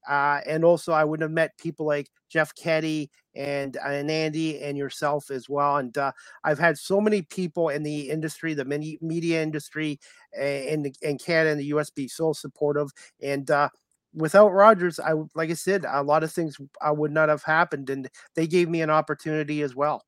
Uh, 0.10 0.40
and 0.48 0.66
also, 0.66 0.94
I 0.94 1.04
wouldn't 1.04 1.24
have 1.24 1.32
met 1.32 1.58
people 1.60 1.86
like 1.86 2.10
Jeff 2.28 2.56
Keddy 2.56 3.10
and 3.36 3.78
uh, 3.78 3.90
and 3.90 4.10
Andy 4.10 4.62
and 4.62 4.78
yourself 4.78 5.30
as 5.30 5.48
well. 5.48 5.78
And 5.78 5.96
uh, 5.96 6.12
I've 6.44 6.58
had 6.58 6.78
so 6.78 7.00
many 7.00 7.22
people 7.22 7.70
in 7.70 7.84
the 7.84 8.10
industry, 8.10 8.54
the 8.54 8.66
media 8.66 9.44
industry, 9.44 10.00
in 10.34 10.82
the, 10.84 10.94
in 11.02 11.18
Canada 11.20 11.52
and 11.52 11.60
the 11.60 11.66
U.S. 11.66 11.92
be 11.92 12.08
so 12.08 12.34
supportive. 12.34 12.90
And 13.22 13.50
uh, 13.52 13.70
without 14.14 14.50
Rogers, 14.50 15.00
I 15.00 15.14
like 15.36 15.50
I 15.50 15.54
said, 15.54 15.86
a 15.88 16.04
lot 16.04 16.24
of 16.24 16.32
things 16.32 16.58
I 16.82 16.90
uh, 16.90 16.94
would 16.94 17.12
not 17.12 17.30
have 17.30 17.44
happened, 17.44 17.90
and 17.90 18.10
they 18.36 18.48
gave 18.48 18.70
me 18.70 18.82
an 18.82 18.90
opportunity 18.90 19.62
as 19.62 19.76
well. 19.76 20.06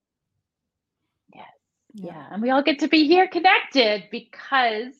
Yes, 1.34 1.46
yeah. 1.94 2.12
yeah, 2.13 2.28
and 2.32 2.42
we 2.42 2.50
all 2.50 2.63
get 2.63 2.80
to 2.80 2.88
be 2.88 3.08
here 3.08 3.28
connected 3.28 4.06
because 4.12 4.94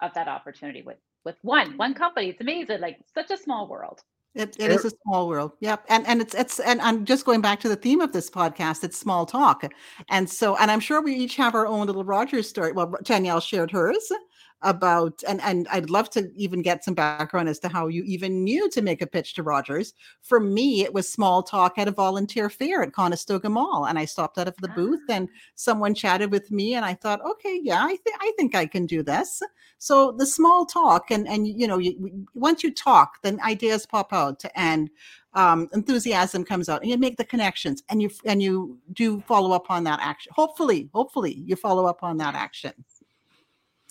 of 0.00 0.14
that 0.14 0.28
opportunity 0.28 0.82
with 0.82 0.98
with 1.24 1.36
one 1.42 1.76
one 1.76 1.94
company. 1.94 2.30
It's 2.30 2.40
amazing, 2.40 2.80
like 2.80 2.98
such 3.14 3.30
a 3.30 3.36
small 3.36 3.68
world. 3.68 4.00
It, 4.34 4.56
it 4.60 4.70
is 4.70 4.84
a 4.84 4.92
small 5.02 5.28
world. 5.28 5.52
Yep. 5.58 5.86
And 5.88 6.06
and 6.06 6.20
it's 6.20 6.34
it's 6.34 6.60
and 6.60 6.80
I'm 6.80 7.04
just 7.04 7.24
going 7.24 7.40
back 7.40 7.58
to 7.60 7.68
the 7.68 7.74
theme 7.74 8.00
of 8.00 8.12
this 8.12 8.30
podcast. 8.30 8.84
It's 8.84 8.96
small 8.96 9.26
talk. 9.26 9.64
And 10.08 10.30
so 10.30 10.56
and 10.56 10.70
I'm 10.70 10.78
sure 10.78 11.02
we 11.02 11.14
each 11.14 11.34
have 11.34 11.56
our 11.56 11.66
own 11.66 11.86
little 11.88 12.04
Rogers 12.04 12.48
story. 12.48 12.70
Well, 12.70 12.94
Danielle 13.02 13.40
shared 13.40 13.72
hers 13.72 14.12
about 14.62 15.22
and 15.26 15.40
and 15.40 15.66
I'd 15.68 15.88
love 15.88 16.10
to 16.10 16.30
even 16.36 16.60
get 16.60 16.84
some 16.84 16.94
background 16.94 17.48
as 17.48 17.58
to 17.60 17.68
how 17.68 17.86
you 17.86 18.02
even 18.04 18.44
knew 18.44 18.68
to 18.70 18.82
make 18.82 19.00
a 19.00 19.06
pitch 19.06 19.34
to 19.34 19.42
Rogers. 19.42 19.94
For 20.22 20.38
me, 20.38 20.84
it 20.84 20.92
was 20.92 21.08
small 21.08 21.42
talk 21.42 21.78
at 21.78 21.88
a 21.88 21.92
volunteer 21.92 22.50
fair 22.50 22.82
at 22.82 22.92
Conestoga 22.92 23.48
Mall, 23.48 23.86
and 23.86 23.98
I 23.98 24.04
stopped 24.04 24.38
out 24.38 24.48
of 24.48 24.56
the 24.58 24.68
booth 24.68 25.00
and 25.08 25.28
ah. 25.30 25.38
someone 25.54 25.94
chatted 25.94 26.30
with 26.30 26.50
me, 26.50 26.74
and 26.74 26.84
I 26.84 26.94
thought, 26.94 27.24
okay, 27.24 27.60
yeah, 27.62 27.82
I 27.82 27.96
think 27.96 28.16
I 28.20 28.32
think 28.36 28.54
I 28.54 28.66
can 28.66 28.86
do 28.86 29.02
this. 29.02 29.42
So 29.78 30.12
the 30.12 30.26
small 30.26 30.66
talk, 30.66 31.10
and 31.10 31.26
and 31.26 31.48
you 31.48 31.66
know, 31.66 31.78
you, 31.78 32.26
once 32.34 32.62
you 32.62 32.70
talk, 32.70 33.22
then 33.22 33.40
ideas 33.40 33.86
pop 33.86 34.12
out, 34.12 34.42
and 34.54 34.90
um, 35.32 35.70
enthusiasm 35.72 36.44
comes 36.44 36.68
out, 36.68 36.82
and 36.82 36.90
you 36.90 36.98
make 36.98 37.16
the 37.16 37.24
connections, 37.24 37.82
and 37.88 38.02
you 38.02 38.10
and 38.26 38.42
you 38.42 38.78
do 38.92 39.22
follow 39.26 39.52
up 39.52 39.70
on 39.70 39.84
that 39.84 40.00
action. 40.02 40.32
Hopefully, 40.34 40.90
hopefully, 40.92 41.42
you 41.46 41.56
follow 41.56 41.86
up 41.86 42.02
on 42.02 42.18
that 42.18 42.34
action. 42.34 42.72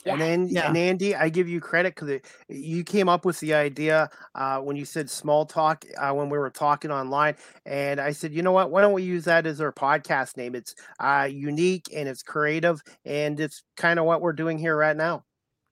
Yeah. 0.05 0.13
And 0.13 0.21
then, 0.21 0.47
yeah. 0.47 0.67
and 0.67 0.77
Andy, 0.77 1.15
I 1.15 1.29
give 1.29 1.47
you 1.49 1.59
credit 1.59 1.95
because 1.95 2.19
you 2.47 2.83
came 2.83 3.09
up 3.09 3.25
with 3.25 3.39
the 3.39 3.53
idea 3.53 4.09
uh, 4.35 4.59
when 4.59 4.75
you 4.75 4.85
said 4.85 5.09
small 5.09 5.45
talk 5.45 5.85
uh, 5.97 6.11
when 6.11 6.29
we 6.29 6.37
were 6.37 6.49
talking 6.49 6.91
online, 6.91 7.35
and 7.65 7.99
I 7.99 8.11
said, 8.11 8.33
you 8.33 8.41
know 8.41 8.51
what? 8.51 8.71
Why 8.71 8.81
don't 8.81 8.93
we 8.93 9.03
use 9.03 9.25
that 9.25 9.45
as 9.45 9.61
our 9.61 9.71
podcast 9.71 10.37
name? 10.37 10.55
It's 10.55 10.75
uh, 10.99 11.27
unique 11.29 11.87
and 11.95 12.07
it's 12.07 12.23
creative, 12.23 12.81
and 13.05 13.39
it's 13.39 13.63
kind 13.77 13.99
of 13.99 14.05
what 14.05 14.21
we're 14.21 14.33
doing 14.33 14.57
here 14.57 14.75
right 14.75 14.95
now. 14.95 15.23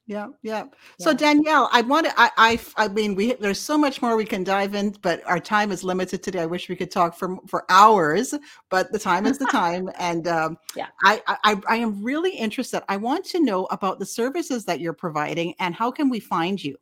Yeah, 0.08 0.28
yeah. 0.42 0.64
So 1.02 1.14
Danielle, 1.14 1.70
I 1.74 1.82
want 1.82 2.06
to. 2.06 2.14
I, 2.18 2.30
I, 2.38 2.60
I 2.78 2.88
mean, 2.88 3.14
we 3.14 3.34
there's 3.34 3.60
so 3.60 3.78
much 3.78 4.02
more 4.02 4.16
we 4.16 4.24
can 4.24 4.42
dive 4.42 4.74
in, 4.74 4.96
but 5.02 5.22
our 5.28 5.40
time 5.40 5.70
is 5.70 5.84
limited 5.84 6.24
today. 6.24 6.40
I 6.40 6.46
wish 6.46 6.70
we 6.70 6.78
could 6.78 6.90
talk 6.90 7.14
for 7.14 7.36
for 7.46 7.66
hours, 7.68 8.34
but 8.70 8.90
the 8.94 9.00
time 9.00 9.26
is 9.26 9.38
the 9.38 9.46
time. 9.52 9.90
And 10.00 10.30
um, 10.30 10.58
yeah, 10.78 10.88
I, 11.04 11.22
I, 11.44 11.60
I 11.68 11.76
am 11.76 12.02
really 12.02 12.32
interested. 12.32 12.84
I 12.88 12.96
want 12.96 13.26
to 13.26 13.42
know 13.42 13.66
about 13.66 14.00
the 14.00 14.06
services 14.06 14.64
that 14.64 14.80
you're 14.80 14.94
providing 14.94 15.54
and 15.60 15.76
how 15.76 15.92
can 15.92 16.10
we 16.10 16.22
find 16.22 16.64
you. 16.64 16.78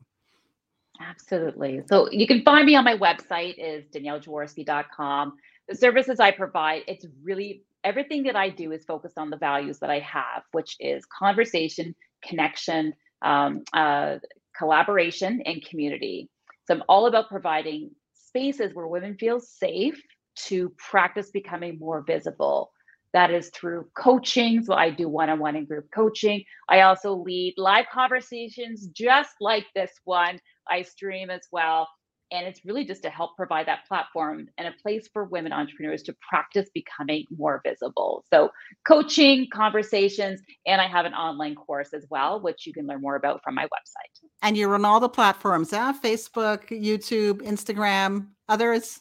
Absolutely. 1.02 1.82
So 1.88 2.10
you 2.12 2.28
can 2.28 2.44
find 2.44 2.68
me 2.68 2.76
on 2.76 2.84
my 2.84 2.96
website 2.96 3.56
is 3.58 3.86
daniellejaworski.com. 3.88 5.34
The 5.68 5.76
services 5.76 6.20
I 6.20 6.30
provide, 6.30 6.84
it's 6.88 7.08
really 7.24 7.64
everything 7.84 8.22
that 8.24 8.36
I 8.36 8.50
do 8.50 8.72
is 8.72 8.86
focused 8.86 9.18
on 9.18 9.32
the 9.32 9.38
values 9.38 9.80
that 9.80 9.90
I 9.90 10.00
have, 10.00 10.44
which 10.52 10.78
is 10.80 11.04
conversation, 11.06 11.96
connection 12.24 12.94
um, 13.26 13.64
uh, 13.74 14.18
collaboration 14.58 15.42
and 15.46 15.66
community. 15.66 16.30
So 16.66 16.76
I'm 16.76 16.84
all 16.88 17.08
about 17.08 17.30
providing 17.30 17.92
spaces 18.14 18.74
where 18.74 18.88
women 18.88 19.18
feel 19.18 19.40
safe 19.40 20.02
to 20.36 20.70
practice 20.78 21.32
becoming 21.32 21.80
more 21.80 22.02
visible. 22.02 22.72
That 23.14 23.32
is 23.32 23.50
through 23.50 23.88
coaching. 23.98 24.64
So 24.64 24.74
I 24.74 24.90
do 24.90 25.10
one 25.10 25.30
on 25.30 25.40
one 25.40 25.56
and 25.56 25.68
group 25.68 25.88
coaching. 25.94 26.44
I 26.70 26.82
also 26.82 27.14
lead 27.16 27.56
live 27.58 27.86
conversations 27.92 28.88
just 28.88 29.36
like 29.40 29.66
this 29.76 29.92
one. 30.06 30.40
I 30.70 30.82
stream 30.84 31.30
as 31.30 31.48
well. 31.52 31.88
And 32.36 32.46
it's 32.46 32.66
really 32.66 32.86
just 32.86 33.02
to 33.04 33.10
help 33.10 33.36
provide 33.36 33.68
that 33.68 33.88
platform 33.88 34.48
and 34.58 34.68
a 34.68 34.74
place 34.82 35.08
for 35.12 35.24
women 35.24 35.54
entrepreneurs 35.54 36.04
to 36.04 36.16
practice 36.28 36.70
becoming 36.74 37.26
more 37.36 37.62
visible. 37.66 38.26
So, 38.30 38.50
coaching, 38.86 39.48
conversations, 39.54 40.42
and 40.66 40.82
I 40.82 40.88
have 40.88 41.06
an 41.06 41.14
online 41.14 41.56
course 41.56 41.94
as 41.94 42.06
well, 42.10 42.42
which 42.42 42.68
you 42.68 42.74
can 42.74 42.88
learn 42.88 43.02
more 43.02 43.16
about 43.16 43.42
from 43.44 43.56
my 43.56 43.64
website. 43.64 44.28
And 44.42 44.58
you're 44.58 44.74
on 44.76 44.84
all 44.84 45.00
the 45.00 45.10
platforms 45.10 45.72
uh, 45.72 45.94
Facebook, 45.94 46.68
YouTube, 46.70 47.42
Instagram, 47.42 48.28
others? 48.50 49.00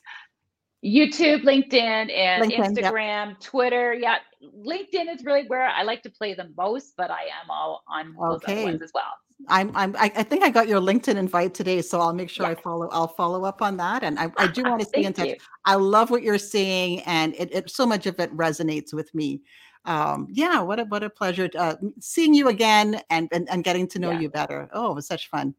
YouTube, 0.84 1.44
LinkedIn, 1.44 2.12
and 2.14 2.44
LinkedIn, 2.44 2.76
Instagram, 2.76 3.28
yep. 3.30 3.40
Twitter. 3.40 3.94
Yeah, 3.94 4.16
LinkedIn 4.56 5.12
is 5.14 5.24
really 5.24 5.46
where 5.46 5.66
I 5.66 5.82
like 5.82 6.02
to 6.02 6.10
play 6.10 6.34
the 6.34 6.50
most, 6.56 6.94
but 6.96 7.10
I 7.10 7.22
am 7.22 7.50
all 7.50 7.82
on 7.88 8.14
those 8.14 8.36
okay. 8.36 8.64
ones 8.64 8.82
as 8.82 8.90
well. 8.94 9.12
I'm, 9.48 9.72
I'm 9.74 9.94
I 9.98 10.22
think 10.22 10.44
I 10.44 10.50
got 10.50 10.68
your 10.68 10.80
LinkedIn 10.80 11.16
invite 11.16 11.54
today, 11.54 11.82
so 11.82 12.00
I'll 12.00 12.14
make 12.14 12.30
sure 12.30 12.46
I 12.46 12.54
follow. 12.54 12.88
I'll 12.90 13.08
follow 13.08 13.44
up 13.44 13.62
on 13.62 13.76
that, 13.78 14.02
and 14.02 14.18
I, 14.18 14.30
I 14.38 14.46
do 14.46 14.62
want 14.64 14.80
to 14.80 14.86
stay 14.86 15.04
in 15.04 15.12
touch. 15.12 15.28
You. 15.28 15.36
I 15.64 15.74
love 15.74 16.10
what 16.10 16.22
you're 16.22 16.38
saying, 16.38 17.00
and 17.00 17.34
it, 17.34 17.52
it, 17.52 17.70
so 17.70 17.84
much 17.84 18.06
of 18.06 18.18
it 18.20 18.34
resonates 18.34 18.94
with 18.94 19.12
me. 19.14 19.42
Um, 19.86 20.28
yeah, 20.30 20.60
what 20.60 20.80
a 20.80 20.84
what 20.84 21.02
a 21.02 21.10
pleasure 21.10 21.50
uh, 21.58 21.74
seeing 22.00 22.32
you 22.32 22.48
again 22.48 23.00
and, 23.10 23.28
and 23.32 23.48
and 23.50 23.64
getting 23.64 23.86
to 23.88 23.98
know 23.98 24.12
yeah. 24.12 24.20
you 24.20 24.30
better. 24.30 24.68
Oh, 24.72 24.92
it 24.92 24.94
was 24.94 25.06
such 25.06 25.28
fun. 25.28 25.54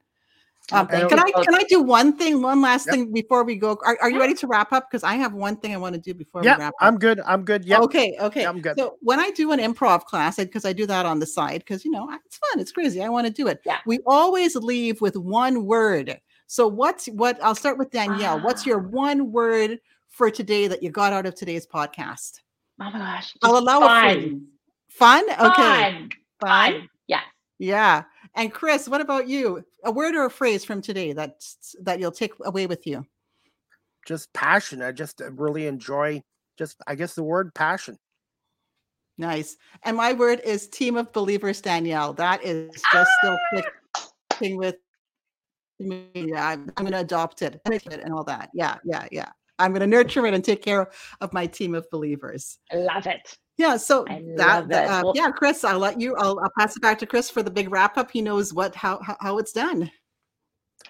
Um, 0.72 0.88
can 0.88 1.20
I 1.20 1.32
can 1.32 1.54
I 1.54 1.64
do 1.70 1.82
one 1.82 2.18
thing, 2.18 2.42
one 2.42 2.62
last 2.62 2.88
yep. 2.88 2.96
thing 2.96 3.14
before 3.14 3.44
we 3.44 3.56
go? 3.56 3.78
Are, 3.86 3.98
are 4.02 4.10
you 4.10 4.20
ready 4.20 4.34
to 4.36 4.48
wrap 4.48 4.74
up? 4.74 4.90
Because 4.90 5.04
I 5.04 5.14
have 5.16 5.34
one 5.34 5.58
thing 5.58 5.74
I 5.74 5.78
want 5.78 5.94
to 5.96 6.02
do 6.02 6.14
before 6.14 6.44
yep, 6.44 6.58
we 6.58 6.64
wrap 6.64 6.74
up. 6.74 6.76
I'm 6.82 6.98
good. 6.98 7.20
I'm 7.22 7.44
good. 7.44 7.66
Yeah. 7.66 7.80
Okay. 7.82 8.16
Okay. 8.20 8.46
I'm 8.46 8.62
good. 8.62 8.78
So 8.78 8.98
when 9.02 9.20
I 9.20 9.30
do 9.32 9.52
an 9.52 9.60
improv 9.60 10.06
class, 10.06 10.38
because 10.38 10.66
I 10.66 10.74
do 10.74 10.86
that 10.88 11.06
on 11.06 11.20
the 11.20 11.26
side, 11.26 11.60
because 11.60 11.86
you 11.86 11.92
know 11.92 12.10
it's 12.26 12.38
fun, 12.38 12.60
it's 12.60 12.72
crazy. 12.72 13.04
I 13.04 13.10
want 13.10 13.28
to 13.28 13.34
do 13.34 13.48
it. 13.48 13.62
Yeah. 13.66 13.78
We 13.86 14.00
always 14.08 14.56
leave 14.56 15.02
with 15.02 15.16
one 15.16 15.66
word. 15.66 16.20
So 16.48 16.68
what's 16.68 17.08
what? 17.08 17.38
I'll 17.44 17.56
start 17.56 17.78
with 17.78 17.92
Danielle. 17.92 18.40
What's 18.40 18.66
your 18.66 18.80
ah. 18.80 18.90
one 18.90 19.32
word 19.32 19.80
for 20.10 20.32
today 20.32 20.68
that 20.68 20.82
you 20.82 20.90
got 20.90 21.14
out 21.14 21.26
of 21.26 21.36
today's 21.36 21.68
podcast? 21.68 22.40
Oh 22.82 22.90
my 22.90 22.92
gosh! 22.92 23.34
I'll 23.44 23.58
allow 23.58 23.80
fun. 23.82 24.48
Fun. 24.90 25.24
Okay. 25.30 25.38
Fun. 25.40 26.10
Fun. 26.42 26.90
Yeah. 27.08 27.22
Yeah. 27.60 28.04
And 28.36 28.52
Chris, 28.52 28.88
what 28.88 29.02
about 29.02 29.28
you? 29.28 29.64
A 29.84 29.92
word 29.92 30.16
or 30.16 30.26
a 30.26 30.30
phrase 30.30 30.66
from 30.66 30.82
today 30.82 31.14
that 31.14 31.42
that 31.82 32.00
you'll 32.00 32.12
take 32.12 32.34
away 32.44 32.68
with 32.68 32.86
you? 32.86 33.06
Just 34.06 34.32
passion. 34.34 34.82
I 34.82 34.92
just 34.92 35.22
uh, 35.22 35.32
really 35.32 35.68
enjoy 35.68 36.22
just 36.58 36.78
I 36.86 36.96
guess 36.96 37.16
the 37.16 37.24
word 37.24 37.54
passion. 37.54 37.98
Nice. 39.18 39.56
And 39.84 39.96
my 39.96 40.12
word 40.12 40.42
is 40.44 40.68
team 40.68 40.98
of 40.98 41.14
believers, 41.14 41.62
Danielle. 41.62 42.14
That 42.14 42.44
is 42.44 42.70
just 42.92 43.12
still 43.20 43.38
clicking 44.30 44.58
with 44.58 44.76
me. 45.80 46.10
Yeah, 46.14 46.50
I'm, 46.50 46.70
I'm 46.76 46.84
going 46.84 46.92
to 46.92 47.00
adopt 47.00 47.42
it 47.42 47.62
and 47.66 48.14
all 48.14 48.26
that. 48.26 48.50
Yeah, 48.54 48.76
yeah, 48.84 49.08
yeah. 49.12 49.32
I'm 49.60 49.72
going 49.72 49.82
to 49.82 49.88
nurture 49.88 50.26
it 50.26 50.34
and 50.34 50.44
take 50.44 50.62
care 50.62 50.90
of 51.22 51.34
my 51.34 51.48
team 51.48 51.76
of 51.76 51.90
believers. 51.90 52.58
I 52.72 52.78
love 52.78 53.08
it. 53.08 53.38
Yeah, 53.58 53.78
so 53.78 54.06
that, 54.36 54.70
uh, 54.70 55.02
well, 55.04 55.14
yeah, 55.16 55.32
Chris, 55.32 55.64
I'll 55.64 55.80
let 55.80 56.00
you. 56.00 56.16
I'll, 56.18 56.38
I'll, 56.42 56.52
pass 56.60 56.76
it 56.76 56.82
back 56.82 57.00
to 57.00 57.06
Chris 57.06 57.30
for 57.30 57.42
the 57.42 57.50
big 57.50 57.72
wrap 57.72 57.98
up. 57.98 58.12
He 58.12 58.22
knows 58.22 58.54
what 58.54 58.76
how 58.76 59.00
how, 59.02 59.16
how 59.22 59.38
it's 59.38 59.54
done. 59.54 59.90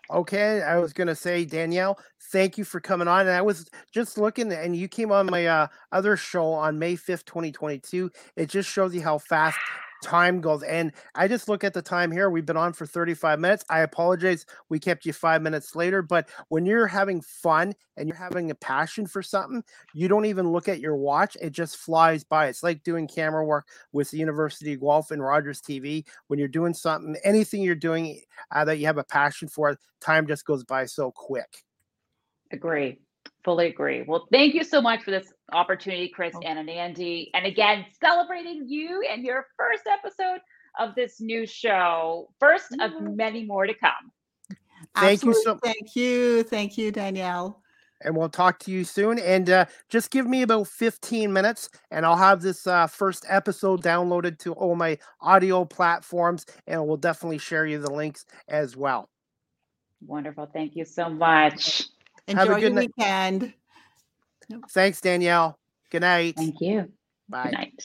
Okay, 0.10 0.64
I 0.64 0.78
was 0.78 0.92
gonna 0.92 1.14
say 1.16 1.46
Danielle, 1.46 2.00
thank 2.32 2.58
you 2.58 2.64
for 2.64 2.80
coming 2.80 3.08
on. 3.08 3.22
And 3.22 3.30
I 3.30 3.42
was 3.44 3.70
just 3.94 4.18
looking, 4.18 4.52
and 4.52 4.76
you 4.76 4.88
came 4.88 5.12
on 5.12 5.28
my 5.28 5.46
uh, 5.46 5.68
other 5.92 6.18
show 6.18 6.54
on 6.54 6.80
May 6.80 6.96
fifth, 6.96 7.26
twenty 7.26 7.52
twenty 7.52 7.78
two. 7.78 8.12
It 8.36 8.50
just 8.50 8.68
shows 8.68 8.96
you 8.96 9.02
how 9.02 9.20
fast 9.20 9.60
time 10.04 10.42
goes. 10.42 10.64
And 10.64 10.92
I 11.16 11.28
just 11.28 11.48
look 11.50 11.64
at 11.64 11.74
the 11.74 11.82
time 11.82 12.12
here. 12.12 12.30
We've 12.30 12.46
been 12.46 12.58
on 12.58 12.74
for 12.74 12.86
35 12.86 13.40
minutes. 13.40 13.64
I 13.70 13.80
apologize. 13.80 14.46
We 14.70 14.80
kept 14.80 15.06
you 15.06 15.14
five 15.14 15.42
minutes 15.42 15.76
later. 15.76 16.02
But 16.02 16.30
when 16.50 16.66
you're 16.66 16.88
having 16.88 17.22
fun 17.22 17.74
and 17.98 18.08
you're 18.08 18.18
having 18.18 18.52
a 18.52 18.56
passion 18.56 19.08
for 19.08 19.22
something, 19.22 19.64
you 19.94 20.08
don't 20.08 20.26
even 20.26 20.52
look 20.52 20.68
at 20.68 20.80
your 20.80 20.96
watch. 20.96 21.38
It 21.42 21.52
just 21.52 21.78
flies 21.78 22.24
by. 22.24 22.48
It's 22.48 22.64
like 22.64 22.84
doing 22.84 23.08
camera 23.08 23.46
work 23.46 23.68
with 23.92 24.12
the 24.12 24.18
University 24.18 24.74
of 24.74 24.82
Guelph 24.82 25.12
and 25.12 25.24
Rogers 25.24 25.62
TV. 25.62 26.06
When 26.28 26.40
you're 26.40 26.48
doing 26.48 26.74
something, 26.74 27.16
anything 27.24 27.62
you're 27.62 27.76
doing 27.76 28.22
uh, 28.52 28.66
that 28.66 28.80
you 28.80 28.86
have 28.86 28.98
a 28.98 29.04
passion 29.04 29.48
for, 29.48 29.78
time 30.02 30.28
just 30.28 30.46
goes 30.46 30.64
by 30.64 30.86
so 30.86 31.12
quick. 31.12 31.64
Agree. 32.52 33.00
Fully 33.46 33.68
agree. 33.68 34.04
Well, 34.08 34.28
thank 34.32 34.56
you 34.56 34.64
so 34.64 34.82
much 34.82 35.04
for 35.04 35.12
this 35.12 35.32
opportunity, 35.54 36.10
Chris, 36.10 36.34
oh. 36.36 36.42
and 36.44 36.68
Andy. 36.68 37.30
And 37.36 37.46
again, 37.46 37.86
celebrating 38.02 38.68
you 38.68 39.04
and 39.10 39.24
your 39.24 39.46
first 39.56 39.84
episode 39.88 40.40
of 40.80 40.96
this 40.96 41.22
new 41.22 41.46
show. 41.46 42.32
First 42.40 42.76
of 42.82 43.00
many 43.00 43.46
more 43.46 43.68
to 43.68 43.76
come. 43.76 44.12
Thank 44.96 45.24
Absolutely. 45.24 45.40
you 45.40 45.44
so 45.44 45.60
Thank 45.64 45.96
you. 45.96 46.44
Thank 46.44 46.76
you, 46.76 46.92
Danielle. 46.92 47.62
And 48.02 48.18
we'll 48.18 48.30
talk 48.30 48.58
to 48.60 48.72
you 48.72 48.84
soon. 48.84 49.20
And 49.20 49.48
uh, 49.48 49.66
just 49.90 50.10
give 50.10 50.26
me 50.26 50.42
about 50.42 50.68
15 50.68 51.32
minutes, 51.32 51.70
and 51.92 52.04
I'll 52.04 52.18
have 52.18 52.42
this 52.42 52.66
uh, 52.66 52.88
first 52.88 53.26
episode 53.30 53.84
downloaded 53.84 54.40
to 54.40 54.54
all 54.54 54.76
my 54.76 54.98
audio 55.22 55.66
platforms, 55.66 56.48
and 56.66 56.86
we'll 56.86 56.98
definitely 56.98 57.38
share 57.38 57.68
you 57.68 57.78
the 57.78 57.92
links 57.92 58.26
as 58.48 58.76
well. 58.76 59.10
Wonderful. 60.02 60.50
Thank 60.52 60.76
you 60.76 60.84
so 60.84 61.10
much. 61.10 61.84
Enjoy 62.28 62.40
Have 62.40 62.50
a 62.50 62.54
good 62.56 62.62
your 62.62 62.72
night. 62.72 62.92
weekend. 62.98 63.54
Thanks, 64.72 65.02
Danielle. 65.02 65.58
Good 65.92 66.02
night. 66.02 66.36
Thank 66.38 66.62
you. 66.62 66.92
Bye. 67.30 67.44
Good 67.46 67.54
night. 67.54 67.84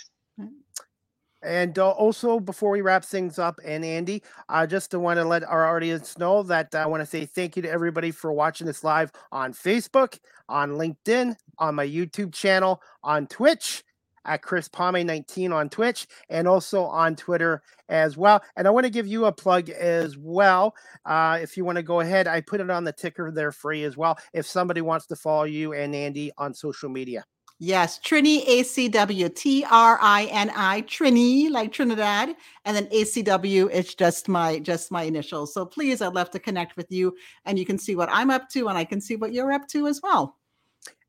And 1.42 1.78
uh, 1.78 1.90
also, 1.90 2.38
before 2.38 2.70
we 2.70 2.82
wrap 2.82 3.02
things 3.02 3.38
up, 3.38 3.60
and 3.64 3.82
Andy, 3.82 4.22
I 4.50 4.66
just 4.66 4.94
want 4.94 5.18
to 5.18 5.24
let 5.24 5.42
our 5.42 5.74
audience 5.74 6.18
know 6.18 6.42
that 6.42 6.74
I 6.74 6.84
want 6.84 7.00
to 7.00 7.06
say 7.06 7.24
thank 7.24 7.56
you 7.56 7.62
to 7.62 7.70
everybody 7.70 8.10
for 8.10 8.30
watching 8.30 8.66
this 8.66 8.84
live 8.84 9.10
on 9.32 9.54
Facebook, 9.54 10.18
on 10.50 10.72
LinkedIn, 10.72 11.34
on 11.58 11.74
my 11.74 11.86
YouTube 11.86 12.34
channel, 12.34 12.82
on 13.02 13.26
Twitch, 13.26 13.82
at 14.24 14.42
Chris 14.42 14.68
Palme 14.68 15.04
19 15.04 15.52
on 15.52 15.68
Twitch 15.68 16.06
and 16.28 16.46
also 16.46 16.84
on 16.84 17.16
Twitter 17.16 17.62
as 17.88 18.16
well. 18.16 18.42
And 18.56 18.66
I 18.66 18.70
want 18.70 18.84
to 18.84 18.90
give 18.90 19.06
you 19.06 19.26
a 19.26 19.32
plug 19.32 19.70
as 19.70 20.16
well. 20.16 20.74
Uh, 21.04 21.38
if 21.40 21.56
you 21.56 21.64
want 21.64 21.76
to 21.76 21.82
go 21.82 22.00
ahead, 22.00 22.26
I 22.28 22.40
put 22.40 22.60
it 22.60 22.70
on 22.70 22.84
the 22.84 22.92
ticker 22.92 23.30
there 23.30 23.52
free 23.52 23.84
as 23.84 23.96
well. 23.96 24.18
If 24.32 24.46
somebody 24.46 24.80
wants 24.80 25.06
to 25.06 25.16
follow 25.16 25.44
you 25.44 25.72
and 25.72 25.94
Andy 25.94 26.32
on 26.38 26.54
social 26.54 26.88
media. 26.88 27.24
Yes, 27.62 27.98
Trini 27.98 28.42
ACW, 28.46 29.34
T 29.34 29.66
R 29.70 29.98
I 30.00 30.24
N 30.30 30.50
I, 30.56 30.80
Trini, 30.80 31.50
like 31.50 31.72
Trinidad, 31.72 32.34
and 32.64 32.74
then 32.74 32.86
ACW 32.86 33.70
is 33.70 33.94
just 33.94 34.30
my 34.30 34.58
just 34.60 34.90
my 34.90 35.02
initials. 35.02 35.52
So 35.52 35.66
please, 35.66 36.00
I'd 36.00 36.14
love 36.14 36.30
to 36.30 36.38
connect 36.38 36.78
with 36.78 36.90
you, 36.90 37.14
and 37.44 37.58
you 37.58 37.66
can 37.66 37.76
see 37.76 37.96
what 37.96 38.08
I'm 38.10 38.30
up 38.30 38.48
to, 38.52 38.68
and 38.68 38.78
I 38.78 38.84
can 38.84 38.98
see 38.98 39.16
what 39.16 39.34
you're 39.34 39.52
up 39.52 39.68
to 39.68 39.88
as 39.88 40.00
well. 40.02 40.39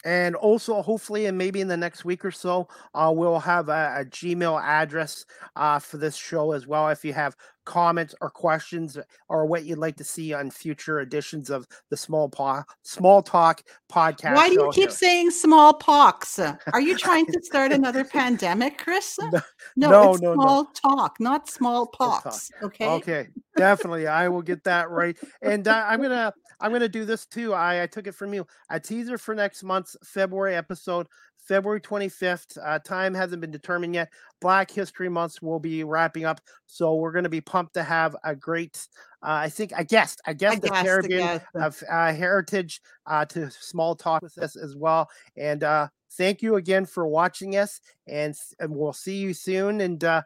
And 0.04 0.36
also, 0.36 0.82
hopefully, 0.82 1.28
and 1.28 1.38
maybe 1.38 1.62
in 1.62 1.68
the 1.68 1.78
next 1.78 2.06
week 2.06 2.26
or 2.26 2.32
so, 2.32 2.68
uh, 2.96 3.12
we'll 3.16 3.40
have 3.40 3.70
a, 3.70 3.98
a 4.00 4.06
Gmail 4.06 4.62
address 4.62 5.26
uh, 5.56 5.80
for 5.80 5.98
this 5.98 6.16
show 6.16 6.54
as 6.54 6.66
well. 6.66 6.90
If 6.90 7.06
you 7.06 7.14
have 7.14 7.36
comments 7.66 8.16
or 8.22 8.30
questions 8.30 8.98
or 9.30 9.46
what 9.46 9.66
you'd 9.66 9.78
like 9.78 9.96
to 9.98 10.04
see 10.04 10.34
on 10.34 10.50
future 10.50 11.00
editions 11.00 11.50
of 11.50 11.68
the 11.90 11.98
Small 11.98 12.30
po- 12.30 12.64
Small 12.84 13.22
Talk 13.22 13.64
podcast. 13.92 14.36
Why 14.36 14.50
do 14.50 14.56
you 14.56 14.72
keep 14.74 14.90
here. 14.90 14.92
saying 14.92 15.32
smallpox? 15.32 16.40
Are 16.40 16.82
you 16.82 16.98
trying 16.98 17.26
to 17.28 17.40
start 17.44 17.72
another 17.80 18.04
pandemic, 18.04 18.78
Chris? 18.78 19.18
No, 19.20 19.42
no, 19.76 20.14
no, 20.14 20.34
small 20.34 20.64
no. 20.64 20.70
talk, 20.74 21.18
not 21.20 21.50
smallpox. 21.50 22.52
Okay. 22.64 22.88
Okay. 22.88 23.28
Definitely, 23.58 24.08
I 24.08 24.30
will 24.30 24.42
get 24.42 24.64
that 24.64 24.90
right. 24.90 25.18
And 25.42 25.68
uh, 25.68 25.86
I'm 25.88 26.02
gonna 26.02 26.34
I'm 26.62 26.72
gonna 26.72 26.88
do 26.88 27.06
this 27.06 27.26
too. 27.26 27.54
I, 27.54 27.84
I 27.84 27.88
took 27.88 28.08
it 28.08 28.16
from 28.16 28.34
you. 28.34 28.46
A 28.70 28.80
teaser 28.80 29.18
for 29.18 29.36
next 29.36 29.64
month's 29.64 29.96
February 30.04 30.56
episode. 30.56 31.08
February 31.42 31.82
25th. 31.82 32.58
Uh, 32.64 32.80
time 32.80 33.14
hasn't 33.14 33.42
been 33.42 33.52
determined 33.52 33.96
yet. 33.96 34.10
Black 34.40 34.70
History 34.70 35.10
Month 35.10 35.42
will 35.42 35.60
be 35.60 35.84
wrapping 35.84 36.26
up, 36.26 36.40
so 36.68 36.96
we're 36.96 37.12
going 37.12 37.24
to 37.24 37.30
be 37.30 37.42
pumped 37.42 37.74
to 37.74 37.84
have 37.84 38.16
a 38.24 38.36
great. 38.36 38.88
Uh, 39.24 39.46
I 39.46 39.50
think 39.50 39.74
I 39.76 39.84
guessed 39.84 40.22
I 40.26 40.34
guess 40.34 40.60
the 40.60 40.70
Caribbean 40.70 41.42
of 41.56 41.82
uh, 41.90 42.14
heritage 42.14 42.82
uh, 43.06 43.26
to 43.26 43.52
small 43.52 43.96
talk 43.96 44.22
with 44.22 44.38
us 44.38 44.56
as 44.56 44.76
well. 44.76 45.10
And 45.36 45.64
uh, 45.64 45.90
thank 46.14 46.42
you 46.42 46.56
again 46.56 46.86
for 46.86 47.08
watching 47.08 47.56
us, 47.56 47.82
and, 48.08 48.36
and 48.60 48.76
we'll 48.76 48.94
see 48.94 49.18
you 49.18 49.34
soon. 49.34 49.82
And 49.82 50.04
uh, 50.04 50.22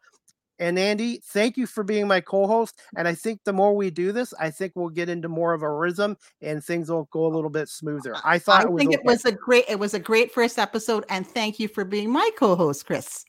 and 0.60 0.80
Andy, 0.80 1.22
thank 1.24 1.58
you 1.58 1.68
for 1.68 1.84
being 1.84 2.08
my 2.08 2.22
co-host. 2.22 2.80
And 2.96 3.08
I 3.08 3.14
think 3.14 3.42
the 3.44 3.54
more 3.54 3.76
we 3.76 3.90
do 3.90 4.12
this, 4.12 4.34
I 4.40 4.52
think 4.52 4.74
we'll 4.76 4.90
get 4.90 5.10
into 5.10 5.28
more 5.28 5.54
of 5.54 5.64
a 5.64 5.72
rhythm 5.72 6.18
and 6.42 6.64
things 6.64 6.90
will 6.90 7.10
go 7.12 7.26
a 7.26 7.34
little 7.34 7.50
bit 7.50 7.70
smoother. 7.70 8.16
I 8.24 8.40
thought 8.40 8.66
I 8.66 8.70
it 8.70 8.78
think 8.78 8.90
okay. 8.90 9.00
it 9.00 9.06
was 9.06 9.26
a 9.26 9.32
great 9.32 9.66
it 9.68 9.80
was 9.80 9.94
a 9.94 10.00
great 10.00 10.32
first 10.32 10.58
episode. 10.58 11.06
And 11.10 11.28
thank 11.28 11.60
you 11.60 11.68
for 11.68 11.84
being 11.84 12.12
my 12.12 12.30
co-host, 12.38 12.86
Chris. 12.86 13.26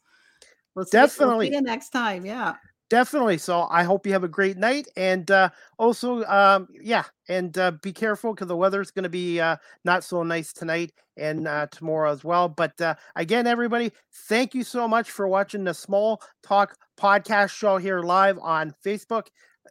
We'll 0.75 0.87
Definitely. 0.91 1.49
See 1.49 1.55
you 1.55 1.63
next 1.63 1.91
time. 1.91 2.27
Yeah. 2.27 2.55
Definitely. 2.89 3.39
So 3.39 3.67
I 3.69 3.83
hope 3.83 4.07
you 4.07 4.13
have 4.13 4.23
a 4.23 4.29
great 4.29 4.57
night. 4.57 4.87
And 4.97 5.29
uh, 5.31 5.51
also, 5.77 6.23
um, 6.25 6.69
yeah, 6.81 7.03
and 7.29 7.57
uh, 7.59 7.73
be 7.83 7.93
careful 7.93 8.33
because 8.33 8.47
the 8.47 8.57
weather's 8.57 8.93
going 8.93 9.03
to 9.03 9.09
be 9.09 9.41
uh, 9.41 9.57
not 9.85 10.05
so 10.05 10.23
nice 10.23 10.53
tonight 10.53 10.93
and 11.17 11.49
uh, 11.49 11.67
tomorrow 11.73 12.13
as 12.13 12.23
well. 12.23 12.49
But 12.49 12.81
uh, 12.81 12.95
again, 13.17 13.49
everybody, 13.49 13.91
thank 14.29 14.55
you 14.55 14.63
so 14.63 14.87
much 14.87 15.11
for 15.11 15.27
watching 15.27 15.65
the 15.65 15.75
Small 15.75 16.23
Talk 16.45 16.77
podcast 16.97 17.51
show 17.51 17.77
here 17.79 18.01
live 18.03 18.39
on 18.39 18.73
Facebook. 18.85 19.27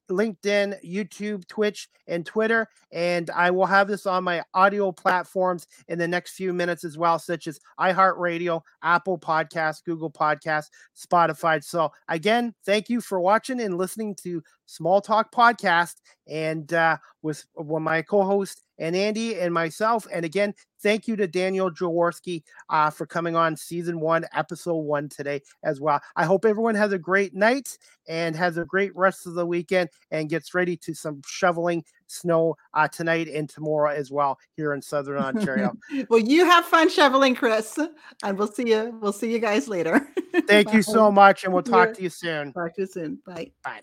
LinkedIn, 0.10 0.76
YouTube, 0.84 1.48
Twitch, 1.48 1.90
and 2.08 2.26
Twitter. 2.26 2.68
And 2.92 3.30
I 3.30 3.52
will 3.52 3.66
have 3.66 3.88
this 3.88 4.06
on 4.06 4.24
my 4.24 4.44
audio 4.54 4.92
platforms 4.92 5.68
in 5.88 6.00
the 6.00 6.08
next 6.08 6.34
few 6.34 6.54
minutes 6.54 6.84
as 6.84 6.98
well, 6.98 7.20
such 7.20 7.48
as 7.48 7.60
iHeartRadio, 7.80 8.62
Apple 8.84 9.18
Podcasts, 9.18 9.84
Google 9.84 10.12
Podcasts, 10.12 10.70
Spotify. 10.96 11.64
So, 11.64 11.92
again, 12.08 12.54
thank 12.66 12.90
you 12.90 13.02
for 13.02 13.20
watching 13.20 13.62
and 13.62 13.78
listening 13.78 14.16
to 14.24 14.42
Small 14.66 15.02
Talk 15.02 15.34
Podcast 15.34 15.96
and 16.28 16.74
uh, 16.74 16.98
with, 17.22 17.46
with 17.56 17.82
my 17.82 18.02
co 18.02 18.24
host 18.24 18.64
and 18.78 18.96
Andy 18.96 19.40
and 19.40 19.54
myself. 19.54 20.08
And 20.12 20.26
again, 20.26 20.54
thank 20.82 21.08
you 21.08 21.16
to 21.16 21.28
Danielle 21.28 21.72
Jaworski 21.72 22.44
uh, 22.70 22.90
for 22.90 23.06
coming 23.06 23.36
on 23.36 23.56
season 23.56 24.00
one, 24.00 24.26
episode 24.34 24.76
one 24.76 25.10
today 25.10 25.42
as 25.64 25.80
well. 25.80 26.02
I 26.16 26.26
hope 26.26 26.46
everyone 26.46 26.76
has 26.76 26.92
a 26.92 27.00
great 27.00 27.34
night 27.34 27.78
and 28.08 28.36
has 28.36 28.58
a 28.58 28.66
great 28.66 28.96
rest 28.96 29.28
of 29.28 29.34
the 29.34 29.46
weekend 29.46 29.90
and 30.12 30.30
gets 30.30 30.54
ready 30.54 30.78
to 30.78 30.94
some 30.94 31.22
shoveling 31.26 31.84
snow 32.08 32.56
uh, 32.74 32.88
tonight 32.88 33.28
and 33.28 33.50
tomorrow 33.50 33.92
as 33.92 34.12
well 34.12 34.38
here 34.56 34.74
in 34.74 34.82
Southern 34.82 35.18
Ontario. 35.18 35.74
well, 36.10 36.20
you 36.20 36.46
have 36.46 36.66
fun 36.66 36.90
shoveling, 36.90 37.36
Chris, 37.36 37.78
and 38.24 38.38
we'll 38.38 38.52
see 38.52 38.70
you. 38.70 38.98
We'll 39.02 39.14
see 39.14 39.32
you 39.32 39.40
guys 39.40 39.68
later. 39.68 40.08
Thank 40.48 40.74
you 40.74 40.82
so 40.82 41.12
much, 41.12 41.44
and 41.44 41.54
we'll 41.54 41.64
talk 41.64 41.94
to 41.94 42.04
you 42.04 42.10
soon. 42.10 42.52
Talk 42.54 42.76
to 42.76 42.82
you 42.82 42.88
soon. 42.88 43.20
Bye. 43.26 43.52
Bye. 43.64 43.82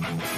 Thank 0.00 0.24
you. 0.24 0.29